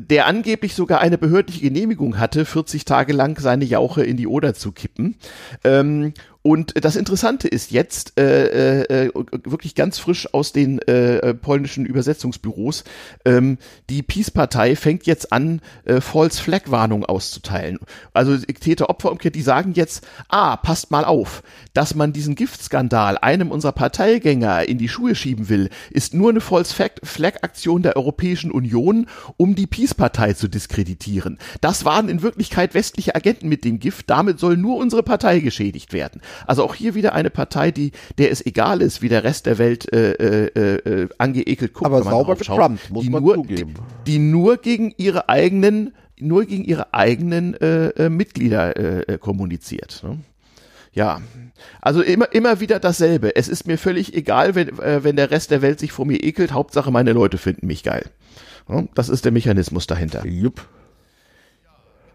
der 0.00 0.26
angeblich 0.26 0.74
sogar 0.74 1.00
eine 1.00 1.18
behördliche 1.18 1.60
Genehmigung 1.60 2.18
hatte, 2.18 2.44
40 2.44 2.84
Tage 2.84 3.12
lang 3.12 3.38
seine 3.40 3.64
Jauche 3.64 4.02
in 4.02 4.16
die 4.16 4.26
Oder 4.26 4.54
zu 4.54 4.72
kippen. 4.72 5.16
Ähm, 5.64 6.12
und 6.48 6.82
das 6.82 6.96
Interessante 6.96 7.46
ist 7.46 7.72
jetzt, 7.72 8.18
äh, 8.18 8.78
äh, 8.80 9.06
äh, 9.08 9.12
wirklich 9.44 9.74
ganz 9.74 9.98
frisch 9.98 10.32
aus 10.32 10.50
den 10.52 10.78
äh, 10.78 11.34
polnischen 11.34 11.84
Übersetzungsbüros, 11.84 12.84
ähm, 13.26 13.58
die 13.90 14.00
Peace-Partei 14.00 14.74
fängt 14.74 15.04
jetzt 15.04 15.30
an, 15.30 15.60
äh, 15.84 16.00
False-Flag-Warnung 16.00 17.04
auszuteilen. 17.04 17.78
Also 18.14 18.38
Täter-Opfer-Umkehr, 18.38 19.30
die 19.30 19.42
sagen 19.42 19.74
jetzt, 19.74 20.06
ah, 20.30 20.56
passt 20.56 20.90
mal 20.90 21.04
auf, 21.04 21.42
dass 21.74 21.94
man 21.94 22.14
diesen 22.14 22.34
Giftskandal 22.34 23.18
einem 23.18 23.50
unserer 23.50 23.72
Parteigänger 23.72 24.66
in 24.66 24.78
die 24.78 24.88
Schuhe 24.88 25.14
schieben 25.14 25.50
will, 25.50 25.68
ist 25.90 26.14
nur 26.14 26.30
eine 26.30 26.40
False-Flag-Aktion 26.40 27.82
der 27.82 27.96
Europäischen 27.96 28.52
Union, 28.52 29.04
um 29.36 29.54
die 29.54 29.66
Peace-Partei 29.66 30.32
zu 30.32 30.48
diskreditieren. 30.48 31.36
Das 31.60 31.84
waren 31.84 32.08
in 32.08 32.22
Wirklichkeit 32.22 32.72
westliche 32.72 33.14
Agenten 33.14 33.50
mit 33.50 33.66
dem 33.66 33.80
Gift, 33.80 34.08
damit 34.08 34.40
soll 34.40 34.56
nur 34.56 34.78
unsere 34.78 35.02
Partei 35.02 35.40
geschädigt 35.40 35.92
werden. 35.92 36.22
Also 36.46 36.64
auch 36.64 36.74
hier 36.74 36.94
wieder 36.94 37.14
eine 37.14 37.30
Partei, 37.30 37.70
die 37.70 37.92
der 38.18 38.30
es 38.30 38.44
egal 38.44 38.82
ist, 38.82 39.02
wie 39.02 39.08
der 39.08 39.24
Rest 39.24 39.46
der 39.46 39.58
Welt 39.58 39.92
äh, 39.92 40.12
äh, 40.12 40.76
äh, 40.76 41.08
angeekelt 41.18 41.72
guckt. 41.72 41.86
Aber 41.86 42.02
sauber 42.02 42.36
getrumpt, 42.36 42.90
muss 42.90 43.04
die 43.04 43.10
man 43.10 43.22
nur, 43.22 43.34
zugeben. 43.34 43.74
Die, 44.06 44.12
die 44.12 44.18
nur 44.18 44.56
gegen 44.58 44.94
ihre 44.96 45.28
eigenen 45.28 45.94
nur 46.20 46.44
gegen 46.44 46.64
ihre 46.64 46.94
eigenen 46.94 47.54
äh, 47.54 47.88
äh, 47.90 48.08
Mitglieder 48.08 48.76
äh, 48.76 49.00
äh, 49.02 49.18
kommuniziert. 49.18 50.02
Ne? 50.02 50.18
Ja, 50.92 51.20
also 51.80 52.02
immer, 52.02 52.32
immer 52.32 52.60
wieder 52.60 52.80
dasselbe. 52.80 53.36
Es 53.36 53.48
ist 53.48 53.66
mir 53.66 53.78
völlig 53.78 54.14
egal, 54.14 54.54
wenn, 54.54 54.68
äh, 54.80 55.04
wenn 55.04 55.16
der 55.16 55.30
Rest 55.30 55.50
der 55.50 55.62
Welt 55.62 55.78
sich 55.78 55.92
vor 55.92 56.06
mir 56.06 56.22
ekelt. 56.22 56.52
Hauptsache, 56.52 56.90
meine 56.90 57.12
Leute 57.12 57.38
finden 57.38 57.66
mich 57.66 57.82
geil. 57.82 58.06
Ne? 58.68 58.88
Das 58.94 59.08
ist 59.08 59.24
der 59.24 59.32
Mechanismus 59.32 59.86
dahinter. 59.86 60.26
Jupp. 60.26 60.66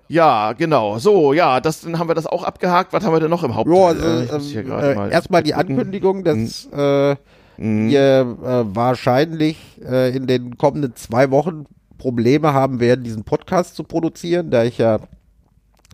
Ja, 0.07 0.53
genau. 0.53 0.99
So, 0.99 1.33
ja, 1.33 1.59
das, 1.59 1.81
dann 1.81 1.97
haben 1.97 2.09
wir 2.09 2.15
das 2.15 2.27
auch 2.27 2.43
abgehakt. 2.43 2.93
Was 2.93 3.03
haben 3.03 3.13
wir 3.13 3.19
denn 3.19 3.29
noch 3.29 3.43
im 3.43 3.55
Hauptteil? 3.55 4.27
Ja, 4.27 4.33
also, 4.33 4.59
äh, 4.59 4.93
äh, 4.93 5.11
erstmal 5.11 5.43
die 5.43 5.53
Ankündigung, 5.53 6.23
dass 6.23 6.67
hm. 6.71 6.79
äh, 6.79 7.15
hm. 7.55 7.89
wir 7.89 8.37
äh, 8.43 8.75
wahrscheinlich 8.75 9.57
äh, 9.83 10.15
in 10.15 10.27
den 10.27 10.57
kommenden 10.57 10.95
zwei 10.95 11.31
Wochen 11.31 11.65
Probleme 11.97 12.53
haben 12.53 12.79
werden, 12.79 13.03
diesen 13.03 13.23
Podcast 13.23 13.75
zu 13.75 13.83
produzieren, 13.83 14.51
da 14.51 14.63
ich 14.63 14.77
ja 14.77 14.99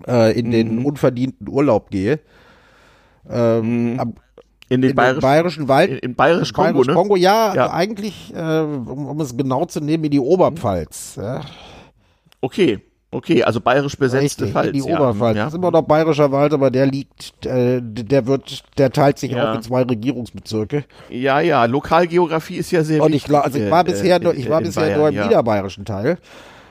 äh, 0.08 0.38
in 0.38 0.52
den 0.52 0.86
unverdienten 0.86 1.48
Urlaub 1.48 1.92
gehe. 1.92 2.20
Ähm, 3.30 3.96
am, 4.00 4.16
in 4.70 4.82
den, 4.82 4.92
in 4.92 4.96
bayerischen, 4.96 5.22
bayerischen 5.22 5.68
Wald. 5.68 5.90
In, 5.92 5.98
in 5.98 6.16
bayerisch 6.16 6.54
Kongo, 6.54 6.84
ne? 6.84 7.20
Ja, 7.20 7.54
ja. 7.54 7.74
Eigentlich, 7.74 8.34
äh, 8.36 8.62
um, 8.62 9.08
um, 9.08 9.22
es 9.22 9.36
genau 9.36 9.66
zu 9.66 9.82
nehmen, 9.82 10.04
in 10.06 10.12
die 10.12 10.20
Oberpfalz. 10.20 11.16
Ja. 11.18 11.42
Okay. 12.42 12.80
Okay, 13.12 13.44
also 13.44 13.60
bayerisch 13.60 13.98
besetzte 13.98 14.46
Richtig, 14.46 14.54
Pfalz. 14.54 14.72
Die 14.72 14.88
ja. 14.88 15.00
Oberpfalz. 15.00 15.38
Ja. 15.38 15.46
Das 15.46 15.54
ist 15.54 15.58
immer 15.58 15.72
noch 15.72 15.82
bayerischer 15.82 16.32
Wald, 16.32 16.54
aber 16.54 16.70
der 16.70 16.86
liegt, 16.86 17.44
äh, 17.46 17.82
der 17.82 18.28
wird, 18.28 18.64
der 18.78 18.92
teilt 18.92 19.18
sich 19.18 19.32
ja. 19.32 19.50
auch 19.52 19.56
in 19.56 19.64
zwei 19.64 19.82
Regierungsbezirke. 19.82 20.84
Ja, 21.10 21.40
ja, 21.40 21.66
Lokalgeografie 21.66 22.58
ist 22.58 22.70
ja 22.70 22.84
sehr 22.84 23.02
Und 23.02 23.16
ich, 23.16 23.34
also 23.34 23.58
ich 23.58 23.72
war 23.72 23.84
bisher 23.84 24.18
äh, 24.18 24.20
nur, 24.20 24.36
ich 24.36 24.48
war 24.48 24.62
bisher 24.62 24.84
Bayern, 24.84 25.00
nur 25.00 25.10
im 25.10 25.16
ja. 25.16 25.24
niederbayerischen 25.26 25.86
Teil. 25.86 26.20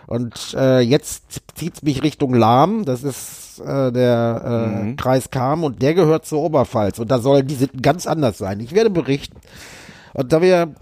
Und 0.07 0.55
äh, 0.57 0.81
jetzt 0.81 1.43
zieht's 1.57 1.83
mich 1.83 2.05
Richtung 2.05 2.33
Lahm. 2.35 2.85
Das 2.85 3.03
ist 3.03 3.61
äh, 3.61 3.91
der 3.91 4.43
äh, 4.45 4.83
mhm. 4.85 4.97
Kreis 4.97 5.31
Kam 5.31 5.65
und 5.65 5.83
der 5.83 5.95
gehört 5.95 6.25
zur 6.25 6.41
Oberpfalz. 6.41 7.01
Und 7.01 7.11
da 7.11 7.19
sollen 7.19 7.49
die 7.49 7.57
Sitten 7.57 7.83
ganz 7.83 8.07
anders 8.07 8.39
sein. 8.39 8.61
Ich 8.61 8.73
werde 8.75 8.91
berichten. 8.91 9.37
Und 10.15 10.33
da 10.33 10.41
wir 10.41 10.73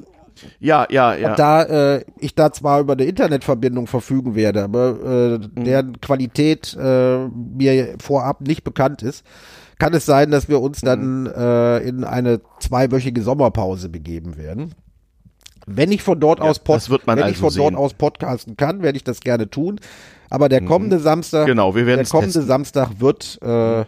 ja, 0.59 0.87
ja, 0.91 1.15
ja. 1.15 1.31
Und 1.31 1.39
da 1.39 1.63
äh, 1.63 2.05
ich 2.19 2.35
da 2.35 2.53
zwar 2.53 2.81
über 2.81 2.95
eine 2.95 3.05
Internetverbindung 3.05 3.87
verfügen 3.87 4.35
werde, 4.35 4.63
aber 4.65 4.89
äh, 5.05 5.39
mhm. 5.39 5.65
deren 5.65 6.01
Qualität 6.01 6.77
äh, 6.79 7.27
mir 7.29 7.97
vorab 8.01 8.41
nicht 8.41 8.65
bekannt 8.65 9.03
ist, 9.03 9.25
kann 9.79 9.95
es 9.95 10.07
sein, 10.07 10.31
dass 10.31 10.49
wir 10.49 10.61
uns 10.61 10.81
dann 10.81 11.23
mhm. 11.23 11.33
äh, 11.37 11.79
in 11.79 12.05
eine 12.05 12.41
zweiwöchige 12.61 13.23
Sommerpause 13.23 13.89
begeben 13.89 14.37
werden. 14.37 14.75
Wenn 15.67 15.91
ich 15.91 16.03
von 16.03 16.21
dort 16.21 16.39
ja, 16.39 16.45
aus 16.45 16.61
Pod 16.61 16.89
wenn 16.89 17.19
also 17.19 17.29
ich 17.29 17.39
von 17.39 17.51
sehen. 17.51 17.63
dort 17.63 17.75
aus 17.75 17.95
podcasten 17.95 18.57
kann, 18.57 18.83
werde 18.83 18.97
ich 18.97 19.05
das 19.05 19.21
gerne 19.21 19.51
tun. 19.51 19.81
Aber 20.31 20.49
der 20.49 20.63
mhm. 20.63 20.67
kommende 20.67 20.99
Samstag, 21.01 21.47
genau, 21.47 21.75
wir 21.75 21.85
der 21.85 22.05
kommende 22.05 22.33
testen. 22.33 22.47
Samstag 22.47 23.01
wird 23.01 23.39
äh, 23.43 23.85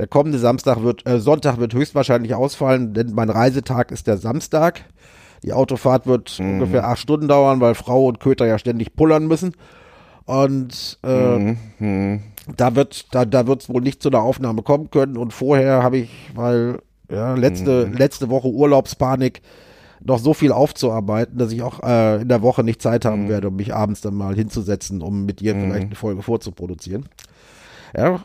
Der 0.00 0.06
kommende 0.08 0.38
Samstag 0.38 0.82
wird, 0.82 1.06
äh, 1.06 1.20
Sonntag 1.20 1.58
wird 1.58 1.74
höchstwahrscheinlich 1.74 2.34
ausfallen, 2.34 2.94
denn 2.94 3.12
mein 3.14 3.28
Reisetag 3.28 3.90
ist 3.92 4.06
der 4.06 4.16
Samstag. 4.16 4.80
Die 5.42 5.52
Autofahrt 5.52 6.06
wird 6.06 6.38
Mhm. 6.38 6.50
ungefähr 6.54 6.86
acht 6.88 6.98
Stunden 6.98 7.28
dauern, 7.28 7.60
weil 7.60 7.74
Frau 7.74 8.06
und 8.06 8.20
Köter 8.20 8.46
ja 8.46 8.58
ständig 8.58 8.94
pullern 8.94 9.26
müssen. 9.26 9.54
Und 10.26 10.98
äh, 11.02 11.38
Mhm. 11.38 11.56
Mhm. 11.78 12.20
da 12.56 12.74
wird 12.76 13.14
da, 13.14 13.24
da 13.24 13.46
wird 13.46 13.62
es 13.62 13.68
wohl 13.68 13.80
nicht 13.82 14.02
zu 14.02 14.08
einer 14.10 14.20
Aufnahme 14.22 14.62
kommen 14.62 14.90
können. 14.90 15.16
Und 15.16 15.32
vorher 15.32 15.82
habe 15.82 15.98
ich, 15.98 16.10
weil 16.34 16.80
ja, 17.10 17.34
letzte, 17.34 17.86
Mhm. 17.90 17.96
letzte 17.96 18.28
Woche 18.28 18.48
Urlaubspanik, 18.48 19.42
noch 20.02 20.18
so 20.18 20.32
viel 20.32 20.50
aufzuarbeiten, 20.52 21.36
dass 21.36 21.52
ich 21.52 21.60
auch 21.62 21.82
äh, 21.82 22.22
in 22.22 22.28
der 22.28 22.40
Woche 22.40 22.62
nicht 22.64 22.80
Zeit 22.80 23.04
Mhm. 23.04 23.08
haben 23.08 23.28
werde, 23.28 23.48
um 23.48 23.56
mich 23.56 23.74
abends 23.74 24.00
dann 24.00 24.14
mal 24.14 24.34
hinzusetzen, 24.34 25.02
um 25.02 25.26
mit 25.26 25.40
dir 25.40 25.54
vielleicht 25.56 25.86
eine 25.86 25.94
Folge 25.94 26.22
vorzuproduzieren. 26.22 27.06
Ja, 27.96 28.20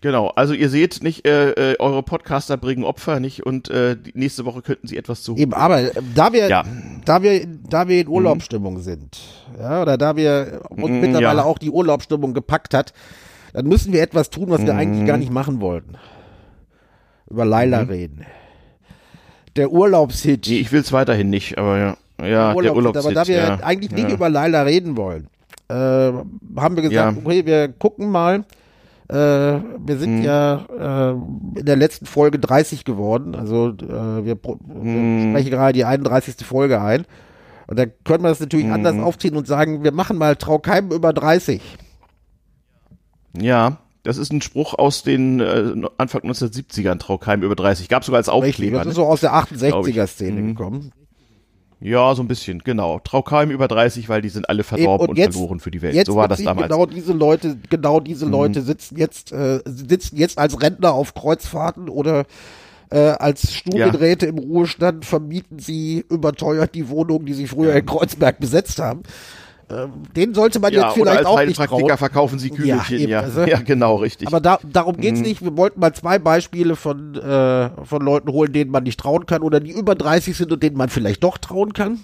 Genau, 0.00 0.28
also 0.28 0.54
ihr 0.54 0.68
seht 0.70 1.02
nicht, 1.02 1.26
äh, 1.26 1.72
äh, 1.72 1.76
eure 1.80 2.04
Podcaster 2.04 2.56
bringen 2.56 2.84
Opfer 2.84 3.18
nicht 3.18 3.44
und 3.44 3.68
äh, 3.68 3.96
nächste 4.14 4.44
Woche 4.44 4.62
könnten 4.62 4.86
sie 4.86 4.96
etwas 4.96 5.22
zu. 5.24 5.34
Eben, 5.36 5.52
aber 5.54 5.90
da 6.14 6.32
wir, 6.32 6.48
Ja. 6.48 6.64
da 7.04 7.20
wir, 7.22 7.44
da 7.68 7.88
wir 7.88 8.00
in 8.02 8.08
Urlaubsstimmung 8.08 8.78
sind, 8.78 9.18
ja, 9.58 9.82
oder 9.82 9.98
da 9.98 10.14
wir 10.14 10.60
uns 10.70 10.90
Mhm, 10.90 11.00
mittlerweile 11.00 11.38
ja. 11.40 11.44
auch 11.44 11.58
die 11.58 11.70
Urlaubsstimmung 11.70 12.32
gepackt 12.32 12.74
hat, 12.74 12.92
dann 13.52 13.66
müssen 13.66 13.92
wir 13.92 14.00
etwas 14.00 14.30
tun, 14.30 14.50
was 14.50 14.64
wir 14.64 14.72
Mhm. 14.74 14.78
eigentlich 14.78 15.06
gar 15.06 15.16
nicht 15.18 15.32
machen 15.32 15.60
wollten. 15.60 15.96
Über 17.28 17.44
Laila 17.44 17.80
reden. 17.80 18.24
Der 19.56 19.72
Urlaubshit. 19.72 20.46
Nee, 20.48 20.60
ich 20.60 20.70
will 20.70 20.80
es 20.82 20.92
weiterhin 20.92 21.28
nicht, 21.28 21.58
aber 21.58 21.76
ja. 21.78 21.96
Ja, 22.24 22.54
der 22.54 22.74
Urlaubshit. 22.76 23.04
Aber 23.04 23.14
da 23.14 23.26
wir 23.26 23.64
eigentlich 23.66 23.90
nicht 23.90 24.10
über 24.10 24.28
Laila 24.28 24.62
reden 24.62 24.96
wollen, 24.96 25.26
äh, 25.68 25.74
haben 25.74 26.76
wir 26.76 26.82
gesagt, 26.82 27.18
okay, 27.24 27.44
wir 27.44 27.66
gucken 27.68 28.10
mal. 28.12 28.44
Äh, 29.08 29.14
wir 29.14 29.96
sind 29.98 30.18
Mhm. 30.18 30.22
ja 30.22 30.66
äh, 30.78 31.58
in 31.58 31.64
der 31.64 31.76
letzten 31.76 32.04
Folge 32.06 32.38
30 32.38 32.84
geworden. 32.84 33.34
Also 33.34 33.68
äh, 33.70 34.24
wir, 34.24 34.34
pro- 34.34 34.58
wir 34.66 34.82
Mhm. 34.82 35.30
sprechen 35.32 35.50
gerade 35.50 35.72
die 35.72 35.84
31. 35.84 36.44
Folge 36.44 36.80
ein. 36.80 37.06
Und 37.66 37.78
da 37.78 37.86
können 37.86 38.22
wir 38.24 38.28
das 38.28 38.40
natürlich 38.40 38.66
Mhm. 38.66 38.72
anders 38.72 38.98
aufziehen 38.98 39.36
und 39.36 39.46
sagen, 39.46 39.82
wir 39.82 39.92
machen 39.92 40.18
mal 40.18 40.36
Traukeim 40.36 40.90
über 40.90 41.12
30. 41.14 41.60
Ja, 43.38 43.78
das 44.02 44.16
ist 44.18 44.32
ein 44.32 44.40
Spruch 44.42 44.74
aus 44.74 45.02
den 45.02 45.40
äh, 45.40 45.72
Anfang 45.98 46.22
1970ern, 46.22 46.98
Traukheim 46.98 47.42
über 47.42 47.54
30. 47.54 47.88
Gab 47.88 48.04
sogar 48.04 48.18
als 48.18 48.28
Richtig, 48.28 48.48
Aufkleber. 48.50 48.78
das 48.78 48.86
ist 48.88 48.92
Ne? 48.92 48.94
so 48.94 49.06
aus 49.06 49.20
der 49.20 49.30
Glaub 49.30 49.84
68er-Szene 49.86 50.36
ich. 50.38 50.44
Mhm. 50.44 50.54
gekommen. 50.54 50.92
Ja, 51.80 52.12
so 52.14 52.22
ein 52.22 52.28
bisschen, 52.28 52.58
genau. 52.60 52.98
Traukheim 52.98 53.50
über 53.50 53.68
30, 53.68 54.08
weil 54.08 54.20
die 54.20 54.30
sind 54.30 54.48
alle 54.48 54.64
verdorben 54.64 55.04
und 55.04 55.10
und, 55.10 55.18
jetzt- 55.18 55.34
verloren 55.36 55.60
für 55.60 55.70
die 55.70 55.80
Welt. 55.80 55.94
Jetzt 55.94 56.08
so 56.08 56.16
war 56.16 56.26
das 56.26 56.42
damals. 56.42 56.68
Mhm. 56.68 56.72
Genau 56.72 56.86
diese 56.86 57.12
Leute, 57.12 57.56
genau 57.70 58.00
diese 58.00 58.26
Leute 58.26 58.62
sitzen 58.62 58.96
jetzt, 58.98 59.30
äh, 59.32 59.60
sitzen 59.64 60.16
jetzt 60.16 60.38
als 60.38 60.60
Rentner 60.60 60.92
auf 60.92 61.14
Kreuzfahrten 61.14 61.88
oder 61.88 62.24
äh, 62.90 62.98
als 62.98 63.52
Studienräte 63.52 64.26
im 64.26 64.38
Ruhestand 64.38 65.04
vermieten 65.04 65.58
sie 65.58 66.04
überteuert 66.10 66.74
die 66.74 66.88
Wohnung, 66.88 67.26
die 67.26 67.34
sie 67.34 67.46
früher 67.46 67.74
in 67.76 67.86
Kreuzberg 67.86 68.40
besetzt 68.40 68.78
haben. 68.80 69.02
Ähm, 69.70 69.90
den 70.16 70.32
sollte 70.34 70.60
man 70.60 70.72
ja, 70.72 70.84
jetzt 70.86 70.94
vielleicht 70.94 71.26
auch 71.26 71.40
nicht 71.42 71.60
trauen. 71.62 71.96
verkaufen 71.98 72.38
sie 72.38 72.48
Kügelchen. 72.50 72.98
eben, 73.00 73.10
Ja, 73.10 73.20
also- 73.20 73.42
ja, 73.44 73.60
genau, 73.60 73.96
richtig. 73.96 74.26
Aber 74.28 74.40
da, 74.40 74.58
darum 74.64 74.96
Mhm. 74.96 75.00
geht's 75.00 75.20
nicht. 75.20 75.42
Wir 75.42 75.56
wollten 75.58 75.78
mal 75.80 75.92
zwei 75.92 76.18
Beispiele 76.18 76.74
von, 76.74 77.14
äh, 77.16 77.70
von 77.84 78.02
Leuten 78.02 78.32
holen, 78.32 78.52
denen 78.52 78.70
man 78.70 78.84
nicht 78.84 78.98
trauen 78.98 79.26
kann 79.26 79.42
oder 79.42 79.60
die 79.60 79.72
über 79.72 79.94
30 79.94 80.36
sind 80.36 80.50
und 80.52 80.62
denen 80.62 80.76
man 80.76 80.88
vielleicht 80.88 81.22
doch 81.22 81.36
trauen 81.38 81.72
kann. 81.74 82.00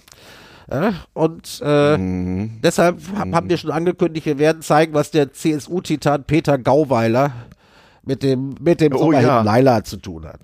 Ja, 0.71 0.93
und 1.13 1.61
äh, 1.65 1.97
Mhm. 1.99 2.61
deshalb 2.63 2.99
ha- 3.17 3.27
haben 3.33 3.49
wir 3.49 3.57
schon 3.59 3.71
angekündigt, 3.71 4.27
wir 4.27 4.39
werden 4.39 4.63
zeigen, 4.63 4.95
was 4.95 5.11
der 5.11 5.33
CSU-Titan 5.33 6.25
Peter 6.25 6.57
Gauweiler 6.59 7.33
mit 8.03 8.23
dem, 8.23 8.55
mit 8.61 8.81
dem 8.81 8.95
Oh, 8.95 9.13
ja. 9.13 9.43
Laila 9.43 9.85
zu 9.85 9.97
tun 9.99 10.27
hat. 10.27 10.41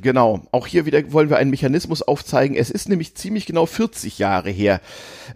Genau. 0.00 0.40
Auch 0.52 0.66
hier 0.66 0.86
wieder 0.86 1.12
wollen 1.12 1.28
wir 1.30 1.36
einen 1.36 1.50
Mechanismus 1.50 2.00
aufzeigen. 2.02 2.56
Es 2.56 2.70
ist 2.70 2.88
nämlich 2.88 3.14
ziemlich 3.14 3.44
genau 3.46 3.66
40 3.66 4.18
Jahre 4.18 4.50
her, 4.50 4.80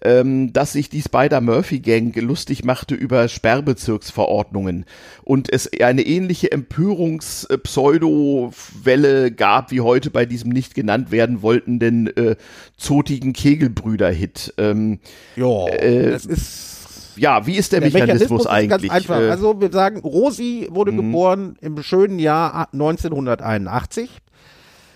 ähm, 0.02 0.52
dass 0.52 0.72
sich 0.72 0.88
die 0.88 1.02
Spider-Murphy-Gang 1.02 2.16
lustig 2.16 2.64
machte 2.64 2.94
über 2.94 3.28
Sperrbezirksverordnungen 3.28 4.87
und 5.22 5.52
es 5.52 5.70
eine 5.80 6.02
ähnliche 6.02 6.50
Empörungs-Pseudo-Welle 6.52 9.30
gab 9.32 9.70
wie 9.70 9.82
heute 9.82 10.10
bei 10.10 10.24
diesem 10.26 10.50
nicht 10.50 10.74
genannt 10.74 11.10
werden 11.10 11.42
wolltenden 11.42 12.14
äh, 12.16 12.37
zotigen 12.76 13.32
Kegelbrüder-Hit. 13.34 14.54
Ähm, 14.58 14.98
Ja, 15.37 15.66
Äh, 15.68 16.10
das 16.10 16.26
ist 16.26 16.73
ja, 17.16 17.46
wie 17.46 17.57
ist 17.57 17.72
der, 17.72 17.81
Der 17.81 17.90
Mechanismus, 17.90 18.42
ist 18.42 18.46
eigentlich? 18.46 18.90
ganz 18.90 19.03
einfach. 19.03 19.20
Äh, 19.20 19.31
also 19.31 19.61
wir 19.61 19.70
sagen, 19.72 20.00
Rosi 20.00 20.68
wurde 20.70 20.92
Mhm. 20.92 20.96
geboren 20.96 21.57
im 21.61 21.83
schönen 21.83 22.18
Jahr 22.18 22.68
1981. 22.72 24.11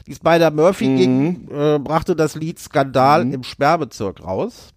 Die 0.06 0.14
Spider-Murphy 0.14 0.88
Mhm. 0.88 0.96
ging, 0.96 1.48
äh, 1.50 1.78
brachte 1.78 2.16
das 2.16 2.34
Lied 2.34 2.58
Skandal 2.58 3.30
im 3.32 3.42
Sperrbezirk 3.42 4.24
raus. 4.24 4.68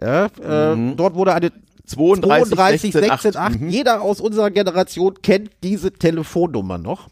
Ja, 0.00 0.26
äh, 0.42 0.74
Mhm. 0.76 0.96
Dort 0.96 1.14
wurde 1.14 1.34
eine 1.34 1.50
32, 1.86 2.48
32 2.54 2.92
16 2.92 3.02
16, 3.10 3.36
8. 3.36 3.52
8. 3.54 3.60
Mhm. 3.60 3.68
Jeder 3.70 4.02
aus 4.02 4.20
unserer 4.20 4.50
Generation 4.50 5.14
kennt 5.22 5.50
diese 5.62 5.92
Telefonnummer 5.92 6.78
noch. 6.78 7.08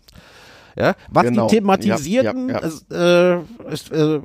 Ja, 0.77 0.95
was 1.11 1.25
Genau. 1.25 1.49
die 1.49 1.57
thematisierten, 1.57 2.49
Ja, 2.51 2.61
ja, 2.93 3.35
äh, 3.35 3.35
äh, 3.97 4.21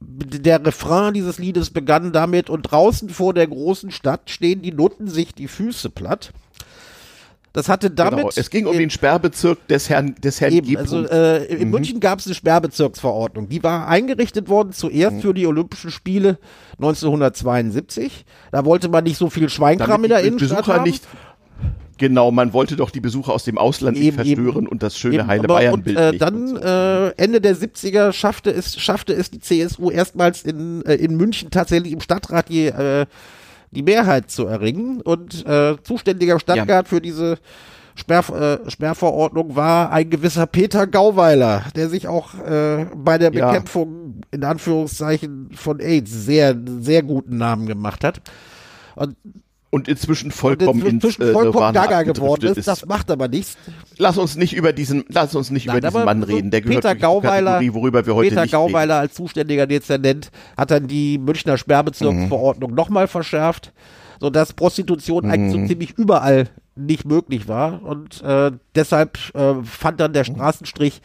der 0.00 0.64
Refrain 0.64 1.14
dieses 1.14 1.38
Liedes 1.38 1.70
begann 1.70 2.12
damit 2.12 2.50
und 2.50 2.62
draußen 2.62 3.08
vor 3.08 3.32
der 3.32 3.46
großen 3.46 3.90
Stadt 3.90 4.30
stehen 4.30 4.62
die 4.62 4.72
Nutten 4.72 5.08
sich 5.08 5.34
die 5.34 5.48
Füße 5.48 5.90
platt. 5.90 6.32
Das 7.56 7.70
hatte 7.70 7.90
damit 7.90 8.18
Genau. 8.18 8.30
Es 8.36 8.50
ging 8.50 8.66
um 8.66 8.76
den 8.76 8.90
Sperrbezirk 8.90 9.66
des 9.68 9.88
Herrn, 9.88 10.14
des 10.16 10.42
Herrn 10.42 10.52
Eben, 10.52 10.66
G. 10.66 10.76
also 10.76 11.06
äh, 11.06 11.46
in 11.46 11.70
München 11.70 12.00
gab 12.00 12.18
es 12.18 12.26
eine 12.26 12.34
Sperrbezirksverordnung. 12.34 13.48
Die 13.48 13.62
war 13.62 13.88
eingerichtet 13.88 14.50
worden 14.50 14.74
zuerst 14.74 15.22
für 15.22 15.32
die 15.32 15.46
Olympischen 15.46 15.90
Spiele 15.90 16.38
1972. 16.72 18.26
Da 18.52 18.66
wollte 18.66 18.90
man 18.90 19.04
nicht 19.04 19.16
so 19.16 19.30
viel 19.30 19.48
Schweinkram 19.48 20.04
in 20.04 20.10
der 20.10 20.20
Innenstadt 20.20 20.58
Besucher 20.58 20.74
haben. 20.74 20.84
nicht. 20.84 21.04
Genau, 21.98 22.30
man 22.30 22.52
wollte 22.52 22.76
doch 22.76 22.90
die 22.90 23.00
Besucher 23.00 23.32
aus 23.32 23.44
dem 23.44 23.56
Ausland 23.56 23.96
nicht 23.96 24.06
Eben, 24.06 24.22
eben. 24.24 24.34
verstören 24.44 24.66
und 24.66 24.82
das 24.82 24.98
schöne 24.98 25.16
Eben, 25.20 25.26
heile 25.28 25.44
aber- 25.44 25.54
Bayern-Bild 25.54 25.96
und, 25.96 26.02
äh, 26.02 26.10
nicht. 26.10 26.20
dann 26.22 26.46
so. 26.48 26.56
äh, 26.58 27.08
Ende 27.16 27.40
der 27.40 27.56
70er 27.56 28.12
schaffte 28.12 28.50
es, 28.50 28.78
schaffte 28.78 29.12
es 29.14 29.30
die 29.30 29.38
CSU 29.40 29.90
erstmals 29.90 30.42
in, 30.42 30.84
äh, 30.84 30.94
in 30.96 31.16
München 31.16 31.50
tatsächlich 31.50 31.92
im 31.92 32.00
Stadtrat 32.00 32.48
die, 32.50 32.66
äh, 32.66 33.06
die 33.70 33.82
Mehrheit 33.82 34.30
zu 34.30 34.46
erringen. 34.46 35.00
Und 35.00 35.46
äh, 35.46 35.76
zuständiger 35.82 36.38
Stadtrat 36.38 36.86
für 36.88 37.00
diese 37.00 37.38
Sperr, 37.94 38.60
äh, 38.66 38.70
Sperrverordnung 38.70 39.56
war 39.56 39.90
ein 39.90 40.10
gewisser 40.10 40.46
Peter 40.46 40.86
Gauweiler, 40.86 41.64
der 41.76 41.88
sich 41.88 42.06
auch 42.08 42.34
äh, 42.44 42.84
bei 42.94 43.16
der 43.16 43.32
Ja. 43.32 43.46
Bekämpfung 43.48 44.20
in 44.32 44.44
Anführungszeichen 44.44 45.48
von 45.54 45.80
AIDS 45.80 46.10
sehr, 46.12 46.54
sehr 46.80 47.02
guten 47.02 47.38
Namen 47.38 47.66
gemacht 47.66 48.04
hat. 48.04 48.20
Und 48.96 49.16
und 49.70 49.88
inzwischen 49.88 50.30
vollkommen 50.30 50.80
ins 50.80 50.90
inzwischen 51.04 51.22
äh, 51.22 51.32
vollkommen 51.32 51.74
gaga 51.74 52.02
geworden 52.02 52.32
abgedriftet 52.34 52.58
ist. 52.58 52.68
Das 52.68 52.86
macht 52.86 53.10
aber 53.10 53.28
nichts. 53.28 53.56
Lass 53.98 54.16
uns 54.18 54.36
nicht 54.36 54.54
über 54.54 54.72
diesen, 54.72 55.04
lass 55.08 55.34
uns 55.34 55.50
nicht 55.50 55.66
Nein, 55.66 55.78
über 55.78 55.88
diesen 55.88 56.04
Mann 56.04 56.20
so 56.22 56.26
reden. 56.26 56.50
Der 56.50 56.60
gehört 56.60 56.82
Peter 56.82 56.90
zur 56.92 57.00
Gauweiler, 57.00 57.52
Kategorie, 57.54 57.74
worüber 57.74 58.06
wir 58.06 58.14
heute 58.14 58.28
Peter 58.30 58.42
nicht 58.42 58.52
Gauweiler 58.52 58.96
als 58.96 59.14
zuständiger 59.14 59.66
Dezernent 59.66 60.30
hat 60.56 60.70
dann 60.70 60.86
die 60.86 61.18
Münchner 61.18 61.58
Sperrbezirksverordnung 61.58 62.70
Mhm. 62.70 62.76
nochmal 62.76 63.08
verschärft, 63.08 63.72
sodass 64.20 64.52
Prostitution 64.52 65.30
eigentlich 65.30 65.52
so 65.52 65.66
ziemlich 65.66 65.92
überall 65.98 66.48
nicht 66.74 67.04
möglich 67.04 67.48
war. 67.48 67.82
Und 67.82 68.22
äh, 68.22 68.52
deshalb 68.74 69.18
äh, 69.34 69.54
fand 69.64 70.00
dann 70.00 70.12
der 70.12 70.22
Mhm. 70.28 70.34
Straßenstrich 70.36 71.00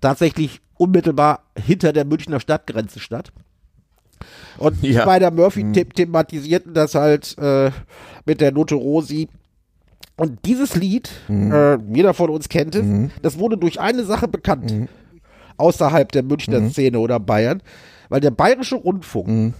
tatsächlich 0.00 0.60
unmittelbar 0.76 1.44
hinter 1.56 1.92
der 1.92 2.04
Münchner 2.04 2.40
Stadtgrenze 2.40 2.98
statt. 3.00 3.32
Und 4.58 4.82
Ja. 4.82 5.04
bei 5.04 5.18
der 5.18 5.30
Murphy 5.30 5.64
Mhm. 5.64 5.74
the 5.74 5.84
thematisierten 5.84 6.74
das 6.74 6.94
halt 6.94 7.36
äh, 7.38 7.70
mit 8.26 8.40
der 8.40 8.52
Note 8.52 8.74
Rosi. 8.74 9.28
Und 10.16 10.38
dieses 10.44 10.76
Lied, 10.76 11.10
Mhm. 11.28 11.52
äh, 11.52 11.78
jeder 11.94 12.14
von 12.14 12.30
uns 12.30 12.48
kennt 12.48 12.74
es, 12.74 12.84
das 13.22 13.38
wurde 13.38 13.56
durch 13.56 13.80
eine 13.80 14.04
Sache 14.04 14.28
bekannt. 14.28 14.70
Mhm. 14.72 14.88
Außerhalb 15.56 16.10
der 16.12 16.22
Münchner 16.22 16.68
Szene 16.70 16.98
oder 16.98 17.18
Bayern. 17.20 17.62
Weil 18.08 18.20
der 18.20 18.30
Bayerische 18.30 18.76
Rundfunk 18.76 19.28
Mhm. 19.28 19.54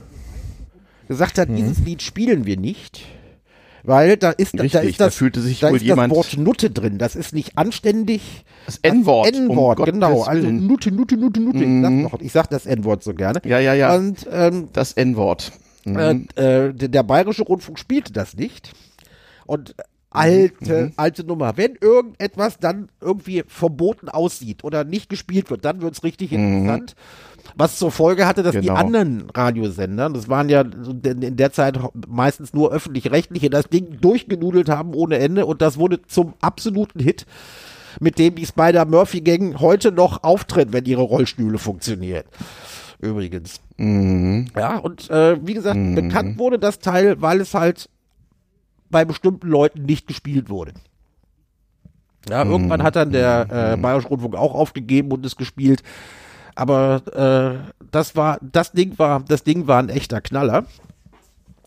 gesagt 1.09 1.39
hat, 1.39 1.49
dieses 1.49 1.79
Lied 1.81 2.03
spielen 2.03 2.45
wir 2.47 2.57
nicht. 2.59 3.05
Weil 3.85 4.17
da 4.17 4.31
ist, 4.31 4.57
da 4.59 4.63
Richtig, 4.63 4.83
ist 4.91 5.01
das, 5.01 5.15
da 5.15 5.19
fühlte 5.19 5.41
sich 5.41 5.61
da 5.61 5.71
wohl 5.71 5.77
ist 5.77 5.83
jemand- 5.83 6.13
das 6.13 6.17
Wort 6.17 6.37
Nutte 6.39 6.71
drin. 6.71 6.99
Das 6.99 7.17
ist 7.17 7.35
nicht 7.35 7.59
anständig. 7.59 8.45
Das 8.67 8.79
N-Wort, 8.83 9.35
um 9.35 9.51
N-Wort, 9.51 9.79
Gottes 9.79 9.93
genau. 9.95 10.23
Also. 10.23 10.49
Nutte, 10.49 10.93
Nutte, 10.93 11.17
Nutte, 11.17 11.41
Nutte. 11.41 11.65
Ich, 11.65 11.83
sag 11.83 12.11
doch, 12.13 12.21
ich 12.21 12.33
sag 12.33 12.47
das 12.51 12.67
N-Wort 12.67 13.03
so 13.03 13.13
gerne. 13.15 13.41
Ja, 13.45 13.59
ja, 13.59 13.75
ja. 13.75 13.95
Und 13.97 14.27
ähm, 14.31 14.69
Das 14.73 14.93
N-Wort. 14.93 15.53
Mhm. 15.85 16.29
äh, 16.37 16.67
äh, 16.69 16.73
der, 16.75 17.03
Bayerische 17.03 17.43
Rundfunk 17.43 17.77
spielte 17.79 18.13
das 18.13 18.37
nicht. 18.37 18.73
Und 19.47 19.75
alte, 20.11 20.83
Mhm. 20.85 20.93
alte 20.97 21.25
Nummer. 21.25 21.57
Wenn 21.57 21.75
irgendetwas 21.81 22.59
dann 22.59 22.89
irgendwie 23.01 23.43
verboten 23.49 24.09
aussieht 24.09 24.63
oder 24.63 24.85
nicht 24.85 25.09
gespielt 25.09 25.51
wird, 25.51 25.65
dann 25.65 25.81
wird's 25.81 26.05
richtig 26.05 26.33
interessant. 26.33 26.95
Was 27.57 27.79
zur 27.79 27.91
Folge 27.91 28.27
hatte, 28.27 28.43
dass 28.43 28.53
die 28.53 28.59
Mhm. 28.59 28.63
Genau. 28.67 28.75
anderen 28.81 29.31
Radiosender, 29.35 30.09
das 30.11 30.29
waren 30.29 30.49
ja 30.49 30.63
in 30.63 31.23
in 31.23 31.37
der 31.37 31.53
Zeit 31.53 31.79
meistens 32.09 32.53
nur 32.55 32.73
öffentlich-rechtliche, 32.73 33.51
das 33.51 33.69
Ding 33.69 34.01
durchgenudelt 34.01 34.69
haben 34.69 34.95
ohne 34.95 35.19
Ende 35.19 35.45
und 35.47 35.61
das 35.61 35.77
wurde 35.79 36.01
zum 36.03 36.35
absoluten 36.41 37.01
Hit. 37.01 37.27
mit 38.01 38.19
dem 38.19 38.35
die 38.37 38.47
Spider-Murphy-Gang 38.47 39.61
heute 39.61 39.93
noch 39.93 40.23
auftritt, 40.25 40.73
wenn 40.73 40.87
ihre 40.87 41.03
Rollstühle 41.03 41.59
funktionieren. 41.59 42.25
Übrigens. 43.01 43.61
Mhm. 43.77 44.47
Ja, 44.57 44.79
und 44.79 45.11
äh, 45.11 45.37
wie 45.47 45.53
gesagt, 45.53 45.77
Mhm. 45.77 45.95
bekannt 45.97 46.39
wurde 46.39 46.59
das 46.59 46.79
Teil, 46.79 47.21
weil 47.21 47.43
es 47.43 47.53
halt 47.53 47.91
bei 48.91 49.05
bestimmten 49.05 49.47
Leuten 49.47 49.85
nicht 49.85 50.07
gespielt 50.07 50.49
wurde. 50.49 50.73
Ja, 52.31 52.45
irgendwann 52.45 52.83
hat 52.83 52.97
dann 52.97 53.11
der 53.11 53.73
äh, 53.75 53.77
Bayerische 53.77 54.09
Rundfunk 54.09 54.37
auch 54.37 54.55
aufgegeben 54.55 55.11
und 55.13 55.27
es 55.27 55.37
gespielt. 55.37 55.83
Aber 56.55 57.03
äh, 57.73 57.73
das 57.91 58.17
war, 58.17 58.39
das 58.41 58.73
Ding 58.73 58.99
war, 58.99 59.25
das 59.27 59.43
Ding 59.45 59.67
war 59.67 59.79
ein 59.79 59.89
echter 59.89 60.21
Knaller. 60.21 60.65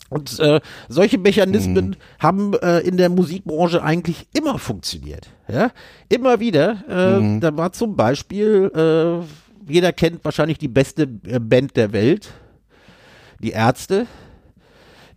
Und 0.10 0.40
äh, 0.40 0.62
solche 0.88 1.18
Mechanismen 1.18 1.96
haben 2.20 2.54
äh, 2.54 2.80
in 2.82 2.98
der 2.98 3.10
Musikbranche 3.10 3.82
eigentlich 3.84 4.28
immer 4.34 4.60
funktioniert. 4.60 5.30
Ja? 5.48 5.72
Immer 6.10 6.40
wieder. 6.40 6.84
Äh, 6.88 7.40
Da 7.40 7.58
war 7.58 7.72
zum 7.72 7.96
Beispiel, 7.96 8.72
äh, 8.76 9.72
jeder 9.72 9.92
kennt 9.94 10.24
wahrscheinlich 10.24 10.60
die 10.60 10.68
beste 10.68 11.10
äh, 11.26 11.40
Band 11.40 11.76
der 11.76 11.92
Welt, 11.92 12.30
die 13.42 13.52
Ärzte. 13.52 14.06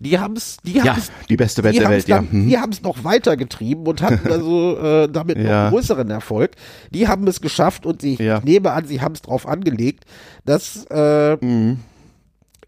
Die 0.01 0.19
haben 0.19 0.37
es, 0.37 0.59
die 0.65 0.75
Ja, 0.75 0.85
haben's- 0.95 1.11
die 1.29 1.37
beste 1.37 1.61
Band 1.63 1.75
die 1.75 1.81
der 1.81 1.89
Welt, 1.91 2.07
ja. 2.07 2.17
dann, 2.19 2.29
Mhm. 2.31 2.49
Die 2.49 2.57
haben 2.59 2.71
es 2.71 2.83
noch 2.83 3.03
weitergetrieben 3.03 3.85
und 3.87 4.01
hatten 4.01 4.31
also 4.31 4.79
äh, 5.05 5.09
damit 5.09 5.39
Ja. 5.39 5.65
noch 5.65 5.71
größeren 5.73 6.09
Erfolg. 6.11 6.53
Die 6.93 7.09
haben 7.09 7.27
es 7.27 7.41
geschafft 7.41 7.85
und 7.85 8.01
sie, 8.01 8.15
Ja. 8.15 8.39
ich 8.39 8.45
nehme 8.45 8.71
an, 8.71 8.87
sie 8.87 9.01
haben 9.01 9.15
es 9.15 9.23
drauf 9.23 9.47
angelegt, 9.49 10.05
dass 10.45 10.87
äh, 10.91 11.37
Mhm. 11.45 11.79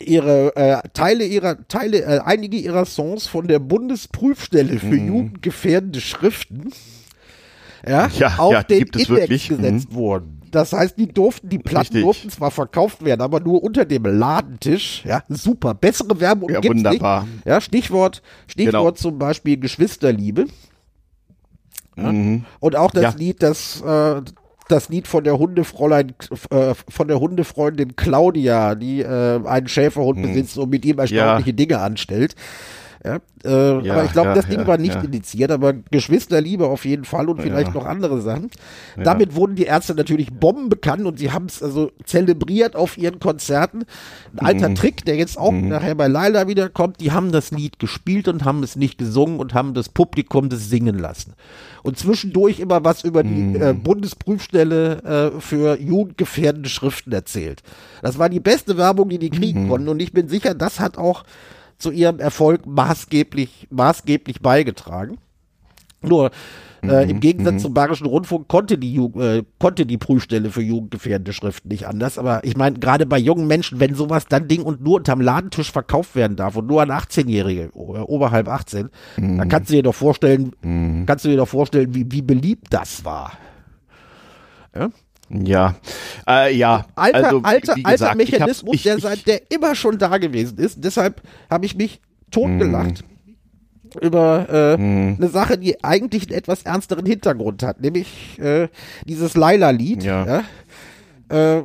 ihre 0.00 0.56
äh, 0.56 0.80
Teile 0.92 1.24
ihrer 1.24 1.68
Teile, 1.68 2.02
äh, 2.02 2.20
einige 2.24 2.56
ihrer 2.56 2.84
Songs 2.84 3.26
von 3.26 3.46
der 3.46 3.58
Bundesprüfstelle 3.60 4.78
für 4.80 4.86
Mhm. 4.86 5.06
jugendgefährdende 5.08 6.00
Schriften 6.00 6.70
ja, 7.86 8.08
Ja, 8.18 8.34
auf 8.38 8.52
ja, 8.52 8.62
den 8.62 8.82
es 8.82 8.86
Index 8.88 9.08
wirklich. 9.08 9.48
gesetzt 9.48 9.92
wurden. 9.92 10.39
Das 10.50 10.72
heißt, 10.72 10.98
die 10.98 11.06
durften, 11.08 11.48
die 11.48 11.58
Platten 11.58 11.86
Richtig. 11.94 12.02
durften 12.02 12.30
zwar 12.30 12.50
verkauft 12.50 13.04
werden, 13.04 13.20
aber 13.20 13.40
nur 13.40 13.62
unter 13.62 13.84
dem 13.84 14.04
Ladentisch. 14.04 15.04
Ja, 15.04 15.22
super. 15.28 15.74
Bessere 15.74 16.18
Werbung 16.20 16.50
Ja, 16.50 16.62
wunderbar. 16.64 17.22
nicht. 17.24 17.46
Ja, 17.46 17.60
Stichwort, 17.60 18.22
Stichwort 18.46 18.72
Genau. 18.72 18.90
zum 18.92 19.18
Beispiel 19.18 19.58
Geschwisterliebe. 19.58 20.46
Mhm. 21.96 22.44
Und 22.60 22.76
auch 22.76 22.90
das 22.90 23.02
Ja. 23.02 23.10
Lied, 23.16 23.42
das, 23.42 23.80
äh, 23.82 24.22
das 24.68 24.88
Lied 24.88 25.08
von 25.08 25.24
der 25.24 25.38
Hundefräulein, 25.38 26.14
äh, 26.50 26.74
von 26.88 27.08
der 27.08 27.20
Hundefreundin 27.20 27.96
Claudia, 27.96 28.74
die 28.74 29.00
äh, 29.02 29.40
einen 29.44 29.68
Schäferhund 29.68 30.22
besitzt 30.22 30.56
und 30.58 30.70
mit 30.70 30.84
ihm 30.84 30.98
erstaunliche 30.98 31.52
Dinge 31.54 31.80
anstellt. 31.80 32.34
Ja, 33.02 33.18
äh, 33.44 33.82
Ja, 33.86 33.94
aber 33.94 34.04
ich 34.04 34.12
glaube, 34.12 34.28
ja, 34.28 34.34
das 34.34 34.46
Ding 34.46 34.66
war 34.66 34.76
nicht 34.76 35.02
indiziert, 35.02 35.50
aber 35.50 35.72
Geschwisterliebe 35.72 36.66
auf 36.66 36.84
jeden 36.84 37.04
Fall 37.06 37.30
und 37.30 37.40
vielleicht 37.40 37.72
noch 37.72 37.86
andere 37.86 38.20
Sachen. 38.20 38.50
Damit 39.02 39.34
wurden 39.34 39.54
die 39.56 39.62
Ärzte 39.64 39.94
natürlich 39.94 40.30
bombenbekannt 40.32 41.06
und 41.06 41.18
sie 41.18 41.32
haben 41.32 41.46
es 41.46 41.62
also 41.62 41.92
zelebriert 42.04 42.76
auf 42.76 42.98
ihren 42.98 43.18
Konzerten. 43.18 43.84
Ein 44.36 44.46
alter 44.46 44.68
Mhm. 44.68 44.74
Trick, 44.74 45.04
der 45.06 45.16
jetzt 45.16 45.38
auch 45.38 45.52
nachher 45.52 45.94
bei 45.94 46.08
Laila 46.08 46.46
wiederkommt, 46.46 47.00
die 47.00 47.10
haben 47.10 47.32
das 47.32 47.50
Lied 47.52 47.78
gespielt 47.78 48.28
und 48.28 48.44
haben 48.44 48.62
es 48.62 48.76
nicht 48.76 48.98
gesungen 48.98 49.38
und 49.40 49.54
haben 49.54 49.72
das 49.72 49.88
Publikum 49.88 50.50
das 50.50 50.68
singen 50.68 50.98
lassen. 50.98 51.32
Und 51.82 51.98
zwischendurch 51.98 52.60
immer 52.60 52.84
was 52.84 53.02
über 53.04 53.22
die 53.22 53.30
Mhm. 53.30 53.62
äh, 53.62 53.72
Bundesprüfstelle 53.72 55.32
äh, 55.36 55.40
für 55.40 55.78
jugendgefährdende 55.80 56.68
Schriften 56.68 57.12
erzählt. 57.12 57.62
Das 58.02 58.18
war 58.18 58.28
die 58.28 58.40
beste 58.40 58.76
Werbung, 58.76 59.08
die 59.08 59.18
die 59.18 59.30
kriegen 59.30 59.64
Mhm. 59.64 59.68
konnten 59.68 59.88
und 59.88 60.00
ich 60.02 60.12
bin 60.12 60.28
sicher, 60.28 60.54
das 60.54 60.80
hat 60.80 60.98
auch 60.98 61.24
zu 61.80 61.90
ihrem 61.90 62.20
Erfolg 62.20 62.66
maßgeblich, 62.66 63.66
maßgeblich 63.70 64.40
beigetragen. 64.40 65.18
Nur 66.02 66.30
äh, 66.82 67.04
Mhm, 67.04 67.10
im 67.10 67.20
Gegensatz 67.20 67.60
zum 67.60 67.74
Bayerischen 67.74 68.06
Rundfunk 68.06 68.48
konnte 68.48 68.78
die, 68.78 68.94
Ju 68.94 69.10
äh, 69.20 69.42
konnte 69.58 69.84
die 69.84 69.98
Prüfstelle 69.98 70.50
für 70.50 70.62
jugendgefährdende 70.62 71.34
Schriften 71.34 71.68
nicht 71.68 71.86
anders. 71.86 72.16
Aber 72.16 72.42
ich 72.42 72.56
meine, 72.56 72.78
gerade 72.78 73.04
bei 73.04 73.18
jungen 73.18 73.46
Menschen, 73.46 73.80
wenn 73.80 73.94
sowas 73.94 74.24
dann 74.26 74.48
Ding 74.48 74.62
und 74.62 74.80
nur 74.80 74.96
unterm 74.96 75.20
Ladentisch 75.20 75.70
verkauft 75.70 76.14
werden 76.16 76.36
darf 76.36 76.56
und 76.56 76.66
nur 76.66 76.80
an 76.80 76.90
18-Jährige, 76.90 77.68
o- 77.74 77.96
äh, 77.96 77.98
oberhalb 78.00 78.48
18, 78.48 78.88
Mhm. 79.18 79.36
dann 79.36 79.48
kannst 79.50 79.68
du 79.68 79.74
dir 79.74 79.82
doch 79.82 79.94
vorstellen, 79.94 80.52
kannst 81.06 81.26
du 81.26 81.28
dir 81.28 81.36
doch 81.36 81.48
vorstellen, 81.48 81.94
wie, 81.94 82.06
wie 82.10 82.22
beliebt 82.22 82.68
das 82.70 83.04
war. 83.04 83.32
Ja, 84.74 84.88
äh, 86.28 86.54
ja. 86.54 86.86
Alter, 86.96 87.24
also, 87.24 87.40
alter, 87.42 87.76
wie 87.76 87.84
alter 87.84 88.14
gesagt, 88.14 88.22
ich 88.22 88.32
Mechanismus, 88.32 88.74
ich, 88.74 88.82
der, 88.82 88.98
seit, 88.98 89.26
der 89.26 89.42
immer 89.50 89.74
schon 89.74 89.98
da 89.98 90.18
gewesen 90.18 90.58
ist. 90.58 90.84
Deshalb 90.84 91.22
habe 91.48 91.66
ich 91.66 91.76
mich 91.76 92.00
totgelacht 92.30 93.02
Mhm. 93.02 94.00
über 94.00 94.48
äh, 94.48 94.74
eine 94.74 95.28
Sache, 95.28 95.58
die 95.58 95.82
eigentlich 95.82 96.28
einen 96.28 96.38
etwas 96.38 96.62
ernsteren 96.62 97.06
Hintergrund 97.06 97.62
hat, 97.62 97.80
nämlich 97.80 98.38
äh, 98.38 98.68
dieses 99.04 99.36
Laila-Lied. 99.36 100.02
Ja. 100.04 100.42
Ja, 101.30 101.58
äh, 101.58 101.62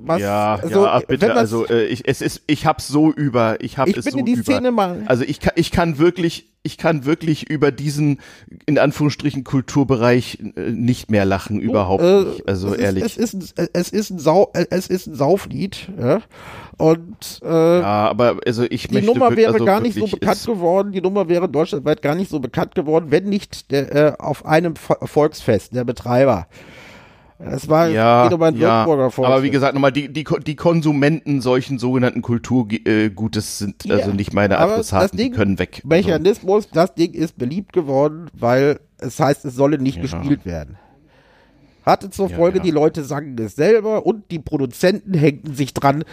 was, 0.00 0.20
Ja, 0.22 0.54
also, 0.62 0.84
ja, 0.84 0.92
ach, 0.94 1.02
bitte, 1.02 1.26
man's- 1.26 1.38
also 1.38 1.66
äh, 1.66 1.84
ich, 1.86 2.06
es 2.06 2.20
ist, 2.22 2.42
ich 2.46 2.66
hab's 2.66 2.86
so 2.88 3.10
über, 3.12 3.56
ich 3.60 3.78
hab 3.78 3.88
Ich 3.88 3.96
es 3.96 4.04
bin 4.04 4.12
so 4.12 4.18
in 4.20 4.24
die 4.26 4.32
über. 4.34 4.42
Szene 4.44 4.70
mal- 4.70 5.02
Also 5.06 5.24
ich 5.24 5.40
kann, 5.40 5.52
ich 5.56 5.70
kann 5.72 5.98
wirklich, 5.98 6.52
ich 6.62 6.78
kann 6.78 7.04
wirklich 7.04 7.50
über 7.50 7.72
diesen 7.72 8.20
in 8.66 8.78
Anführungsstrichen 8.78 9.42
Kulturbereich 9.44 10.38
äh, 10.56 10.70
nicht 10.70 11.10
mehr 11.10 11.24
lachen, 11.24 11.58
überhaupt 11.60 12.02
äh, 12.04 12.22
nicht. 12.24 12.48
Also 12.48 12.74
es 12.74 12.78
ehrlich. 12.80 13.04
Ist, 13.04 13.18
es, 13.18 13.34
ist 13.34 13.58
ein, 13.58 13.68
es, 13.72 13.88
ist 13.90 14.10
ein 14.10 14.18
Sau, 14.20 14.50
äh, 14.54 14.66
es 14.70 14.86
ist 14.86 15.06
ein 15.08 15.14
Sauflied. 15.16 15.88
Ja? 16.00 16.20
Und 16.76 17.40
äh, 17.42 17.48
ja, 17.80 17.82
aber 18.08 18.36
also 18.46 18.64
ich 18.70 18.86
Die 18.86 18.94
möchte 18.94 19.10
Nummer 19.10 19.36
wäre 19.36 19.52
also 19.54 19.64
gar 19.64 19.80
nicht 19.80 19.98
so 19.98 20.06
bekannt 20.06 20.44
geworden, 20.46 20.92
die 20.92 21.00
Nummer 21.00 21.28
wäre 21.28 21.48
deutschlandweit 21.48 22.02
gar 22.02 22.14
nicht 22.14 22.30
so 22.30 22.38
bekannt 22.38 22.76
geworden, 22.76 23.06
wenn 23.10 23.24
nicht 23.24 23.72
der, 23.72 23.94
äh, 23.94 24.12
auf 24.20 24.46
einem 24.46 24.74
Vo- 24.74 25.04
Volksfest, 25.06 25.74
der 25.74 25.82
Betreiber. 25.84 26.46
Es 27.38 27.68
war 27.68 27.88
Ja, 27.88 28.24
geht 28.24 28.34
um 28.34 28.42
ein 28.42 28.56
ja, 28.56 28.84
aber 28.84 29.42
wie 29.44 29.50
gesagt, 29.50 29.74
nochmal, 29.74 29.92
die, 29.92 30.12
die, 30.12 30.24
die 30.44 30.56
Konsumenten 30.56 31.40
solchen 31.40 31.78
sogenannten 31.78 32.20
Kulturgutes 32.20 33.58
sind 33.58 33.84
Ja, 33.84 33.96
also 33.96 34.12
nicht 34.12 34.32
meine 34.34 34.58
Adressaten, 34.58 35.16
Ding- 35.16 35.30
die 35.32 35.36
können 35.36 35.58
weg. 35.58 35.76
Also, 35.76 35.88
Mechanismus, 35.88 36.68
das 36.70 36.94
Ding 36.94 37.12
ist 37.14 37.38
beliebt 37.38 37.72
geworden, 37.72 38.26
weil 38.32 38.80
es 38.98 39.20
heißt, 39.20 39.44
es 39.44 39.54
solle 39.54 39.78
nicht 39.78 39.96
Ja. 39.96 40.02
gespielt 40.02 40.44
werden. 40.44 40.76
Hatte 41.86 42.10
zur 42.10 42.28
Folge, 42.28 42.60
die 42.60 42.70
Leute 42.72 43.02
sangen 43.04 43.38
es 43.38 43.56
selber 43.56 44.04
und 44.04 44.30
die 44.30 44.40
Produzenten 44.40 45.14
hängten 45.14 45.54
sich 45.54 45.72
dran 45.72 46.04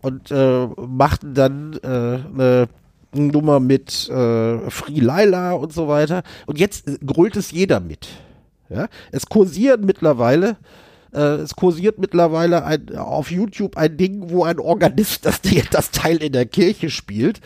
und 0.00 0.30
äh, 0.30 0.66
machten 0.86 1.34
dann 1.34 1.72
äh, 1.82 1.88
eine 1.88 2.68
Nummer 3.12 3.58
mit 3.58 4.08
äh, 4.10 4.70
Free 4.70 5.00
Laila 5.00 5.52
und 5.52 5.72
so 5.72 5.88
weiter. 5.88 6.22
Und 6.46 6.60
jetzt 6.60 6.84
grölt 7.04 7.34
es 7.36 7.50
jeder 7.50 7.80
mit. 7.80 8.06
Ja? 8.68 8.88
Es 9.12 9.26
kursieren 9.26 9.84
mittlerweile 9.84 10.56
äh, 11.14 11.36
es 11.36 11.54
kursiert 11.54 11.98
mittlerweile 11.98 12.64
ein, 12.64 12.96
auf 12.96 13.30
YouTube 13.30 13.76
ein 13.76 13.96
Ding, 13.96 14.30
wo 14.30 14.44
ein 14.44 14.58
Organist 14.58 15.24
das, 15.24 15.40
das 15.70 15.90
Teil 15.90 16.16
in 16.16 16.32
der 16.32 16.46
Kirche 16.46 16.90
spielt, 16.90 17.40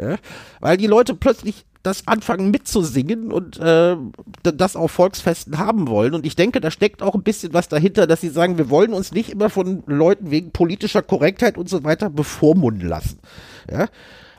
ja? 0.00 0.16
weil 0.60 0.76
die 0.76 0.86
Leute 0.86 1.14
plötzlich 1.14 1.64
das 1.82 2.06
anfangen 2.06 2.50
mitzusingen 2.50 3.32
und 3.32 3.58
äh, 3.58 3.96
das 4.42 4.76
auf 4.76 4.92
Volksfesten 4.92 5.58
haben 5.58 5.88
wollen. 5.88 6.14
Und 6.14 6.24
ich 6.24 6.36
denke, 6.36 6.60
da 6.60 6.70
steckt 6.70 7.02
auch 7.02 7.14
ein 7.14 7.24
bisschen 7.24 7.54
was 7.54 7.68
dahinter, 7.68 8.06
dass 8.06 8.20
sie 8.20 8.28
sagen, 8.28 8.56
wir 8.56 8.70
wollen 8.70 8.92
uns 8.92 9.10
nicht 9.10 9.30
immer 9.30 9.50
von 9.50 9.82
Leuten 9.86 10.30
wegen 10.30 10.52
politischer 10.52 11.02
Korrektheit 11.02 11.58
und 11.58 11.68
so 11.68 11.82
weiter 11.82 12.08
bevormunden 12.08 12.88
lassen. 12.88 13.18
Ja? 13.70 13.88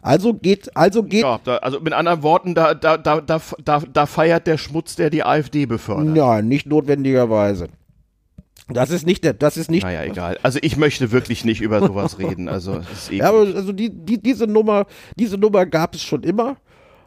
Also 0.04 0.34
geht, 0.34 0.76
also 0.76 1.02
geht 1.02 1.22
Ja, 1.22 1.40
da, 1.44 1.58
also 1.58 1.80
mit 1.80 1.94
anderen 1.94 2.24
Worten, 2.24 2.56
da, 2.56 2.74
da, 2.74 2.98
da, 2.98 3.22
da, 3.22 3.40
da, 3.64 3.80
da 3.80 4.06
feiert 4.06 4.46
der 4.48 4.58
Schmutz, 4.58 4.98
der 4.98 5.10
die 5.10 5.24
AfD 5.24 5.66
befördert. 5.66 6.16
Ja, 6.16 6.42
nicht 6.42 6.68
notwendigerweise. 6.68 7.70
Das 8.68 8.90
ist 8.92 9.06
nicht 9.06 9.24
der, 9.24 9.34
das 9.34 9.58
ist 9.58 9.72
nicht. 9.72 9.84
Naja, 9.84 10.04
egal. 10.04 10.38
Also 10.44 10.60
ich 10.62 10.78
möchte 10.78 11.12
wirklich 11.12 11.44
nicht 11.46 11.62
über 11.62 11.80
sowas 11.80 12.20
reden. 12.20 12.48
Also 12.48 12.82
ist 12.92 13.12
Ja, 13.12 13.30
aber 13.30 13.40
also 13.40 13.72
die, 13.72 13.90
die, 13.90 14.22
diese 14.22 14.46
Nummer, 14.46 14.86
diese 15.18 15.38
Nummer 15.38 15.66
gab 15.66 15.96
es 15.96 16.04
schon 16.04 16.24
immer. 16.24 16.58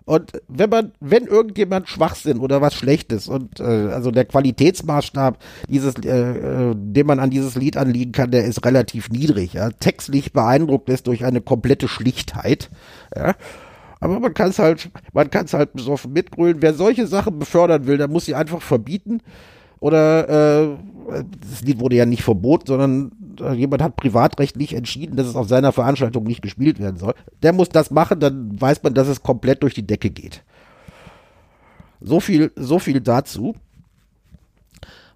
Und 0.07 0.41
wenn 0.47 0.71
man, 0.71 0.93
wenn 1.01 1.27
irgendjemand 1.27 1.89
Schwachsinn 1.89 2.39
oder 2.39 2.61
was 2.61 2.75
Schlechtes 2.75 3.27
und 3.27 3.59
äh, 3.59 3.65
also 3.65 4.13
der 4.13 4.25
Qualitätsmaßstab 4.25 5.37
dieses, 5.69 5.97
äh, 5.97 6.71
äh, 6.71 6.75
den 6.77 7.07
man 7.07 7.19
an 7.19 7.31
dieses 7.31 7.57
Lied 7.57 7.77
anliegen 7.77 8.13
kann, 8.13 8.31
der 8.31 8.45
ist 8.45 8.65
relativ 8.65 9.11
niedrig. 9.11 9.55
Ja? 9.55 9.71
Textlich 9.71 10.33
beeindruckt 10.33 10.89
ist 10.91 11.09
durch 11.09 11.25
eine 11.25 11.41
komplette 11.41 11.89
Schlichtheit. 11.89 12.71
Ja? 13.17 13.35
Aber 13.99 14.21
man 14.21 14.33
kann 14.33 14.51
es 14.51 14.61
halt, 14.61 14.91
man 15.13 15.29
kann 15.29 15.47
es 15.47 15.55
halt 15.55 15.73
besoffen 15.73 16.13
mitgrölen. 16.13 16.59
Wer 16.61 16.75
solche 16.75 17.09
Sachen 17.09 17.41
befördern 17.41 17.89
will, 17.89 17.99
der 17.99 18.09
muss 18.09 18.27
sie 18.27 18.37
einfach 18.37 18.63
verbieten. 18.63 19.23
Oder 19.81 20.29
äh, 20.29 20.77
das 21.51 21.63
Lied 21.63 21.81
wurde 21.81 21.97
ja 21.97 22.07
nicht 22.07 22.23
verboten, 22.23 22.67
sondern 22.69 23.11
jemand 23.41 23.83
hat 23.83 23.97
privatrechtlich 23.97 24.75
entschieden, 24.75 25.17
dass 25.17 25.27
es 25.27 25.37
auf 25.37 25.49
seiner 25.49 25.73
Veranstaltung 25.73 26.25
nicht 26.25 26.43
gespielt 26.43 26.79
werden 26.79 26.97
soll. 26.97 27.15
Der 27.43 27.53
muss 27.53 27.69
das 27.69 27.91
machen, 27.91 28.21
dann 28.21 28.61
weiß 28.61 28.83
man, 28.83 28.95
dass 28.95 29.09
es 29.09 29.23
komplett 29.23 29.63
durch 29.63 29.75
die 29.75 29.87
Decke 29.87 30.11
geht. 30.11 30.43
So 32.01 32.21
viel, 32.21 32.53
so 32.57 32.79
viel 32.79 33.01
dazu. 33.01 33.55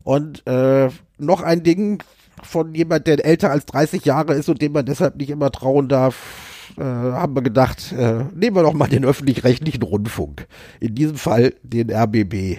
Und 0.02 0.46
äh, 0.46 0.88
noch 1.18 1.42
ein 1.42 1.62
Ding 1.62 2.02
von 2.42 2.74
jemand, 2.74 3.06
der 3.06 3.24
älter 3.24 3.50
als 3.50 3.66
30 3.66 4.04
Jahre 4.04 4.35
ist 4.35 4.48
und 4.48 4.62
dem 4.62 4.72
man 4.72 4.87
deshalb 4.87 5.16
nicht 5.16 5.30
immer 5.30 5.50
trauen 5.50 5.88
darf, 5.88 6.74
äh, 6.78 6.83
haben 6.83 7.35
wir 7.35 7.42
gedacht, 7.42 7.92
äh, 7.92 8.24
nehmen 8.35 8.56
wir 8.56 8.62
doch 8.62 8.72
mal 8.72 8.88
den 8.88 9.04
öffentlich-rechtlichen 9.04 9.83
Rundfunk. 9.83 10.46
In 10.80 10.94
diesem 10.94 11.16
Fall 11.16 11.54
den 11.62 11.90
RBB. 11.90 12.59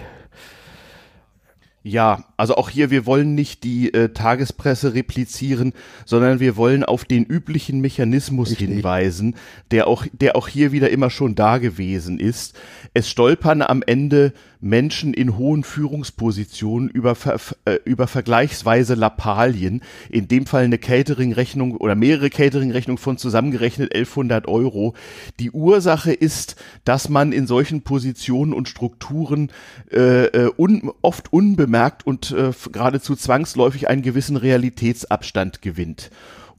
Ja, 1.84 2.26
also 2.38 2.56
auch 2.56 2.70
hier, 2.70 2.92
wir 2.92 3.08
wollen 3.08 3.34
nicht 3.34 3.64
die 3.64 3.92
äh, 3.92 4.10
Tagespresse 4.10 4.94
replizieren, 4.94 5.74
sondern 6.06 6.40
wir 6.40 6.56
wollen 6.56 6.84
auf 6.84 7.06
den 7.06 7.26
üblichen 7.26 7.82
Mechanismus 7.82 8.52
Richtig. 8.52 8.70
hinweisen, 8.70 9.36
der 9.72 9.88
auch, 9.88 10.06
der 10.12 10.36
auch 10.36 10.48
hier 10.48 10.72
wieder 10.72 10.92
immer 10.92 11.10
schon 11.10 11.34
da 11.34 11.58
gewesen 11.58 12.20
ist. 12.20 12.56
Es 12.94 13.10
stolpern 13.10 13.64
am 13.64 13.82
Ende 13.82 14.34
Menschen 14.62 15.14
in 15.14 15.38
hohen 15.38 15.64
Führungspositionen 15.64 16.88
über, 16.90 17.18
äh, 17.66 17.80
über 17.84 18.08
vergleichsweise 18.08 18.94
Lappalien, 18.94 19.82
in 20.10 20.28
dem 20.28 20.46
Fall 20.46 20.64
eine 20.64 20.78
Catering-Rechnung 20.78 21.76
oder 21.78 21.96
mehrere 21.96 22.30
Catering-Rechnungen 22.30 23.00
von 23.00 23.18
zusammengerechnet 23.18 23.94
1100 23.94 24.48
Euro. 24.48 24.94
Die 25.40 25.52
Ursache 25.52 26.14
ist, 26.14 26.56
dass 26.86 27.10
man 27.10 27.32
in 27.32 27.48
solchen 27.48 27.82
Positionen 27.82 28.54
und 28.54 28.70
Strukturen 28.70 29.52
äh, 29.92 30.26
äh 30.26 30.52
un, 30.58 30.92
oft 31.02 31.34
unbemerkt 31.34 32.06
und 32.06 32.32
äh, 32.32 32.52
geradezu 32.72 33.16
zwangsläufig 33.16 33.88
einen 33.88 34.04
gewissen 34.04 34.38
Realitätsabstand 34.38 35.62
gewinnt. 35.62 36.12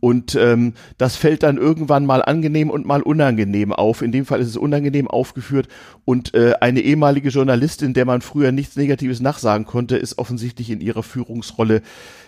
Und 0.02 0.34
ähm, 0.34 0.72
das 0.98 1.14
fällt 1.14 1.44
dann 1.44 1.58
irgendwann 1.58 2.06
mal 2.06 2.22
angenehm 2.22 2.70
und 2.70 2.84
mal 2.84 3.02
unangenehm 3.02 3.72
auf. 3.72 4.02
In 4.02 4.10
dem 4.10 4.26
Fall 4.26 4.40
ist 4.40 4.48
es 4.48 4.56
unangenehm 4.56 5.06
aufgeführt. 5.06 5.68
Und 6.04 6.34
äh, 6.34 6.54
eine 6.60 6.80
ehemalige 6.80 7.28
Journalistin, 7.28 7.94
der 7.94 8.04
man 8.04 8.20
früher 8.20 8.50
nichts 8.50 8.74
Negatives 8.74 9.20
nachsagen 9.20 9.64
konnte, 9.64 9.96
ist 9.96 10.18
offensichtlich 10.18 10.70
in 10.70 10.80
ihrer 10.80 11.04
Führungsrolle 11.04 11.82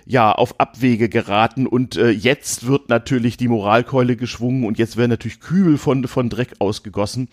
ja 0.06 0.32
auf 0.32 0.60
Abwege 0.60 1.08
geraten 1.08 1.66
und 1.66 1.96
äh, 1.96 2.10
jetzt 2.10 2.66
wird 2.66 2.88
natürlich 2.88 3.36
die 3.36 3.48
Moralkeule 3.48 4.16
geschwungen 4.16 4.64
und 4.64 4.78
jetzt 4.78 4.96
werden 4.96 5.10
natürlich 5.10 5.40
Kübel 5.40 5.78
von 5.78 6.06
von 6.06 6.28
Dreck 6.28 6.54
ausgegossen 6.58 7.28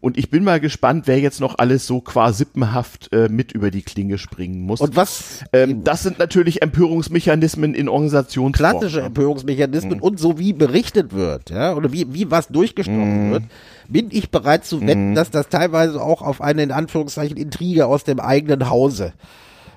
und 0.00 0.18
ich 0.18 0.30
bin 0.30 0.42
mal 0.42 0.58
gespannt, 0.58 1.06
wer 1.06 1.20
jetzt 1.20 1.40
noch 1.40 1.58
alles 1.58 1.86
so 1.86 2.00
qua 2.00 2.32
sippenhaft 2.32 3.12
äh, 3.12 3.28
mit 3.28 3.52
über 3.52 3.70
die 3.70 3.82
Klinge 3.82 4.18
springen 4.18 4.62
muss. 4.62 4.80
Und 4.80 4.96
was? 4.96 5.44
Ähm, 5.52 5.84
das 5.84 6.02
sind 6.02 6.18
natürlich 6.18 6.62
Empörungsmechanismen 6.62 7.74
in 7.74 7.88
Organisationen. 7.88 8.52
Klassische 8.52 9.02
Empörungsmechanismen 9.02 9.98
mhm. 9.98 10.02
und 10.02 10.18
so 10.18 10.38
wie 10.38 10.52
berichtet 10.52 11.12
wird, 11.12 11.50
ja, 11.50 11.74
oder 11.74 11.92
wie 11.92 12.12
wie 12.12 12.30
was 12.30 12.48
durchgestochen 12.48 13.28
mhm. 13.28 13.32
wird 13.32 13.42
bin 13.88 14.08
ich 14.10 14.30
bereit 14.30 14.64
zu 14.64 14.80
wetten, 14.80 15.10
mhm. 15.10 15.14
dass 15.14 15.30
das 15.30 15.48
teilweise 15.48 16.02
auch 16.02 16.20
auf 16.20 16.40
eine 16.40 16.64
in 16.64 16.72
Anführungszeichen 16.72 17.36
Intrige 17.36 17.86
aus 17.86 18.02
dem 18.02 18.18
eigenen 18.18 18.68
Hause 18.68 19.12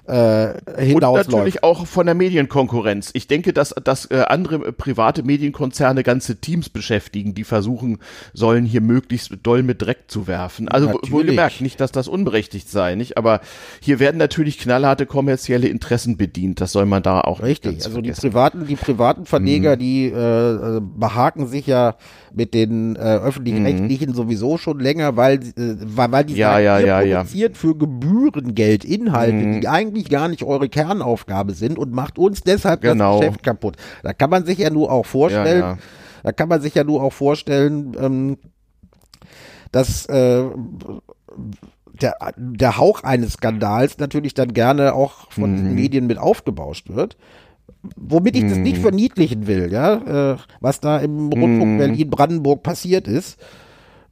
äh, 0.10 0.54
hinausläuft. 0.78 1.28
Und 1.28 1.34
natürlich 1.40 1.64
auch 1.64 1.86
von 1.86 2.06
der 2.06 2.16
Medienkonkurrenz. 2.16 3.12
Ich 3.14 3.28
denke, 3.28 3.54
dass, 3.54 3.76
dass 3.84 4.10
äh, 4.10 4.24
andere 4.28 4.72
private 4.72 5.24
Medienkonzerne 5.24 6.04
ganze 6.04 6.38
Teams 6.38 6.70
beschäftigen, 6.70 7.36
die 7.36 7.44
versuchen 7.44 8.00
sollen, 8.34 8.66
hier 8.66 8.82
möglichst 8.82 9.32
doll 9.44 9.64
mit 9.64 9.82
Dreck 9.82 10.06
zu 10.08 10.28
werfen. 10.28 10.68
Also 10.68 10.88
natürlich. 10.88 11.12
wohlgemerkt, 11.12 11.62
nicht, 11.62 11.80
dass 11.80 11.92
das 11.92 12.08
unberechtigt 12.08 12.70
sei, 12.70 12.96
nicht? 12.96 13.18
Aber 13.18 13.42
hier 13.82 14.00
werden 14.00 14.18
natürlich 14.18 14.58
knallharte 14.58 15.06
kommerzielle 15.06 15.68
Interessen 15.68 16.18
bedient. 16.18 16.60
Das 16.62 16.72
soll 16.72 16.86
man 16.86 17.04
da 17.04 17.22
auch 17.22 17.42
Richtig. 17.42 17.86
also 17.86 18.02
die 18.02 18.12
privaten, 18.12 18.66
die 18.66 18.76
privaten 18.76 19.26
Verleger, 19.26 19.76
mhm. 19.76 19.80
die 19.80 20.06
äh, 20.08 20.82
behaken 20.82 21.48
sich 21.48 21.68
ja 21.68 21.96
mit 22.34 22.54
den 22.54 22.96
äh, 22.96 23.00
öffentlich-rechtlichen 23.00 24.10
mhm. 24.10 24.16
sowieso 24.16 24.58
schon 24.58 24.80
länger, 24.80 25.16
weil, 25.16 25.36
äh, 25.36 25.76
weil, 25.82 26.12
weil 26.12 26.26
die 26.26 26.36
ja, 26.36 26.52
sagen, 26.54 26.64
ja, 26.64 27.02
ja, 27.02 27.20
produziert 27.20 27.58
für 27.58 27.76
Gebührengeld 27.76 28.86
Inhalte, 28.86 29.34
mhm. 29.34 29.62
die 29.62 29.68
eigentlich 29.68 30.10
gar 30.10 30.28
nicht 30.28 30.44
eure 30.44 30.70
Kernaufgabe 30.70 31.54
sind 31.54 31.78
und 31.78 31.94
macht 31.94 32.18
uns 32.18 32.42
deshalb 32.42 32.82
genau. 32.82 33.14
das 33.14 33.22
Geschäft 33.22 33.44
kaputt. 33.44 33.78
Da 34.04 34.14
kann 34.14 34.30
man 34.30 34.46
sich 34.46 34.58
ja 34.58 34.70
nur 34.70 34.92
auch 34.92 35.06
vorstellen, 35.06 35.78
da 36.24 36.32
kann 36.32 36.50
man 36.50 36.62
sich 36.62 36.76
ja 36.76 36.84
nur 36.84 37.02
auch 37.02 37.14
vorstellen, 37.14 37.96
ähm, 38.00 38.38
dass 39.72 40.06
äh, 40.08 40.44
der, 42.02 42.16
der 42.38 42.78
Hauch 42.78 43.04
eines 43.04 43.34
Skandals 43.34 43.98
natürlich 43.98 44.34
dann 44.34 44.54
gerne 44.54 44.94
auch 44.94 45.32
von 45.32 45.70
mhm. 45.70 45.76
Medien 45.76 46.08
mit 46.08 46.18
aufgebauscht 46.18 46.90
wird 46.90 47.18
womit 47.96 48.36
ich 48.36 48.44
das 48.44 48.58
nicht 48.58 48.78
mhm. 48.78 48.82
verniedlichen 48.82 49.48
will, 49.48 49.72
ja, 49.72 50.34
äh, 50.34 50.38
was 50.60 50.80
da 50.80 50.98
im 51.00 51.30
Rundfunk 51.30 51.76
mm. 51.76 51.78
Berlin-Brandenburg 51.78 52.64
passiert 52.64 53.08
ist. 53.08 53.40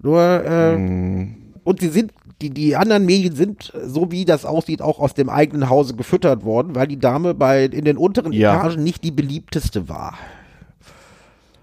Nur, 0.02 0.22
äh, 0.22 0.78
mm. 0.78 1.54
und 1.64 1.80
sie 1.80 1.90
sind, 1.90 2.14
die, 2.42 2.52
die 2.52 2.76
anderen 2.76 3.06
Medien 3.06 3.36
sind, 3.36 3.74
so 3.86 4.12
wie 4.12 4.26
das 4.26 4.46
aussieht, 4.46 4.82
auch 4.82 5.00
aus 5.00 5.14
dem 5.14 5.30
eigenen 5.30 5.70
Hause 5.70 5.96
gefüttert 5.96 6.44
worden, 6.44 6.76
weil 6.76 6.88
die 6.88 7.00
Dame 7.00 7.34
bei, 7.34 7.66
in 7.66 7.86
den 7.86 7.98
unteren 7.98 8.32
ja. 8.32 8.56
Etagen 8.56 8.84
nicht 8.84 9.04
die 9.04 9.12
beliebteste 9.12 9.90
war. 9.90 10.14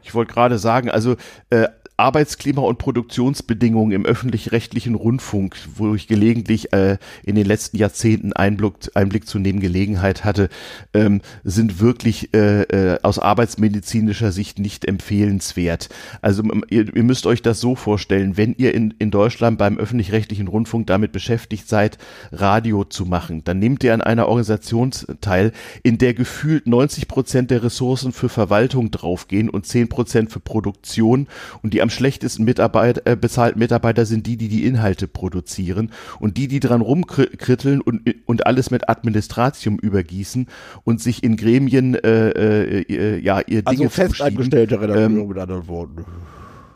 Ich 0.02 0.14
wollte 0.14 0.32
gerade 0.32 0.58
sagen, 0.58 0.90
also 0.90 1.16
äh, 1.50 1.68
Arbeitsklima 1.96 2.60
und 2.62 2.78
Produktionsbedingungen 2.78 3.92
im 3.92 4.04
öffentlich-rechtlichen 4.04 4.96
Rundfunk, 4.96 5.56
wo 5.76 5.94
ich 5.94 6.08
gelegentlich 6.08 6.72
äh, 6.72 6.98
in 7.22 7.36
den 7.36 7.46
letzten 7.46 7.76
Jahrzehnten 7.76 8.32
Einblick, 8.32 8.74
Einblick 8.94 9.28
zu 9.28 9.38
nehmen 9.38 9.60
Gelegenheit 9.60 10.24
hatte, 10.24 10.48
ähm, 10.92 11.20
sind 11.44 11.80
wirklich 11.80 12.34
äh, 12.34 12.62
äh, 12.62 12.98
aus 13.02 13.20
arbeitsmedizinischer 13.20 14.32
Sicht 14.32 14.58
nicht 14.58 14.86
empfehlenswert. 14.86 15.88
Also 16.20 16.42
ihr, 16.68 16.94
ihr 16.96 17.02
müsst 17.04 17.26
euch 17.26 17.42
das 17.42 17.60
so 17.60 17.76
vorstellen, 17.76 18.36
wenn 18.36 18.54
ihr 18.58 18.74
in, 18.74 18.94
in 18.98 19.12
Deutschland 19.12 19.58
beim 19.58 19.78
öffentlich-rechtlichen 19.78 20.48
Rundfunk 20.48 20.88
damit 20.88 21.12
beschäftigt 21.12 21.68
seid, 21.68 21.98
Radio 22.32 22.82
zu 22.82 23.06
machen, 23.06 23.44
dann 23.44 23.60
nehmt 23.60 23.84
ihr 23.84 23.94
an 23.94 24.00
einer 24.00 24.26
Organisation 24.26 24.90
teil, 25.20 25.52
in 25.84 25.98
der 25.98 26.14
gefühlt 26.14 26.66
90 26.66 27.06
Prozent 27.06 27.52
der 27.52 27.62
Ressourcen 27.62 28.12
für 28.12 28.28
Verwaltung 28.28 28.90
draufgehen 28.90 29.48
und 29.48 29.64
10 29.64 29.88
Prozent 29.88 30.32
für 30.32 30.40
Produktion 30.40 31.28
und 31.62 31.72
die 31.72 31.83
am 31.84 31.90
schlechtesten 31.90 32.44
Mitarbeit, 32.44 33.06
äh, 33.06 33.14
bezahlten 33.14 33.58
Mitarbeiter 33.58 34.06
sind 34.06 34.26
die, 34.26 34.38
die 34.38 34.48
die 34.48 34.66
Inhalte 34.66 35.06
produzieren 35.06 35.90
und 36.18 36.38
die, 36.38 36.48
die 36.48 36.58
dran 36.58 36.80
rumkritteln 36.80 37.82
und, 37.82 38.02
und 38.24 38.46
alles 38.46 38.70
mit 38.70 38.88
Administratium 38.88 39.78
übergießen 39.78 40.46
und 40.84 41.02
sich 41.02 41.22
in 41.22 41.36
Gremien 41.36 41.94
äh, 41.94 42.30
äh, 42.30 42.80
äh 42.88 43.18
ja 43.18 43.40
ihr 43.40 43.62
Dinge 43.62 43.84
Also 43.84 43.88
festangestellte 43.90 44.80
Redakteure 44.80 45.04
ähm, 45.04 45.28
mit 45.28 45.38
anderen 45.38 45.68
Worten 45.68 46.04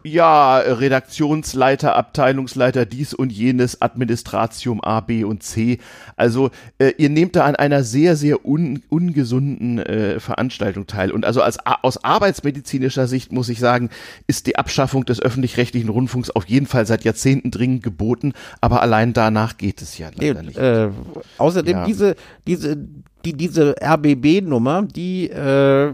ja, 0.05 0.59
Redaktionsleiter, 0.59 1.97
Abteilungsleiter, 1.97 2.87
dies 2.87 3.15
und 3.15 3.33
jenes, 3.33 3.83
Administratium 3.83 4.83
A, 4.83 5.01
B 5.01 5.25
und 5.25 5.43
C. 5.43 5.79
Also 6.17 6.51
äh, 6.79 6.93
ihr 6.99 7.09
nehmt 7.11 7.37
da 7.37 7.45
an 7.45 7.57
einer 7.57 7.83
sehr, 7.85 8.17
sehr 8.17 8.45
un, 8.45 8.83
ungesunden 8.89 9.79
äh, 9.79 10.21
Veranstaltung 10.21 10.87
teil. 10.87 11.11
Und 11.11 11.25
also 11.25 11.43
als, 11.43 11.59
aus 11.83 12.03
arbeitsmedizinischer 12.05 13.07
Sicht 13.07 13.33
muss 13.33 13.49
ich 13.49 13.59
sagen, 13.59 13.91
ist 14.27 14.47
die 14.47 14.57
Abschaffung 14.57 15.05
des 15.05 15.21
öffentlich-rechtlichen 15.21 15.89
Rundfunks 15.89 16.31
auf 16.31 16.47
jeden 16.47 16.67
Fall 16.67 16.87
seit 16.87 17.05
Jahrzehnten 17.05 17.51
dringend 17.51 17.83
geboten, 17.83 18.33
aber 18.61 18.83
allein 18.83 19.13
danach 19.13 19.57
geht 19.57 19.83
es 19.83 19.99
ja 19.99 20.11
leider 20.15 20.43
nicht. 20.43 20.59
Äh, 20.59 20.91
außerdem 21.39 21.79
ja. 21.79 21.85
diese, 21.85 22.17
diese, 22.47 22.77
die, 23.25 23.33
diese 23.33 23.75
RBB-Nummer, 23.83 24.83
die 24.83 25.29
äh, 25.31 25.93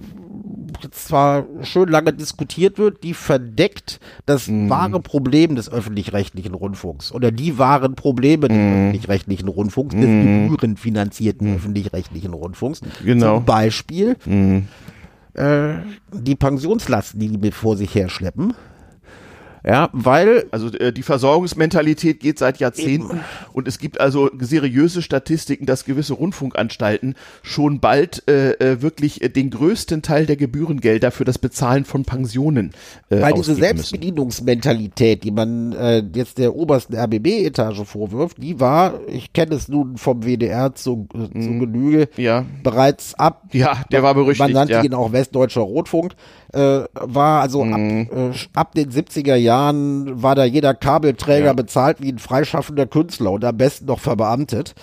zwar 0.90 1.46
schön 1.62 1.88
lange 1.88 2.12
diskutiert 2.12 2.78
wird, 2.78 3.02
die 3.02 3.14
verdeckt 3.14 4.00
das 4.26 4.48
mm. 4.48 4.68
wahre 4.68 5.00
Problem 5.00 5.54
des 5.56 5.70
öffentlich-rechtlichen 5.70 6.54
Rundfunks 6.54 7.12
oder 7.12 7.30
die 7.30 7.58
wahren 7.58 7.94
Probleme 7.94 8.48
des 8.48 8.56
mm. 8.56 8.60
öffentlich-rechtlichen 8.60 9.48
Rundfunks, 9.48 9.94
des 9.94 10.06
mm. 10.06 10.48
gebührenfinanzierten 10.48 11.52
mm. 11.52 11.56
öffentlich-rechtlichen 11.56 12.32
Rundfunks. 12.32 12.80
Genau. 13.04 13.36
Zum 13.36 13.44
Beispiel 13.44 14.16
mm. 14.24 14.58
äh, 15.34 15.74
die 16.12 16.36
Pensionslasten, 16.36 17.20
die 17.20 17.28
die 17.38 17.50
vor 17.50 17.76
sich 17.76 17.94
her 17.94 18.08
schleppen. 18.08 18.54
Ja, 19.66 19.88
weil. 19.92 20.46
Also 20.50 20.68
äh, 20.68 20.92
die 20.92 21.02
Versorgungsmentalität 21.02 22.20
geht 22.20 22.38
seit 22.38 22.58
Jahrzehnten 22.58 23.16
eben. 23.16 23.24
und 23.52 23.66
es 23.66 23.78
gibt 23.78 24.00
also 24.00 24.30
seriöse 24.38 25.00
Statistiken, 25.00 25.64
dass 25.66 25.84
gewisse 25.84 26.14
Rundfunkanstalten 26.14 27.14
schon 27.42 27.80
bald 27.80 28.28
äh, 28.28 28.52
äh 28.52 28.82
wirklich 28.82 29.22
äh, 29.22 29.28
den 29.28 29.50
größten 29.50 30.02
Teil 30.02 30.26
der 30.26 30.36
Gebührengelder 30.36 31.10
für 31.10 31.24
das 31.24 31.38
Bezahlen 31.38 31.84
von 31.84 32.04
Pensionen 32.04 32.72
äh, 33.08 33.20
Weil 33.20 33.32
diese 33.34 33.54
Selbstbedienungsmentalität, 33.54 35.24
die 35.24 35.30
man 35.30 35.72
äh, 35.72 36.02
jetzt 36.14 36.38
der 36.38 36.54
obersten 36.54 36.94
RBB-Etage 36.96 37.84
vorwirft, 37.84 38.42
die 38.42 38.60
war, 38.60 39.00
ich 39.08 39.32
kenne 39.32 39.54
es 39.54 39.68
nun 39.68 39.96
vom 39.96 40.24
WDR 40.24 40.74
zu, 40.74 41.08
zu 41.12 41.38
mhm. 41.38 41.60
Genüge, 41.60 42.08
ja. 42.16 42.44
bereits 42.62 43.14
ab. 43.14 43.44
Ja, 43.52 43.82
der 43.90 44.02
war 44.02 44.14
berüchtigt. 44.14 44.40
Man 44.40 44.52
nannte 44.52 44.74
ja. 44.74 44.82
ihn 44.82 44.94
auch 44.94 45.12
Westdeutscher 45.12 45.62
Rotfunk 45.62 46.14
äh, 46.54 46.84
war 46.94 47.42
also 47.42 47.64
mhm. 47.64 48.08
ab, 48.10 48.16
äh, 48.16 48.32
ab 48.54 48.74
den 48.74 48.90
70er 48.90 49.34
Jahren 49.34 49.53
war 49.54 50.34
da 50.34 50.44
jeder 50.44 50.74
Kabelträger 50.74 51.46
ja. 51.46 51.52
bezahlt 51.52 52.00
wie 52.00 52.12
ein 52.12 52.18
freischaffender 52.18 52.86
Künstler 52.86 53.32
und 53.32 53.44
am 53.44 53.56
besten 53.56 53.86
noch 53.86 54.00
verbeamtet. 54.00 54.74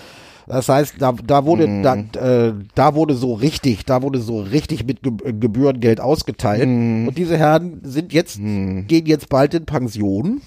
Das 0.48 0.68
heißt, 0.68 0.96
da, 1.00 1.14
da 1.14 1.46
wurde, 1.46 1.68
mm. 1.68 1.84
da, 1.84 1.96
äh, 1.96 2.54
da 2.76 2.96
wurde 2.96 3.14
so 3.14 3.34
richtig, 3.34 3.86
da 3.86 4.02
wurde 4.02 4.20
so 4.20 4.42
richtig 4.42 4.86
mit 4.86 5.02
Ge 5.02 5.14
Gebührengeld 5.34 6.02
ausgeteilt. 6.02 6.68
Mm. 6.68 7.08
Und 7.08 7.18
diese 7.18 7.38
Herren 7.38 7.80
sind 7.84 8.12
jetzt, 8.12 8.40
mm. 8.40 8.88
gehen 8.88 9.06
jetzt 9.06 9.30
bald 9.30 9.54
in 9.54 9.66
Pension. 9.66 10.42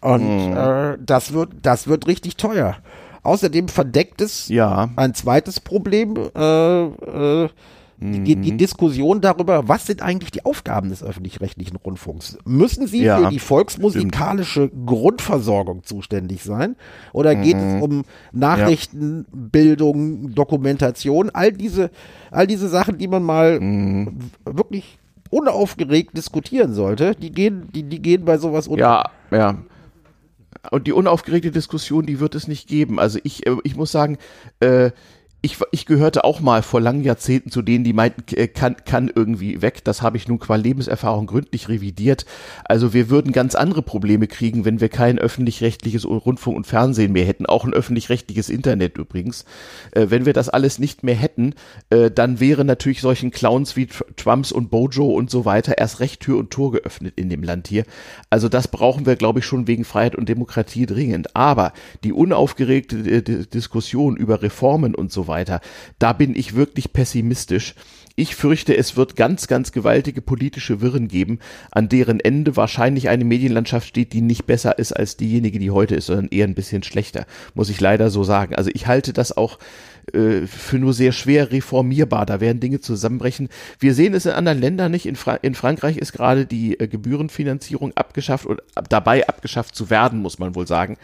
Und 0.00 0.52
äh, 0.54 0.96
das 1.04 1.32
wird, 1.32 1.50
das 1.62 1.88
wird 1.88 2.06
richtig 2.06 2.36
teuer. 2.36 2.78
Außerdem 3.22 3.68
verdeckt 3.68 4.20
es 4.22 4.48
ja. 4.48 4.88
ein 4.96 5.14
zweites 5.14 5.60
Problem. 5.60 6.16
Äh, 6.16 7.48
äh, 8.00 8.20
die, 8.20 8.36
die 8.36 8.56
Diskussion 8.56 9.20
darüber, 9.20 9.68
was 9.68 9.86
sind 9.86 10.02
eigentlich 10.02 10.30
die 10.30 10.44
Aufgaben 10.44 10.88
des 10.88 11.02
öffentlich-rechtlichen 11.02 11.76
Rundfunks? 11.76 12.38
Müssen 12.44 12.86
sie 12.86 13.02
Ja, 13.04 13.18
für 13.18 13.28
die 13.30 13.38
volksmusikalische 13.38 14.70
Grundversorgung 14.86 15.84
zuständig 15.84 16.42
sein? 16.42 16.76
Oder 17.12 17.34
geht 17.34 17.56
es 17.56 17.82
um 17.82 18.04
Nachrichten, 18.32 19.26
Bildung, 19.32 20.34
Dokumentation? 20.34 21.30
All 21.30 21.52
diese, 21.52 21.90
all 22.30 22.46
diese 22.46 22.68
Sachen, 22.68 22.98
die 22.98 23.08
man 23.08 23.22
mal 23.22 23.60
w- 23.60 24.06
wirklich 24.44 24.98
unaufgeregt 25.30 26.16
diskutieren 26.16 26.74
sollte, 26.74 27.14
die 27.14 27.30
gehen, 27.30 27.68
die, 27.74 27.84
die 27.84 28.02
gehen 28.02 28.24
bei 28.24 28.36
sowas 28.38 28.66
unter. 28.66 29.10
Ja, 29.30 29.36
ja. 29.36 29.58
Und 30.70 30.86
die 30.86 30.92
unaufgeregte 30.92 31.50
Diskussion, 31.52 32.04
die 32.04 32.20
wird 32.20 32.34
es 32.34 32.46
nicht 32.48 32.68
geben. 32.68 32.98
Also 32.98 33.18
ich, 33.22 33.46
äh, 33.46 33.56
ich 33.64 33.76
muss 33.76 33.92
sagen, 33.92 34.18
äh, 34.58 34.90
ich, 35.42 35.56
ich 35.72 35.86
gehörte 35.86 36.24
auch 36.24 36.40
mal 36.40 36.62
vor 36.62 36.80
langen 36.80 37.02
Jahrzehnten 37.02 37.50
zu 37.50 37.62
denen, 37.62 37.82
die 37.82 37.94
meinten, 37.94 38.22
äh, 38.36 38.46
kann, 38.46 38.76
kann 38.84 39.10
irgendwie 39.14 39.62
weg. 39.62 39.82
Das 39.84 40.02
habe 40.02 40.18
ich 40.18 40.28
nun 40.28 40.38
qua 40.38 40.56
Lebenserfahrung 40.56 41.26
gründlich 41.26 41.68
revidiert. 41.68 42.26
Also 42.64 42.92
wir 42.92 43.08
würden 43.08 43.32
ganz 43.32 43.54
andere 43.54 43.80
Probleme 43.82 44.26
kriegen, 44.26 44.66
wenn 44.66 44.80
wir 44.80 44.90
kein 44.90 45.18
öffentlich-rechtliches 45.18 46.06
Rundfunk 46.06 46.56
und 46.56 46.66
Fernsehen 46.66 47.12
mehr 47.12 47.24
hätten. 47.24 47.46
Auch 47.46 47.64
ein 47.64 47.72
öffentlich-rechtliches 47.72 48.50
Internet 48.50 48.98
übrigens. 48.98 49.46
Äh, 49.92 50.08
wenn 50.10 50.26
wir 50.26 50.34
das 50.34 50.50
alles 50.50 50.78
nicht 50.78 51.04
mehr 51.04 51.14
hätten, 51.14 51.54
äh, 51.88 52.10
dann 52.10 52.38
wäre 52.38 52.66
natürlich 52.66 53.00
solchen 53.00 53.30
Clowns 53.30 53.76
wie 53.76 53.86
Tr- 53.86 54.04
Trumps 54.16 54.52
und 54.52 54.70
Bojo 54.70 55.06
und 55.06 55.30
so 55.30 55.46
weiter 55.46 55.78
erst 55.78 56.00
recht 56.00 56.20
Tür 56.20 56.38
und 56.38 56.50
Tor 56.50 56.72
geöffnet 56.72 57.14
in 57.16 57.30
dem 57.30 57.42
Land 57.42 57.66
hier. 57.66 57.84
Also 58.28 58.50
das 58.50 58.68
brauchen 58.68 59.06
wir, 59.06 59.16
glaube 59.16 59.38
ich, 59.38 59.46
schon 59.46 59.66
wegen 59.66 59.84
Freiheit 59.84 60.16
und 60.16 60.28
Demokratie 60.28 60.84
dringend. 60.84 61.34
Aber 61.34 61.72
die 62.04 62.12
unaufgeregte 62.12 63.22
Di- 63.22 63.46
Diskussion 63.46 64.16
über 64.18 64.42
Reformen 64.42 64.94
und 64.94 65.10
so 65.10 65.29
weiter, 65.30 65.60
da 65.98 66.12
bin 66.12 66.36
ich 66.36 66.54
wirklich 66.54 66.92
pessimistisch. 66.92 67.74
Ich 68.16 68.36
fürchte, 68.36 68.76
es 68.76 68.98
wird 68.98 69.16
ganz, 69.16 69.46
ganz 69.46 69.72
gewaltige 69.72 70.20
politische 70.20 70.82
Wirren 70.82 71.08
geben, 71.08 71.38
an 71.70 71.88
deren 71.88 72.20
Ende 72.20 72.54
wahrscheinlich 72.54 73.08
eine 73.08 73.24
Medienlandschaft 73.24 73.88
steht, 73.88 74.12
die 74.12 74.20
nicht 74.20 74.44
besser 74.44 74.78
ist 74.78 74.92
als 74.92 75.16
diejenige, 75.16 75.58
die 75.58 75.70
heute 75.70 75.94
ist, 75.94 76.06
sondern 76.06 76.28
eher 76.28 76.46
ein 76.46 76.54
bisschen 76.54 76.82
schlechter, 76.82 77.24
muss 77.54 77.70
ich 77.70 77.80
leider 77.80 78.10
so 78.10 78.22
sagen. 78.22 78.54
Also 78.56 78.70
ich 78.74 78.86
halte 78.86 79.14
das 79.14 79.34
auch 79.34 79.58
äh, 80.14 80.46
für 80.46 80.78
nur 80.78 80.92
sehr 80.92 81.12
schwer 81.12 81.52
reformierbar. 81.52 82.26
Da 82.26 82.40
werden 82.40 82.60
Dinge 82.60 82.80
zusammenbrechen. 82.80 83.48
Wir 83.78 83.94
sehen 83.94 84.14
es 84.14 84.26
in 84.26 84.32
anderen 84.32 84.60
Ländern 84.60 84.90
nicht. 84.90 85.06
In, 85.06 85.16
Fra 85.16 85.34
in 85.36 85.54
Frankreich 85.54 85.96
ist 85.96 86.12
gerade 86.12 86.46
die 86.46 86.78
äh, 86.78 86.88
Gebührenfinanzierung 86.88 87.92
abgeschafft 87.96 88.46
und 88.46 88.60
ab, 88.74 88.88
dabei 88.88 89.28
abgeschafft 89.28 89.74
zu 89.74 89.90
werden, 89.90 90.20
muss 90.20 90.38
man 90.38 90.54
wohl 90.54 90.66
sagen. 90.66 90.96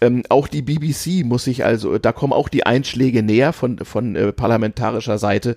Ähm, 0.00 0.22
auch 0.28 0.48
die 0.48 0.62
BBC 0.62 1.24
muss 1.24 1.44
sich 1.44 1.64
also, 1.64 1.98
da 1.98 2.12
kommen 2.12 2.32
auch 2.32 2.48
die 2.48 2.64
Einschläge 2.66 3.22
näher 3.22 3.52
von, 3.52 3.78
von 3.78 4.16
äh, 4.16 4.32
parlamentarischer 4.32 5.18
Seite, 5.18 5.56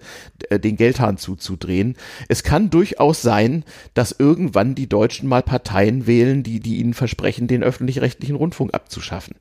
äh, 0.49 0.59
den 0.59 0.75
Geldhahn 0.77 1.17
zuzudrehen. 1.17 1.95
Es 2.27 2.43
kann 2.43 2.69
durchaus 2.69 3.21
sein, 3.21 3.63
dass 3.93 4.15
irgendwann 4.17 4.75
die 4.75 4.87
Deutschen 4.87 5.29
mal 5.29 5.43
Parteien 5.43 6.07
wählen, 6.07 6.43
die, 6.43 6.59
die 6.59 6.77
ihnen 6.77 6.93
versprechen, 6.93 7.47
den 7.47 7.63
öffentlich-rechtlichen 7.63 8.35
Rundfunk 8.35 8.73
abzuschaffen 8.73 9.35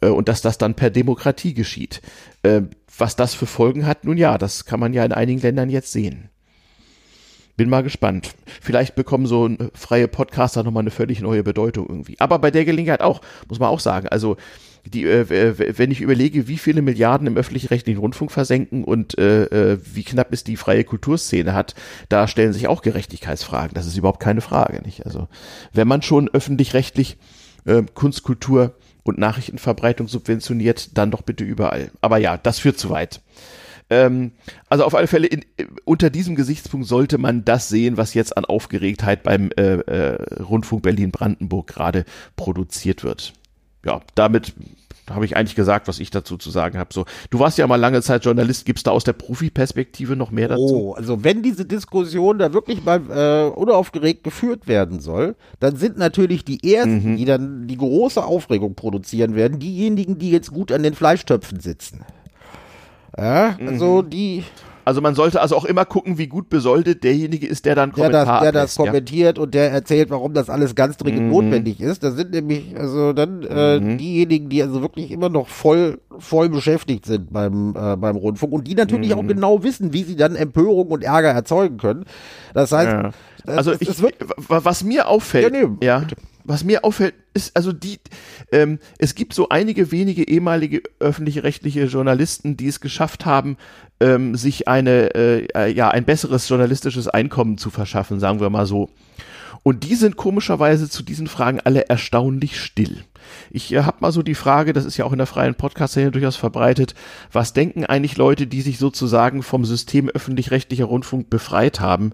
äh, 0.00 0.08
und 0.08 0.28
dass 0.28 0.42
das 0.42 0.58
dann 0.58 0.74
per 0.74 0.90
Demokratie 0.90 1.54
geschieht. 1.54 2.00
Äh, 2.42 2.62
was 2.96 3.16
das 3.16 3.34
für 3.34 3.46
Folgen 3.46 3.86
hat, 3.86 4.04
nun 4.04 4.16
ja, 4.16 4.38
das 4.38 4.64
kann 4.64 4.80
man 4.80 4.92
ja 4.92 5.04
in 5.04 5.12
einigen 5.12 5.40
Ländern 5.40 5.70
jetzt 5.70 5.92
sehen. 5.92 6.30
Bin 7.56 7.68
mal 7.68 7.82
gespannt. 7.82 8.34
Vielleicht 8.60 8.94
bekommen 8.94 9.26
so 9.26 9.50
freie 9.74 10.06
Podcaster 10.06 10.62
nochmal 10.62 10.82
eine 10.82 10.92
völlig 10.92 11.20
neue 11.20 11.42
Bedeutung 11.42 11.88
irgendwie. 11.88 12.14
Aber 12.20 12.38
bei 12.38 12.52
der 12.52 12.64
Gelegenheit 12.64 13.00
auch, 13.00 13.20
muss 13.48 13.58
man 13.58 13.68
auch 13.68 13.80
sagen. 13.80 14.06
Also, 14.08 14.36
die, 14.86 15.04
äh, 15.04 15.76
wenn 15.76 15.90
ich 15.90 16.00
überlege, 16.00 16.46
wie 16.46 16.56
viele 16.56 16.82
Milliarden 16.82 17.26
im 17.26 17.36
öffentlich-rechtlichen 17.36 17.98
Rundfunk 17.98 18.30
versenken 18.30 18.84
und 18.84 19.18
äh, 19.18 19.46
äh, 19.46 19.78
wie 19.92 20.04
knapp 20.04 20.32
es 20.32 20.44
die 20.44 20.56
freie 20.56 20.84
Kulturszene 20.84 21.52
hat, 21.52 21.74
da 22.08 22.28
stellen 22.28 22.52
sich 22.52 22.68
auch 22.68 22.80
Gerechtigkeitsfragen. 22.80 23.74
Das 23.74 23.86
ist 23.86 23.96
überhaupt 23.96 24.20
keine 24.20 24.40
Frage, 24.40 24.80
nicht? 24.82 25.04
Also, 25.04 25.26
wenn 25.72 25.88
man 25.88 26.02
schon 26.02 26.28
öffentlich-rechtlich 26.28 27.16
äh, 27.64 27.82
Kunst, 27.92 28.22
Kultur 28.22 28.76
und 29.08 29.18
Nachrichtenverbreitung 29.18 30.08
subventioniert, 30.08 30.96
dann 30.96 31.10
doch 31.10 31.22
bitte 31.22 31.44
überall. 31.44 31.90
Aber 32.00 32.18
ja, 32.18 32.36
das 32.36 32.58
führt 32.58 32.78
zu 32.78 32.90
weit. 32.90 33.20
Ähm, 33.90 34.32
also 34.68 34.84
auf 34.84 34.94
alle 34.94 35.06
Fälle 35.06 35.26
in, 35.26 35.44
unter 35.84 36.10
diesem 36.10 36.36
Gesichtspunkt 36.36 36.86
sollte 36.86 37.18
man 37.18 37.44
das 37.44 37.68
sehen, 37.68 37.96
was 37.96 38.14
jetzt 38.14 38.36
an 38.36 38.44
Aufgeregtheit 38.44 39.22
beim 39.22 39.50
äh, 39.56 39.76
äh, 39.76 40.42
Rundfunk 40.42 40.82
Berlin-Brandenburg 40.82 41.66
gerade 41.66 42.04
produziert 42.36 43.02
wird. 43.02 43.32
Ja, 43.84 44.00
damit 44.14 44.52
habe 45.10 45.24
ich 45.24 45.36
eigentlich 45.36 45.54
gesagt, 45.54 45.88
was 45.88 46.00
ich 46.00 46.10
dazu 46.10 46.36
zu 46.36 46.50
sagen 46.50 46.78
habe. 46.78 46.92
So, 46.92 47.04
du 47.30 47.38
warst 47.38 47.58
ja 47.58 47.66
mal 47.66 47.76
lange 47.76 48.02
Zeit 48.02 48.24
Journalist. 48.24 48.64
Gibt's 48.64 48.82
da 48.82 48.90
aus 48.90 49.04
der 49.04 49.12
Profi-Perspektive 49.12 50.16
noch 50.16 50.30
mehr 50.30 50.48
dazu? 50.48 50.90
Oh, 50.90 50.92
also 50.92 51.24
wenn 51.24 51.42
diese 51.42 51.64
Diskussion 51.64 52.38
da 52.38 52.52
wirklich 52.52 52.84
mal 52.84 53.00
äh, 53.10 53.50
unaufgeregt 53.50 54.24
geführt 54.24 54.68
werden 54.68 55.00
soll, 55.00 55.36
dann 55.60 55.76
sind 55.76 55.98
natürlich 55.98 56.44
die 56.44 56.74
ersten, 56.74 57.16
die 57.16 57.24
dann 57.24 57.66
die 57.66 57.76
große 57.76 58.22
Aufregung 58.22 58.74
produzieren 58.74 59.34
werden, 59.34 59.58
diejenigen, 59.58 60.18
die 60.18 60.30
jetzt 60.30 60.52
gut 60.52 60.72
an 60.72 60.82
den 60.82 60.94
Fleischtöpfen 60.94 61.60
sitzen. 61.60 62.04
Ja, 63.16 63.56
also 63.66 64.02
die, 64.02 64.44
Also 64.88 65.02
man 65.02 65.14
sollte 65.14 65.40
also 65.42 65.54
auch 65.54 65.66
immer 65.66 65.84
gucken, 65.84 66.16
wie 66.16 66.28
gut 66.28 66.48
besoldet 66.48 67.04
derjenige 67.04 67.46
ist, 67.46 67.66
der 67.66 67.74
dann 67.74 67.90
der 67.92 68.04
Kommentar 68.06 68.24
das, 68.24 68.42
der 68.42 68.52
das 68.52 68.62
ablässt, 68.62 68.78
ja? 68.78 68.84
kommentiert 68.86 69.38
und 69.38 69.52
der 69.54 69.70
erzählt, 69.70 70.08
warum 70.08 70.32
das 70.32 70.48
alles 70.48 70.74
ganz 70.74 70.96
dringend 70.96 71.30
notwendig 71.30 71.80
ist. 71.80 72.02
Das 72.02 72.14
sind 72.14 72.30
nämlich 72.30 72.74
also 72.74 73.12
dann 73.12 73.42
äh, 73.42 73.96
diejenigen, 73.98 74.48
die 74.48 74.62
also 74.62 74.80
wirklich 74.80 75.10
immer 75.10 75.28
noch 75.28 75.48
voll 75.48 76.00
voll 76.18 76.48
beschäftigt 76.48 77.04
sind 77.06 77.32
beim 77.32 77.76
äh, 77.76 77.96
beim 77.96 78.16
Rundfunk 78.16 78.52
und 78.52 78.66
die 78.66 78.74
natürlich 78.74 79.12
auch 79.14 79.26
genau 79.26 79.62
wissen, 79.62 79.92
wie 79.92 80.04
sie 80.04 80.16
dann 80.16 80.34
Empörung 80.36 80.88
und 80.88 81.04
Ärger 81.04 81.28
erzeugen 81.30 81.76
können. 81.76 82.04
Das 82.54 82.72
heißt, 82.72 82.88
Ja. 82.90 83.02
das- 83.44 83.56
Also 83.58 83.70
das- 83.72 83.80
ich, 83.82 84.02
wa- 84.02 84.60
was 84.64 84.82
mir 84.84 85.06
auffällt, 85.06 85.54
Ja, 85.54 85.66
nee, 85.66 85.68
ja, 85.86 86.02
was 86.44 86.64
mir 86.64 86.82
auffällt, 86.82 87.12
ist 87.34 87.54
also 87.56 87.72
die, 87.72 87.98
ähm, 88.52 88.78
es 88.98 89.14
gibt 89.14 89.34
so 89.34 89.50
einige 89.50 89.92
wenige 89.92 90.26
ehemalige 90.26 90.80
öffentliche 90.98 91.44
rechtliche 91.44 91.84
Journalisten, 91.84 92.56
die 92.56 92.68
es 92.68 92.80
geschafft 92.80 93.26
haben, 93.26 93.58
ähm, 94.00 94.34
sich 94.36 94.68
eine, 94.68 95.14
äh, 95.14 95.46
äh, 95.54 95.72
ja, 95.72 95.88
ein 95.88 96.04
besseres 96.04 96.48
journalistisches 96.48 97.08
Einkommen 97.08 97.58
zu 97.58 97.70
verschaffen, 97.70 98.20
sagen 98.20 98.40
wir 98.40 98.50
mal 98.50 98.66
so. 98.66 98.90
Und 99.62 99.84
die 99.84 99.96
sind 99.96 100.16
komischerweise 100.16 100.88
zu 100.88 101.02
diesen 101.02 101.26
Fragen 101.26 101.60
alle 101.60 101.88
erstaunlich 101.88 102.60
still. 102.60 103.04
Ich 103.50 103.72
äh, 103.72 103.82
habe 103.82 103.98
mal 104.00 104.12
so 104.12 104.22
die 104.22 104.34
Frage, 104.34 104.72
das 104.72 104.84
ist 104.84 104.96
ja 104.96 105.04
auch 105.04 105.12
in 105.12 105.18
der 105.18 105.26
freien 105.26 105.54
Podcast-Szene 105.54 106.10
durchaus 106.10 106.36
verbreitet, 106.36 106.94
was 107.32 107.52
denken 107.52 107.84
eigentlich 107.84 108.16
Leute, 108.16 108.46
die 108.46 108.62
sich 108.62 108.78
sozusagen 108.78 109.42
vom 109.42 109.64
System 109.64 110.08
öffentlich-rechtlicher 110.08 110.84
Rundfunk 110.84 111.28
befreit 111.30 111.80
haben? 111.80 112.12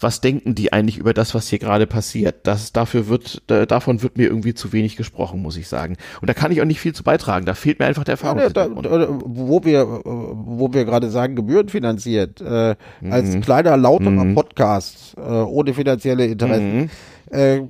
Was 0.00 0.20
denken 0.20 0.54
die 0.54 0.72
eigentlich 0.72 0.98
über 0.98 1.12
das, 1.12 1.34
was 1.34 1.48
hier 1.48 1.58
gerade 1.58 1.88
passiert? 1.88 2.46
Das, 2.46 2.72
dafür 2.72 3.08
wird, 3.08 3.42
da, 3.48 3.66
davon 3.66 4.00
wird 4.02 4.16
mir 4.16 4.28
irgendwie 4.28 4.54
zu 4.54 4.72
wenig 4.72 4.96
gesprochen, 4.96 5.42
muss 5.42 5.56
ich 5.56 5.66
sagen. 5.66 5.96
Und 6.20 6.28
da 6.30 6.34
kann 6.34 6.52
ich 6.52 6.60
auch 6.60 6.66
nicht 6.66 6.78
viel 6.78 6.94
zu 6.94 7.02
beitragen. 7.02 7.46
Da 7.46 7.54
fehlt 7.54 7.80
mir 7.80 7.86
einfach 7.86 8.04
der 8.04 8.12
Erfahrung. 8.12 8.38
Ja, 8.38 8.48
da, 8.48 8.68
da, 8.68 9.08
wo 9.24 9.64
wir, 9.64 9.86
wo 10.04 10.72
wir 10.72 10.84
gerade 10.84 11.10
sagen, 11.10 11.34
gebührenfinanziert, 11.34 12.40
äh, 12.40 12.76
Mhm. 13.00 13.12
als 13.12 13.40
kleiner, 13.40 13.76
lauterer 13.76 14.34
Podcast, 14.34 15.16
äh, 15.16 15.20
ohne 15.20 15.74
finanzielle 15.74 16.26
Interessen. 16.26 16.76
Mhm. 16.82 16.90
Äh, 17.36 17.60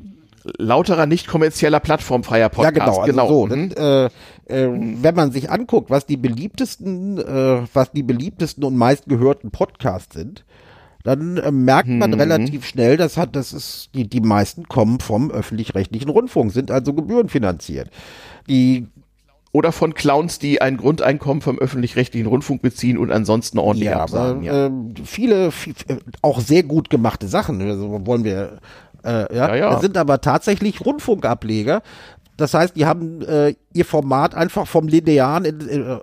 Lauterer 0.56 1.06
nicht 1.06 1.26
kommerzieller 1.28 1.80
plattformfreier 1.80 2.48
Podcast. 2.48 2.76
ja, 2.76 2.84
genau. 2.84 2.98
Also 3.00 3.10
genau. 3.10 3.28
So, 3.28 3.46
Mhm. 3.46 3.68
das, 3.70 4.10
äh, 4.48 4.64
äh, 4.64 4.68
wenn 5.02 5.14
man 5.14 5.30
sich 5.32 5.50
anguckt, 5.50 5.90
was 5.90 6.06
die 6.06 6.16
beliebtesten, 6.16 7.18
äh, 7.18 7.62
was 7.74 7.92
die 7.92 8.02
beliebtesten 8.02 8.64
und 8.64 8.76
meistgehörten 8.76 9.50
Podcasts 9.50 10.14
sind, 10.14 10.44
dann 11.04 11.36
äh, 11.38 11.50
merkt 11.50 11.88
man 11.88 12.10
Mhm. 12.10 12.20
relativ 12.20 12.66
schnell, 12.66 12.96
das 12.96 13.16
hat, 13.16 13.36
das 13.36 13.52
ist, 13.52 13.90
die, 13.94 14.08
die 14.08 14.20
meisten 14.20 14.68
kommen 14.68 15.00
vom 15.00 15.30
öffentlich-rechtlichen 15.30 16.08
Rundfunk, 16.10 16.52
sind 16.52 16.70
also 16.70 16.92
gebührenfinanziert. 16.92 17.90
Die 18.48 18.86
Oder 19.52 19.72
von 19.72 19.94
Clowns, 19.94 20.38
die 20.38 20.60
ein 20.60 20.76
Grundeinkommen 20.76 21.40
vom 21.40 21.58
öffentlich-rechtlichen 21.58 22.26
Rundfunk 22.26 22.60
beziehen 22.60 22.98
und 22.98 23.10
ansonsten 23.10 23.58
ordentlich 23.58 23.88
Ja, 23.90 24.00
absagen. 24.02 24.42
ja. 24.42 24.66
ähm, 24.66 24.94
viele, 25.04 25.50
viel, 25.52 25.72
äh, 25.88 25.96
auch 26.20 26.40
sehr 26.40 26.62
gut 26.64 26.90
gemachte 26.90 27.28
Sachen, 27.28 27.60
also 27.62 28.04
wollen 28.06 28.24
wir, 28.24 28.58
äh, 29.04 29.34
ja, 29.34 29.48
Ja, 29.48 29.54
ja. 29.54 29.80
Sind 29.80 29.96
aber 29.96 30.20
tatsächlich 30.20 30.84
Rundfunkableger. 30.84 31.82
Das 32.38 32.54
heißt, 32.54 32.76
die 32.76 32.86
haben 32.86 33.20
äh, 33.22 33.54
ihr 33.74 33.84
Format 33.84 34.34
einfach 34.34 34.66
vom 34.66 34.88
linearen, 34.88 35.44
in, 35.44 35.60
äh, 35.60 35.98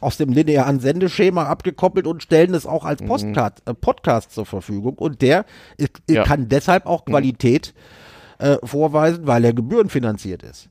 aus 0.00 0.16
dem 0.16 0.30
linearen 0.32 0.80
Sendeschema 0.80 1.44
abgekoppelt 1.44 2.06
und 2.06 2.22
stellen 2.22 2.54
es 2.54 2.66
auch 2.66 2.84
als 2.84 3.02
Postcard, 3.02 3.62
äh, 3.66 3.74
Podcast 3.74 4.32
zur 4.32 4.46
Verfügung. 4.46 4.94
Und 4.94 5.22
der 5.22 5.44
Ja. 6.08 6.24
kann 6.24 6.48
deshalb 6.48 6.86
auch 6.86 7.04
Qualität 7.04 7.74
äh, 8.38 8.56
vorweisen, 8.64 9.26
weil 9.26 9.44
er 9.44 9.52
gebührenfinanziert 9.52 10.42
ist. 10.42 10.68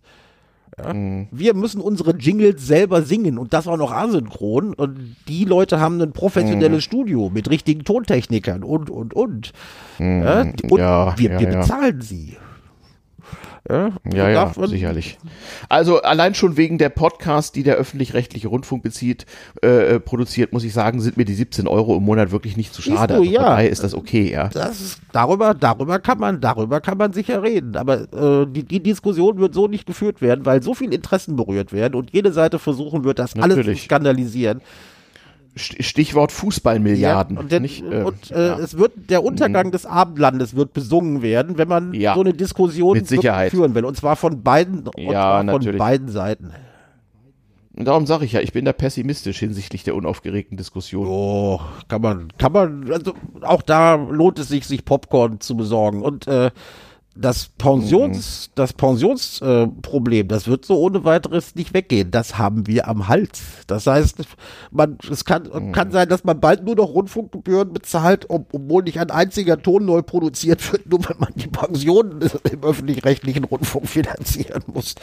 Ja? 0.77 0.91
Wir 1.31 1.53
müssen 1.53 1.81
unsere 1.81 2.15
Jingles 2.15 2.65
selber 2.65 3.01
singen 3.03 3.37
und 3.37 3.53
das 3.53 3.67
auch 3.67 3.77
noch 3.77 3.91
asynchron. 3.91 4.73
Und 4.73 5.15
die 5.27 5.45
Leute 5.45 5.79
haben 5.79 6.01
ein 6.01 6.13
professionelles 6.13 6.83
Studio 6.83 7.29
mit 7.33 7.49
richtigen 7.49 7.83
Tontechnikern 7.83 8.63
und, 8.63 8.89
und, 8.89 9.13
und. 9.13 9.51
Ja, 9.99 10.41
und 10.41 10.61
Ja, 10.77 11.13
wir, 11.17 11.39
wir 11.39 11.47
bezahlen 11.47 12.01
sie. 12.01 12.37
Ja, 13.67 13.91
ja, 14.13 14.29
ja 14.29 14.53
sicherlich. 14.67 15.17
Also 15.69 16.01
allein 16.03 16.35
schon 16.35 16.55
wegen 16.55 16.77
der 16.77 16.89
Podcasts, 16.89 17.51
die 17.51 17.63
der 17.63 17.75
öffentlich-rechtliche 17.75 18.47
Rundfunk 18.47 18.83
bezieht, 18.83 19.25
äh, 19.63 19.95
äh 19.95 19.99
produziert, 19.99 20.53
muss 20.53 20.63
ich 20.63 20.73
sagen, 20.73 21.01
sind 21.01 21.17
mir 21.17 21.25
die 21.25 21.33
17 21.33 21.67
Euro 21.67 21.97
im 21.97 22.03
Monat 22.03 22.31
wirklich 22.31 22.57
nicht 22.57 22.73
zu 22.73 22.83
schade. 22.83 23.15
Du, 23.15 23.21
also 23.21 23.31
ja. 23.31 23.41
Dabei 23.41 23.67
ist 23.67 23.83
das 23.83 23.95
okay, 23.95 24.31
ja. 24.31 24.49
Das 24.49 24.81
ist, 24.81 25.01
darüber, 25.11 25.55
darüber 25.55 25.97
kann 25.99 26.19
man, 26.19 26.41
darüber 26.41 26.79
kann 26.79 26.97
man 26.99 27.11
sicher 27.13 27.41
reden. 27.41 27.75
Aber 27.75 28.01
äh, 28.13 28.45
die, 28.47 28.63
die 28.63 28.83
Diskussion 28.83 29.39
wird 29.39 29.55
so 29.55 29.67
nicht 29.67 29.87
geführt 29.87 30.21
werden, 30.21 30.45
weil 30.45 30.61
so 30.61 30.75
viele 30.75 30.93
Interessen 30.93 31.35
berührt 31.35 31.73
werden 31.73 31.95
und 31.95 32.11
jede 32.11 32.31
Seite 32.31 32.59
versuchen 32.59 33.03
wird, 33.03 33.17
das 33.17 33.35
Natürlich. 33.35 33.67
alles 33.67 33.79
zu 33.79 33.85
skandalisieren. 33.85 34.61
Stichwort 35.55 36.31
Fußballmilliarden. 36.31 37.37
Ja, 37.37 37.41
und, 37.41 37.51
der, 37.51 37.59
nicht, 37.61 37.83
äh, 37.83 38.03
und 38.03 38.31
äh, 38.31 38.47
ja. 38.47 38.59
es 38.59 38.77
wird 38.77 39.09
der 39.09 39.23
Untergang 39.23 39.67
mhm. 39.67 39.71
des 39.71 39.85
Abendlandes 39.85 40.55
wird 40.55 40.73
besungen 40.73 41.21
werden, 41.21 41.57
wenn 41.57 41.67
man 41.67 41.93
ja, 41.93 42.13
so 42.13 42.21
eine 42.21 42.33
Diskussion 42.33 43.05
führen 43.05 43.75
will. 43.75 43.85
Und 43.85 43.95
zwar 43.95 44.15
von 44.17 44.43
beiden, 44.43 44.83
ja, 44.97 45.37
von 45.37 45.45
natürlich. 45.45 45.79
beiden 45.79 46.09
Seiten. 46.09 46.51
Und 47.75 47.85
darum 47.85 48.05
sage 48.05 48.23
ich 48.23 48.31
ja, 48.31 48.39
ich 48.39 48.53
bin 48.53 48.63
da 48.63 48.71
pessimistisch 48.71 49.39
hinsichtlich 49.39 49.83
der 49.83 49.95
unaufgeregten 49.95 50.57
Diskussion. 50.57 51.07
Oh, 51.07 51.59
kann 51.89 52.01
man, 52.01 52.29
kann 52.37 52.53
man, 52.53 52.91
also 52.91 53.13
auch 53.41 53.61
da 53.61 53.95
lohnt 53.95 54.39
es 54.39 54.47
sich, 54.47 54.65
sich 54.65 54.85
Popcorn 54.85 55.41
zu 55.41 55.57
besorgen. 55.57 56.01
Und 56.01 56.25
äh, 56.27 56.51
das 57.15 57.49
Pensions, 57.57 58.47
mhm. 58.47 58.51
das 58.55 58.73
Pensionsproblem, 58.73 60.25
äh, 60.25 60.27
das 60.27 60.47
wird 60.47 60.65
so 60.65 60.79
ohne 60.79 61.05
weiteres 61.05 61.55
nicht 61.55 61.73
weggehen. 61.73 62.11
Das 62.11 62.37
haben 62.37 62.67
wir 62.67 62.87
am 62.87 63.07
Hals. 63.07 63.41
Das 63.67 63.87
heißt, 63.87 64.17
man, 64.71 64.97
es 65.09 65.23
kann, 65.23 65.43
mhm. 65.51 65.71
kann 65.71 65.91
sein, 65.91 66.09
dass 66.09 66.25
man 66.25 66.39
bald 66.39 66.63
nur 66.63 66.75
noch 66.75 66.89
Rundfunkgebühren 66.93 67.71
bezahlt, 67.71 68.29
ob, 68.29 68.53
obwohl 68.53 68.83
nicht 68.83 68.99
ein 68.99 69.11
einziger 69.11 69.61
Ton 69.61 69.85
neu 69.85 70.01
produziert 70.01 70.71
wird, 70.71 70.89
nur 70.89 71.05
weil 71.05 71.15
man 71.17 71.33
die 71.35 71.47
Pensionen 71.47 72.19
im 72.51 72.63
öffentlich-rechtlichen 72.63 73.45
Rundfunk 73.45 73.87
finanzieren 73.87 74.63
muss. 74.67 74.95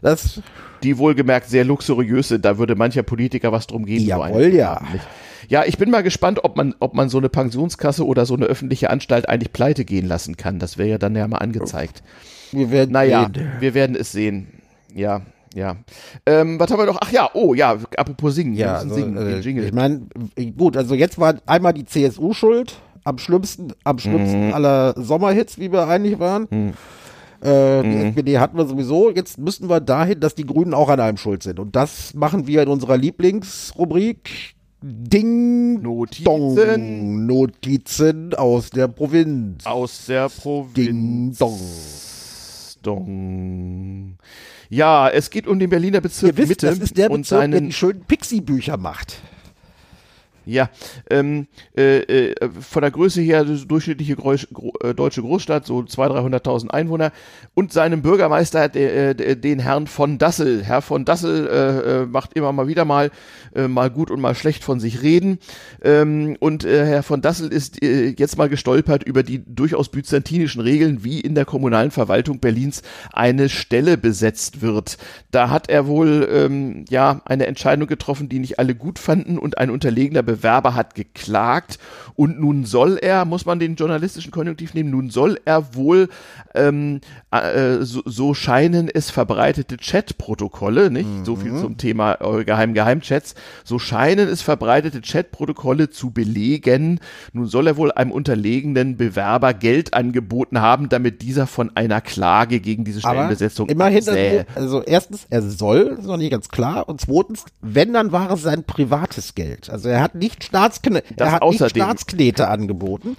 Das 0.00 0.40
die 0.82 0.98
wohlgemerkt 0.98 1.48
sehr 1.48 1.64
luxuriöse, 1.64 2.40
da 2.40 2.58
würde 2.58 2.74
mancher 2.74 3.02
Politiker 3.02 3.52
was 3.52 3.66
drum 3.66 3.84
geben. 3.86 4.04
Jawohl, 4.04 4.52
ja. 4.54 4.80
Nicht. 4.92 5.04
Ja, 5.48 5.64
ich 5.64 5.78
bin 5.78 5.90
mal 5.90 6.02
gespannt, 6.02 6.44
ob 6.44 6.56
man, 6.56 6.74
ob 6.80 6.94
man 6.94 7.08
so 7.08 7.18
eine 7.18 7.28
Pensionskasse 7.28 8.06
oder 8.06 8.26
so 8.26 8.34
eine 8.34 8.46
öffentliche 8.46 8.90
Anstalt 8.90 9.28
eigentlich 9.28 9.52
pleite 9.52 9.84
gehen 9.84 10.06
lassen 10.06 10.36
kann. 10.36 10.58
Das 10.58 10.78
wäre 10.78 10.88
ja 10.88 10.98
dann 10.98 11.14
ja 11.16 11.26
mal 11.28 11.38
angezeigt. 11.38 12.02
Wir 12.52 12.70
werden 12.70 12.92
naja, 12.92 13.30
sehen. 13.32 13.52
wir 13.60 13.74
werden 13.74 13.96
es 13.96 14.12
sehen. 14.12 14.48
Ja, 14.94 15.22
ja. 15.54 15.76
Ähm, 16.26 16.58
was 16.58 16.70
haben 16.70 16.78
wir 16.78 16.86
noch? 16.86 16.98
Ach 17.00 17.12
ja, 17.12 17.30
oh 17.34 17.54
ja, 17.54 17.76
apropos 17.96 18.34
singen. 18.34 18.54
Ja, 18.54 18.76
also, 18.76 18.94
singen, 18.94 19.16
äh, 19.16 19.38
ich 19.40 19.72
meine, 19.72 20.02
gut, 20.56 20.76
also 20.76 20.94
jetzt 20.94 21.18
war 21.18 21.34
einmal 21.46 21.72
die 21.72 21.84
CSU 21.84 22.32
schuld, 22.32 22.74
am 23.04 23.18
schlimmsten, 23.18 23.72
am 23.84 23.98
schlimmsten 23.98 24.48
mhm. 24.48 24.54
aller 24.54 24.94
Sommerhits, 24.96 25.58
wie 25.58 25.72
wir 25.72 25.88
eigentlich 25.88 26.18
waren. 26.18 26.46
Mhm. 26.50 26.72
Äh, 27.42 27.82
die 27.82 27.88
mhm. 27.88 28.06
SPD 28.06 28.38
hatten 28.38 28.56
wir 28.56 28.66
sowieso. 28.66 29.10
Jetzt 29.10 29.38
müssen 29.38 29.68
wir 29.68 29.80
dahin, 29.80 30.20
dass 30.20 30.34
die 30.34 30.46
Grünen 30.46 30.74
auch 30.74 30.88
an 30.88 31.00
einem 31.00 31.16
schuld 31.16 31.42
sind. 31.42 31.58
Und 31.58 31.74
das 31.74 32.14
machen 32.14 32.46
wir 32.46 32.62
in 32.62 32.68
unserer 32.68 32.96
Lieblingsrubrik. 32.96 34.54
Ding 34.82 35.80
Notizen. 35.80 36.24
Dong. 36.24 37.26
Notizen 37.26 38.34
aus 38.34 38.70
der 38.70 38.88
Provinz. 38.88 39.64
Aus 39.64 40.06
der 40.06 40.28
Provinz. 40.28 40.74
Ding 40.74 41.36
Dong. 41.38 41.60
Dong. 42.82 44.18
Ja, 44.68 45.08
es 45.08 45.30
geht 45.30 45.46
um 45.46 45.58
den 45.58 45.70
Berliner 45.70 46.00
Bezirk 46.00 46.32
Ihr 46.32 46.38
wisst, 46.38 46.48
Mitte. 46.48 46.66
Das 46.66 46.78
ist 46.78 46.96
der 46.96 47.08
Bezirk, 47.08 47.50
der 47.50 47.60
die 47.60 47.72
schönen 47.72 48.00
Pixie-Bücher 48.00 48.76
macht. 48.76 49.20
Ja, 50.44 50.70
ähm, 51.08 51.46
äh, 51.76 52.30
äh, 52.30 52.50
von 52.60 52.82
der 52.82 52.90
Größe 52.90 53.20
her 53.20 53.44
durchschnittliche 53.44 54.16
Groß, 54.16 54.48
gro, 54.52 54.72
äh, 54.82 54.92
deutsche 54.92 55.22
Großstadt, 55.22 55.66
so 55.66 55.78
200.000, 55.78 56.42
300.000 56.42 56.70
Einwohner 56.70 57.12
und 57.54 57.72
seinem 57.72 58.02
Bürgermeister, 58.02 58.68
der, 58.68 59.20
äh, 59.20 59.36
den 59.36 59.60
Herrn 59.60 59.86
von 59.86 60.18
Dassel. 60.18 60.64
Herr 60.64 60.82
von 60.82 61.04
Dassel 61.04 61.46
äh, 61.46 62.02
äh, 62.02 62.06
macht 62.06 62.34
immer 62.34 62.52
mal 62.52 62.66
wieder 62.66 62.84
mal, 62.84 63.10
mal 63.54 63.90
gut 63.90 64.10
und 64.10 64.20
mal 64.20 64.34
schlecht 64.34 64.64
von 64.64 64.80
sich 64.80 65.02
reden. 65.02 65.38
Ähm, 65.82 66.36
und 66.40 66.64
Herr 66.64 67.02
von 67.02 67.20
Dassel 67.20 67.52
ist 67.52 67.82
jetzt 67.82 68.38
mal 68.38 68.48
gestolpert 68.48 69.02
über 69.04 69.22
die 69.22 69.42
durchaus 69.44 69.90
byzantinischen 69.90 70.62
Regeln, 70.62 71.04
wie 71.04 71.20
in 71.20 71.34
der 71.34 71.44
kommunalen 71.44 71.90
Verwaltung 71.90 72.40
Berlins 72.40 72.82
eine 73.12 73.50
Stelle 73.50 73.98
besetzt 73.98 74.62
wird. 74.62 74.96
Da 75.30 75.50
hat 75.50 75.68
er 75.68 75.86
wohl 75.86 76.26
ähm, 76.32 76.86
ja 76.88 77.20
eine 77.26 77.46
Entscheidung 77.46 77.88
getroffen, 77.88 78.30
die 78.30 78.38
nicht 78.38 78.58
alle 78.58 78.74
gut 78.74 78.98
fanden 78.98 79.38
und 79.38 79.58
ein 79.58 79.70
unterlegener 79.70 80.22
Bewerber 80.32 80.74
hat 80.74 80.94
geklagt 80.94 81.78
und 82.14 82.40
nun 82.40 82.64
soll 82.64 82.98
er, 83.00 83.24
muss 83.24 83.46
man 83.46 83.58
den 83.58 83.74
journalistischen 83.74 84.30
Konjunktiv 84.30 84.74
nehmen, 84.74 84.90
nun 84.90 85.10
soll 85.10 85.38
er 85.44 85.74
wohl, 85.74 86.08
ähm, 86.54 87.00
äh, 87.30 87.78
so, 87.80 88.02
so 88.04 88.34
scheinen 88.34 88.88
es 88.88 89.10
verbreitete 89.10 89.76
Chatprotokolle, 89.76 90.90
nicht? 90.90 91.08
Mhm. 91.08 91.24
So 91.24 91.36
viel 91.36 91.56
zum 91.58 91.76
Thema 91.76 92.18
äh, 92.20 92.44
Geheim 92.44 92.74
Geheimchats, 92.74 93.34
so 93.64 93.78
scheinen 93.78 94.28
es 94.28 94.42
verbreitete 94.42 95.00
Chatprotokolle 95.00 95.90
zu 95.90 96.10
belegen. 96.10 97.00
Nun 97.32 97.46
soll 97.46 97.66
er 97.66 97.76
wohl 97.76 97.92
einem 97.92 98.10
unterlegenen 98.10 98.96
Bewerber 98.96 99.54
Geld 99.54 99.94
angeboten 99.94 100.60
haben, 100.60 100.88
damit 100.88 101.22
dieser 101.22 101.46
von 101.46 101.72
einer 101.74 102.00
Klage 102.00 102.60
gegen 102.60 102.84
diese 102.84 103.00
Stellenbesetzung 103.00 103.66
Aber 103.66 103.72
immerhin, 103.72 104.02
sähe. 104.02 104.46
also 104.54 104.82
erstens, 104.82 105.26
er 105.30 105.42
soll, 105.42 105.96
ist 105.98 106.06
noch 106.06 106.16
nicht 106.16 106.30
ganz 106.30 106.48
klar, 106.48 106.88
und 106.88 107.00
zweitens, 107.00 107.44
wenn, 107.60 107.92
dann 107.92 108.12
war 108.12 108.30
es 108.30 108.42
sein 108.42 108.64
privates 108.64 109.34
Geld. 109.34 109.70
Also 109.70 109.88
er 109.88 110.00
hat 110.00 110.14
nicht 110.22 110.44
Staatskne 110.44 111.02
er 111.16 111.32
hat 111.32 111.44
nicht 111.44 111.70
Staatsknete 111.70 112.48
angeboten. 112.48 113.16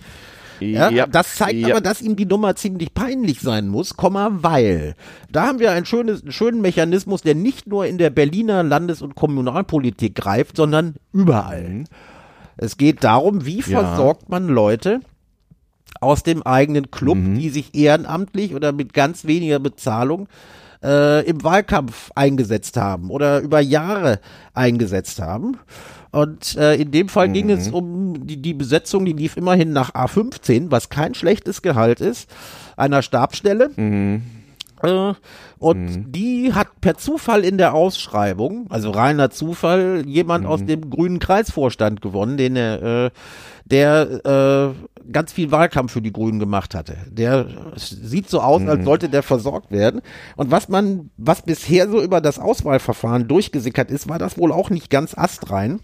Ja, 0.59 0.89
ja, 0.89 1.07
das 1.07 1.35
zeigt 1.35 1.59
ja. 1.59 1.69
aber, 1.69 1.81
dass 1.81 2.01
ihm 2.01 2.15
die 2.15 2.25
Nummer 2.25 2.55
ziemlich 2.55 2.93
peinlich 2.93 3.41
sein 3.41 3.67
muss, 3.67 3.95
weil 3.97 4.95
da 5.31 5.47
haben 5.47 5.59
wir 5.59 5.71
einen, 5.71 5.85
schönes, 5.85 6.21
einen 6.21 6.31
schönen 6.31 6.61
Mechanismus, 6.61 7.21
der 7.21 7.35
nicht 7.35 7.67
nur 7.67 7.85
in 7.85 7.97
der 7.97 8.09
Berliner 8.09 8.63
Landes- 8.63 9.01
und 9.01 9.15
Kommunalpolitik 9.15 10.15
greift, 10.15 10.57
sondern 10.57 10.95
überall. 11.11 11.67
Mhm. 11.67 11.83
Es 12.55 12.77
geht 12.77 13.03
darum, 13.03 13.45
wie 13.45 13.61
versorgt 13.61 14.29
man 14.29 14.47
Leute 14.47 15.01
aus 15.99 16.23
dem 16.23 16.43
eigenen 16.43 16.91
Club, 16.91 17.17
mhm. 17.17 17.37
die 17.37 17.49
sich 17.49 17.75
ehrenamtlich 17.75 18.55
oder 18.55 18.71
mit 18.71 18.93
ganz 18.93 19.25
weniger 19.25 19.59
Bezahlung 19.59 20.27
äh, 20.83 21.25
im 21.25 21.43
Wahlkampf 21.43 22.11
eingesetzt 22.15 22.77
haben 22.77 23.09
oder 23.09 23.39
über 23.39 23.59
Jahre 23.59 24.19
eingesetzt 24.53 25.19
haben. 25.19 25.57
Und 26.13 26.55
äh, 26.57 26.75
in 26.75 26.91
dem 26.91 27.09
Fall 27.09 27.27
mhm. 27.27 27.33
ging 27.33 27.49
es 27.49 27.69
mhm. 27.69 27.73
um 27.73 28.27
die, 28.27 28.37
die 28.37 28.53
Besetzung, 28.53 29.03
die 29.03 29.13
lief 29.13 29.35
immerhin 29.35 29.73
nach 29.73 29.95
A15, 29.95 30.69
was 30.69 30.89
kein 30.89 31.15
schlechtes 31.15 31.63
Gehalt 31.63 32.01
ist, 32.01 32.29
einer 32.77 33.01
Stabstelle. 33.01 33.71
Mhm. 33.75 34.21
Äh, 34.83 35.13
und 35.59 35.85
mhm. 35.85 36.11
die 36.11 36.53
hat 36.53 36.81
per 36.81 36.97
Zufall 36.97 37.45
in 37.45 37.57
der 37.57 37.73
Ausschreibung, 37.73 38.67
also 38.69 38.91
reiner 38.91 39.29
Zufall, 39.29 40.03
jemand 40.05 40.45
aus 40.45 40.61
mhm. 40.61 40.67
dem 40.67 40.89
grünen 40.89 41.19
Kreisvorstand 41.19 42.01
gewonnen, 42.01 42.35
den 42.35 42.55
er, 42.57 43.05
äh, 43.05 43.11
der 43.65 44.75
äh, 44.75 45.11
ganz 45.11 45.31
viel 45.31 45.51
Wahlkampf 45.51 45.93
für 45.93 46.01
die 46.01 46.11
Grünen 46.11 46.39
gemacht 46.39 46.75
hatte. 46.75 46.97
Der 47.09 47.47
sieht 47.75 48.29
so 48.29 48.41
aus, 48.41 48.61
als 48.67 48.81
mhm. 48.81 48.85
sollte 48.85 49.09
der 49.09 49.23
versorgt 49.23 49.71
werden. 49.71 50.01
Und 50.35 50.51
was 50.51 50.67
man, 50.67 51.11
was 51.15 51.43
bisher 51.43 51.89
so 51.89 52.01
über 52.01 52.19
das 52.19 52.37
Auswahlverfahren 52.37 53.29
durchgesickert 53.29 53.89
ist, 53.89 54.09
war 54.09 54.19
das 54.19 54.37
wohl 54.37 54.51
auch 54.51 54.69
nicht 54.69 54.89
ganz 54.89 55.17
astrein. 55.17 55.79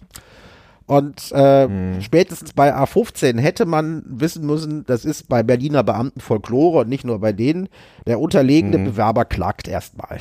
Und 0.89 1.31
äh, 1.33 1.67
hm. 1.67 2.01
spätestens 2.01 2.53
bei 2.53 2.75
A15 2.75 3.39
hätte 3.39 3.67
man 3.67 4.01
wissen 4.07 4.43
müssen, 4.43 4.85
das 4.87 5.05
ist 5.05 5.29
bei 5.29 5.43
Berliner 5.43 5.83
Beamten 5.83 6.19
Folklore 6.19 6.79
und 6.79 6.89
nicht 6.89 7.05
nur 7.05 7.19
bei 7.19 7.31
denen, 7.31 7.69
der 8.07 8.19
unterlegene 8.19 8.77
hm. 8.77 8.85
Bewerber 8.85 9.23
klagt 9.25 9.67
erstmal. 9.67 10.17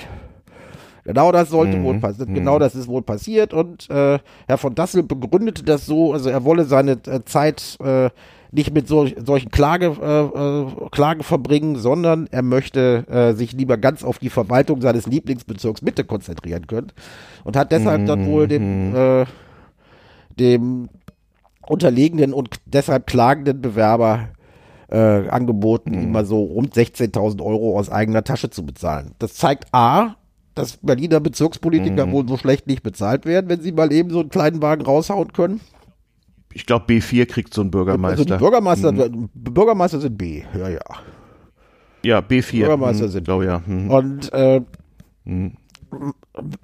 Genau 1.05 1.33
das 1.33 1.49
sollte 1.49 1.79
mhm. 1.79 1.85
wohl 1.85 1.99
passieren. 2.01 2.35
Genau 2.35 2.57
mhm. 2.57 2.61
das 2.61 2.75
ist 2.75 2.87
wohl 2.87 3.01
passiert. 3.01 3.55
Und 3.55 3.89
äh, 3.89 4.19
Herr 4.47 4.59
von 4.59 4.75
Dassel 4.75 5.03
begründete 5.03 5.63
das 5.63 5.87
so, 5.87 6.13
also 6.13 6.29
er 6.29 6.45
wolle 6.45 6.67
seine 6.67 6.99
äh, 7.07 7.25
Zeit 7.25 7.79
äh, 7.83 8.11
nicht 8.53 8.75
mit 8.75 8.89
so, 8.89 9.07
solchen 9.17 9.51
Klage, 9.51 9.97
äh, 10.03 10.85
äh, 10.85 10.89
Klagen 10.91 11.23
verbringen, 11.23 11.77
sondern 11.77 12.29
er 12.31 12.43
möchte 12.43 13.07
äh, 13.09 13.33
sich 13.33 13.55
lieber 13.55 13.79
ganz 13.79 14.05
auf 14.05 14.19
die 14.19 14.29
Verwaltung 14.29 14.83
seines 14.83 15.07
Lieblingsbezirks 15.07 15.81
Mitte 15.81 16.05
konzentrieren 16.05 16.67
können. 16.67 16.93
Und 17.43 17.57
hat 17.57 17.73
deshalb 17.73 18.03
mhm. 18.03 18.07
dann 18.07 18.27
wohl 18.27 18.47
dem, 18.47 18.91
mhm. 18.91 18.97
äh, 18.97 19.25
dem 20.39 20.89
unterlegenen 21.67 22.33
und 22.33 22.61
deshalb 22.67 23.07
klagenden 23.07 23.61
Bewerber 23.61 24.31
äh, 24.91 25.29
angeboten, 25.29 25.91
mhm. 25.91 26.03
ihm 26.03 26.13
mal 26.13 26.25
so 26.25 26.43
rund 26.43 26.75
16.000 26.75 27.43
Euro 27.43 27.79
aus 27.79 27.91
eigener 27.91 28.25
Tasche 28.25 28.51
zu 28.51 28.65
bezahlen. 28.65 29.13
Das 29.19 29.35
zeigt 29.35 29.67
A, 29.73 30.17
dass 30.55 30.79
Berliner 30.79 31.21
Bezirkspolitiker 31.21 32.07
mhm. 32.07 32.13
wohl 32.13 32.29
so 32.29 32.37
schlecht 32.37 32.67
nicht 32.67 32.83
bezahlt 32.83 33.27
werden, 33.27 33.49
wenn 33.49 33.61
sie 33.61 33.73
mal 33.73 33.93
eben 33.93 34.11
so 34.11 34.21
einen 34.21 34.31
kleinen 34.31 34.63
Wagen 34.63 34.83
raushauen 34.83 35.33
können. 35.33 35.61
Ich 36.53 36.67
glaube, 36.67 36.87
B4 36.87 37.27
kriegt 37.27 37.53
so 37.53 37.61
ein 37.61 37.71
Bürgermeister. 37.71 38.33
Also 38.33 38.39
Bürgermeister, 38.39 38.93
mhm. 38.93 39.29
Bürgermeister 39.35 40.01
sind 40.01 40.17
B, 40.17 40.43
ja, 40.59 40.69
ja. 40.69 40.81
Ja, 42.03 42.19
B4. 42.21 42.61
Bürgermeister 42.61 43.07
mhm, 43.07 43.11
sind 43.11 43.25
glaube 43.25 43.45
ja. 43.45 43.63
Mhm. 43.67 43.91
Und 43.91 44.33
äh, 44.33 44.63
mhm. 45.25 45.53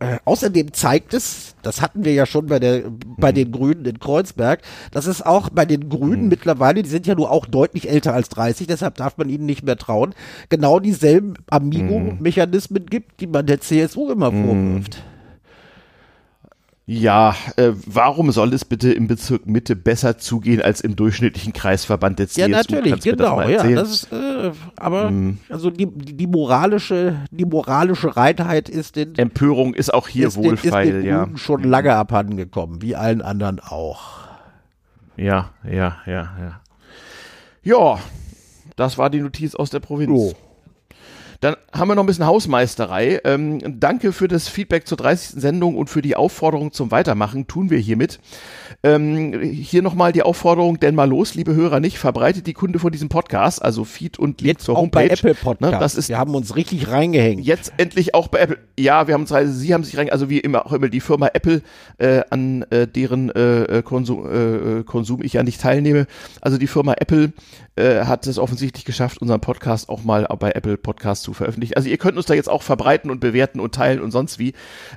Äh, 0.00 0.18
außerdem 0.24 0.72
zeigt 0.72 1.14
es, 1.14 1.54
das 1.62 1.80
hatten 1.80 2.04
wir 2.04 2.12
ja 2.12 2.26
schon 2.26 2.46
bei 2.46 2.58
der 2.58 2.82
bei 3.18 3.32
den 3.32 3.52
Grünen 3.52 3.84
in 3.84 3.98
Kreuzberg, 3.98 4.60
dass 4.92 5.06
es 5.06 5.22
auch 5.22 5.48
bei 5.50 5.64
den 5.64 5.88
Grünen 5.88 6.24
Mhm. 6.24 6.28
mittlerweile, 6.28 6.82
die 6.82 6.88
sind 6.90 7.06
ja 7.06 7.14
nur 7.14 7.30
auch 7.30 7.46
deutlich 7.46 7.88
älter 7.88 8.12
als 8.14 8.28
30, 8.28 8.66
deshalb 8.66 8.96
darf 8.96 9.16
man 9.16 9.28
ihnen 9.28 9.46
nicht 9.46 9.62
mehr 9.64 9.76
trauen, 9.76 10.14
genau 10.48 10.78
dieselben 10.80 11.34
Amigo-Mechanismen 11.50 12.86
gibt, 12.86 13.20
die 13.20 13.26
man 13.26 13.46
der 13.46 13.60
CSU 13.60 14.10
immer 14.10 14.30
Mhm. 14.30 14.44
vorwirft. 14.46 15.02
Ja, 16.86 17.34
äh, 17.56 17.70
warum 17.86 18.30
soll 18.30 18.52
es 18.52 18.66
bitte 18.66 18.92
im 18.92 19.06
Bezirk 19.06 19.46
Mitte 19.46 19.74
besser 19.74 20.18
zugehen 20.18 20.60
als 20.60 20.82
im 20.82 20.96
durchschnittlichen 20.96 21.54
Kreisverband 21.54 22.18
der 22.18 22.26
Ja, 22.26 22.32
CSU? 22.46 22.48
natürlich, 22.50 22.92
Kannst 22.92 23.06
das 23.06 23.16
genau, 23.16 23.36
mal 23.36 23.50
ja. 23.50 23.62
Das 23.70 23.90
ist, 23.90 24.12
äh, 24.12 24.50
aber 24.76 25.10
Mhm. 25.10 25.38
also 25.48 25.70
die, 25.70 25.86
die 25.86 26.26
moralische, 26.26 27.16
die 27.30 27.46
moralische 27.46 28.14
Reinheit 28.14 28.68
ist 28.68 28.96
den, 28.96 29.14
Empörung 29.16 29.72
ist 29.72 29.94
auch 29.94 30.08
hier 30.08 30.28
ist 30.28 30.36
den, 30.36 30.44
ist 30.44 30.50
wohlfeil, 30.64 30.92
den 31.00 31.06
ja. 31.06 31.28
Schon 31.36 31.64
lange 31.64 31.94
abhanden 31.94 32.36
gekommen, 32.36 32.82
wie 32.82 32.94
allen 32.96 33.22
anderen 33.22 33.60
auch. 33.60 34.02
Ja, 35.16 35.50
ja, 35.64 35.96
ja, 36.04 36.28
ja. 36.38 36.60
Ja, 37.62 37.98
das 38.76 38.98
war 38.98 39.08
die 39.08 39.20
Notiz 39.20 39.54
aus 39.54 39.70
der 39.70 39.80
Provinz. 39.80 40.10
Jo. 40.10 40.32
Dann 41.44 41.56
haben 41.74 41.88
wir 41.88 41.94
noch 41.94 42.04
ein 42.04 42.06
bisschen 42.06 42.24
Hausmeisterei. 42.24 43.20
Ähm, 43.22 43.78
danke 43.78 44.12
für 44.12 44.28
das 44.28 44.48
Feedback 44.48 44.86
zur 44.86 44.96
30. 44.96 45.42
Sendung 45.42 45.76
und 45.76 45.90
für 45.90 46.00
die 46.00 46.16
Aufforderung 46.16 46.72
zum 46.72 46.90
Weitermachen. 46.90 47.46
Tun 47.46 47.68
wir 47.68 47.76
hiermit. 47.76 48.18
Ähm, 48.82 49.38
hier 49.42 49.82
nochmal 49.82 50.12
die 50.12 50.22
Aufforderung, 50.22 50.80
denn 50.80 50.94
mal 50.94 51.06
los, 51.06 51.34
liebe 51.34 51.54
Hörer, 51.54 51.80
nicht 51.80 51.98
verbreitet 51.98 52.46
die 52.46 52.54
Kunde 52.54 52.78
von 52.78 52.92
diesem 52.92 53.10
Podcast, 53.10 53.62
also 53.62 53.84
Feed 53.84 54.18
und 54.18 54.40
Link 54.40 54.54
Jetzt 54.54 54.64
zur 54.64 54.74
auch 54.74 54.80
Homepage. 54.80 55.08
bei 55.08 55.12
Apple 55.12 55.34
Podcast. 55.34 55.72
Ne, 55.72 55.78
das 55.78 55.96
ist 55.96 56.08
wir 56.08 56.16
haben 56.16 56.34
uns 56.34 56.56
richtig 56.56 56.88
reingehängt. 56.88 57.44
Jetzt 57.44 57.74
endlich 57.76 58.14
auch 58.14 58.28
bei 58.28 58.38
Apple. 58.38 58.58
Ja, 58.78 59.06
wir 59.06 59.12
haben 59.12 59.26
zwei, 59.26 59.44
Sie 59.44 59.74
haben 59.74 59.84
sich 59.84 59.98
rein, 59.98 60.08
also 60.08 60.30
wie 60.30 60.38
immer 60.38 60.64
auch 60.64 60.72
immer 60.72 60.88
die 60.88 61.00
Firma 61.00 61.28
Apple, 61.34 61.60
äh, 61.98 62.22
an 62.30 62.62
äh, 62.70 62.86
deren 62.86 63.28
äh, 63.28 63.82
Konsum, 63.84 64.80
äh, 64.80 64.82
Konsum 64.84 65.22
ich 65.22 65.34
ja 65.34 65.42
nicht 65.42 65.60
teilnehme. 65.60 66.06
Also 66.40 66.56
die 66.56 66.68
Firma 66.68 66.94
Apple 66.94 67.34
äh, 67.76 68.04
hat 68.04 68.26
es 68.26 68.38
offensichtlich 68.38 68.86
geschafft, 68.86 69.20
unseren 69.20 69.40
Podcast 69.40 69.90
auch 69.90 70.04
mal 70.04 70.26
bei 70.38 70.52
Apple 70.52 70.78
Podcast 70.78 71.22
zu 71.22 71.33
veröffentlichen. 71.34 71.74
Also 71.74 71.88
ihr 71.88 71.98
könnt 71.98 72.16
uns 72.16 72.26
da 72.26 72.34
jetzt 72.34 72.48
auch 72.48 72.62
verbreiten 72.62 73.10
und 73.10 73.20
bewerten 73.20 73.60
und 73.60 73.74
teilen 73.74 74.00
und 74.00 74.10
sonst 74.10 74.38
wie. 74.38 74.54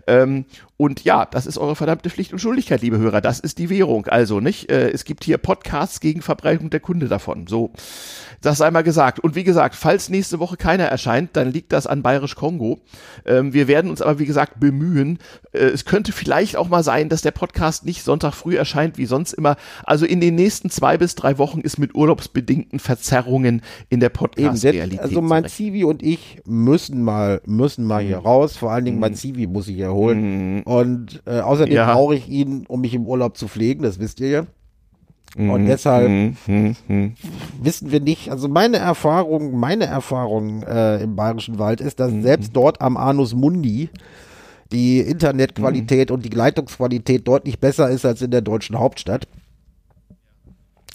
Ähm, 0.07 0.45
und 0.77 1.03
ja, 1.03 1.25
das 1.25 1.47
ist 1.47 1.57
eure 1.57 1.75
verdammte 1.75 2.11
Pflicht 2.11 2.33
und 2.33 2.39
Schuldigkeit, 2.39 2.83
liebe 2.83 2.99
Hörer. 2.99 3.19
Das 3.19 3.39
ist 3.39 3.57
die 3.57 3.71
Währung. 3.71 4.05
Also 4.05 4.39
nicht, 4.39 4.69
äh, 4.71 4.89
es 4.91 5.05
gibt 5.05 5.23
hier 5.23 5.39
Podcasts 5.39 5.99
gegen 5.99 6.21
Verbreitung 6.21 6.69
der 6.69 6.79
Kunde 6.79 7.07
davon. 7.07 7.47
So, 7.47 7.71
das 8.41 8.59
sei 8.59 8.69
mal 8.69 8.83
gesagt. 8.83 9.19
Und 9.19 9.33
wie 9.33 9.43
gesagt, 9.43 9.75
falls 9.75 10.09
nächste 10.09 10.39
Woche 10.39 10.55
keiner 10.55 10.83
erscheint, 10.85 11.31
dann 11.33 11.51
liegt 11.51 11.73
das 11.73 11.87
an 11.87 12.03
Bayerisch 12.03 12.35
Kongo. 12.35 12.79
Ähm, 13.25 13.53
wir 13.53 13.67
werden 13.67 13.89
uns 13.89 14.03
aber 14.03 14.19
wie 14.19 14.27
gesagt 14.27 14.59
bemühen. 14.59 15.17
Äh, 15.51 15.65
es 15.65 15.85
könnte 15.85 16.11
vielleicht 16.11 16.55
auch 16.55 16.69
mal 16.69 16.83
sein, 16.83 17.09
dass 17.09 17.23
der 17.23 17.31
Podcast 17.31 17.83
nicht 17.83 18.03
Sonntag 18.03 18.35
früh 18.35 18.55
erscheint 18.55 18.99
wie 18.99 19.07
sonst 19.07 19.33
immer. 19.33 19.57
Also 19.83 20.05
in 20.05 20.21
den 20.21 20.35
nächsten 20.35 20.69
zwei 20.69 20.97
bis 20.99 21.15
drei 21.15 21.39
Wochen 21.39 21.61
ist 21.61 21.79
mit 21.79 21.95
urlaubsbedingten 21.95 22.77
Verzerrungen 22.77 23.63
in 23.89 23.99
der 23.99 24.09
Podcast-Realität. 24.09 24.99
also 24.99 25.21
mein 25.21 25.47
Zivi 25.47 25.83
und 25.83 26.03
ich 26.03 26.26
müssen 26.45 27.01
mal, 27.03 27.41
müssen 27.45 27.85
mal 27.85 28.03
Mhm. 28.03 28.07
hier 28.07 28.17
raus. 28.19 28.57
Vor 28.57 28.71
allen 28.71 28.85
Dingen 28.85 28.99
mein 28.99 29.13
Zivi 29.15 29.47
muss 29.47 29.67
ich 29.67 29.79
erholen. 29.79 30.63
Und 30.63 31.21
äh, 31.25 31.39
außerdem 31.39 31.73
Ja. 31.73 31.93
brauche 31.93 32.15
ich 32.15 32.27
ihn, 32.29 32.65
um 32.67 32.81
mich 32.81 32.93
im 32.93 33.05
Urlaub 33.05 33.37
zu 33.37 33.47
pflegen, 33.47 33.83
das 33.83 33.99
wisst 33.99 34.19
ihr 34.19 34.29
ja. 34.29 34.45
Und 35.35 35.65
deshalb 35.65 36.09
Mhm, 36.09 36.35
mhm, 36.47 36.75
mhm. 36.87 37.13
wissen 37.61 37.91
wir 37.91 37.99
nicht, 37.99 38.31
also 38.31 38.47
meine 38.47 38.77
Erfahrung, 38.77 39.59
meine 39.59 39.85
Erfahrung 39.85 40.63
äh, 40.63 41.03
im 41.03 41.15
Bayerischen 41.15 41.59
Wald 41.59 41.81
ist, 41.81 41.99
Mhm. 41.99 42.03
dass 42.03 42.23
selbst 42.23 42.55
dort 42.55 42.81
am 42.81 42.97
Anus 42.97 43.35
Mundi 43.35 43.89
die 44.71 45.01
Mhm. 45.03 45.11
Internetqualität 45.11 46.11
und 46.11 46.23
die 46.25 46.29
Leitungsqualität 46.29 47.27
deutlich 47.27 47.59
besser 47.59 47.89
ist 47.89 48.05
als 48.05 48.21
in 48.21 48.31
der 48.31 48.41
deutschen 48.41 48.79
Hauptstadt. 48.79 49.27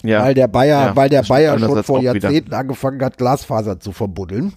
Ja. 0.05 0.21
weil 0.23 0.33
der 0.33 0.49
Bayer, 0.49 0.87
Ja, 0.87 0.95
weil 0.97 1.07
der 1.07 1.23
Bayer 1.23 1.57
schon 1.57 1.81
vor 1.83 1.97
auch 1.99 2.01
wieder. 2.01 2.13
Jahrzehnten 2.15 2.53
angefangen 2.53 3.01
hat, 3.01 3.17
Glasfaser 3.17 3.79
zu 3.79 3.93
verbuddeln. 3.93 4.51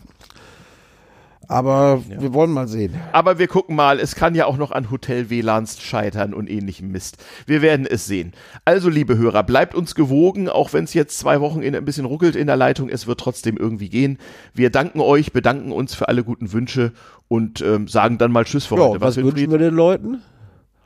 Aber 1.48 2.00
wir 2.08 2.34
wollen 2.34 2.50
mal 2.50 2.66
sehen. 2.68 2.94
Aber 3.12 3.38
wir 3.38 3.46
gucken 3.46 3.76
mal, 3.76 4.00
es 4.00 4.14
kann 4.16 4.34
ja 4.34 4.46
auch 4.46 4.56
noch 4.56 4.72
an 4.72 4.90
Hotel-WLANs 4.90 5.80
scheitern 5.80 6.34
und 6.34 6.50
ähnlichem 6.50 6.90
Mist. 6.90 7.18
Wir 7.46 7.62
werden 7.62 7.86
es 7.88 8.06
sehen. 8.06 8.32
Also, 8.64 8.88
liebe 8.88 9.16
Hörer, 9.16 9.42
bleibt 9.44 9.74
uns 9.74 9.94
gewogen, 9.94 10.48
auch 10.48 10.72
wenn 10.72 10.84
es 10.84 10.94
jetzt 10.94 11.18
zwei 11.18 11.40
Wochen 11.40 11.62
in, 11.62 11.74
ein 11.76 11.84
bisschen 11.84 12.04
ruckelt 12.04 12.34
in 12.36 12.46
der 12.48 12.56
Leitung, 12.56 12.88
es 12.88 13.06
wird 13.06 13.20
trotzdem 13.20 13.56
irgendwie 13.56 13.88
gehen. 13.88 14.18
Wir 14.54 14.70
danken 14.70 15.00
euch, 15.00 15.32
bedanken 15.32 15.72
uns 15.72 15.94
für 15.94 16.08
alle 16.08 16.24
guten 16.24 16.52
Wünsche 16.52 16.92
und 17.28 17.60
ähm, 17.60 17.86
sagen 17.88 18.18
dann 18.18 18.32
mal 18.32 18.44
Tschüss 18.44 18.66
für 18.66 18.76
Ja, 18.76 18.88
heute. 18.88 19.00
was 19.00 19.16
wünschen 19.16 19.50
wir 19.50 19.58
den 19.58 19.74
Leuten? 19.74 20.22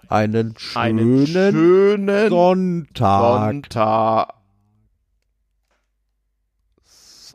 Einen 0.09 0.55
schönen, 0.59 0.99
Einen 0.99 1.27
schönen 1.27 2.29
Sonntag. 2.29 3.51
Sonntag. 3.53 4.40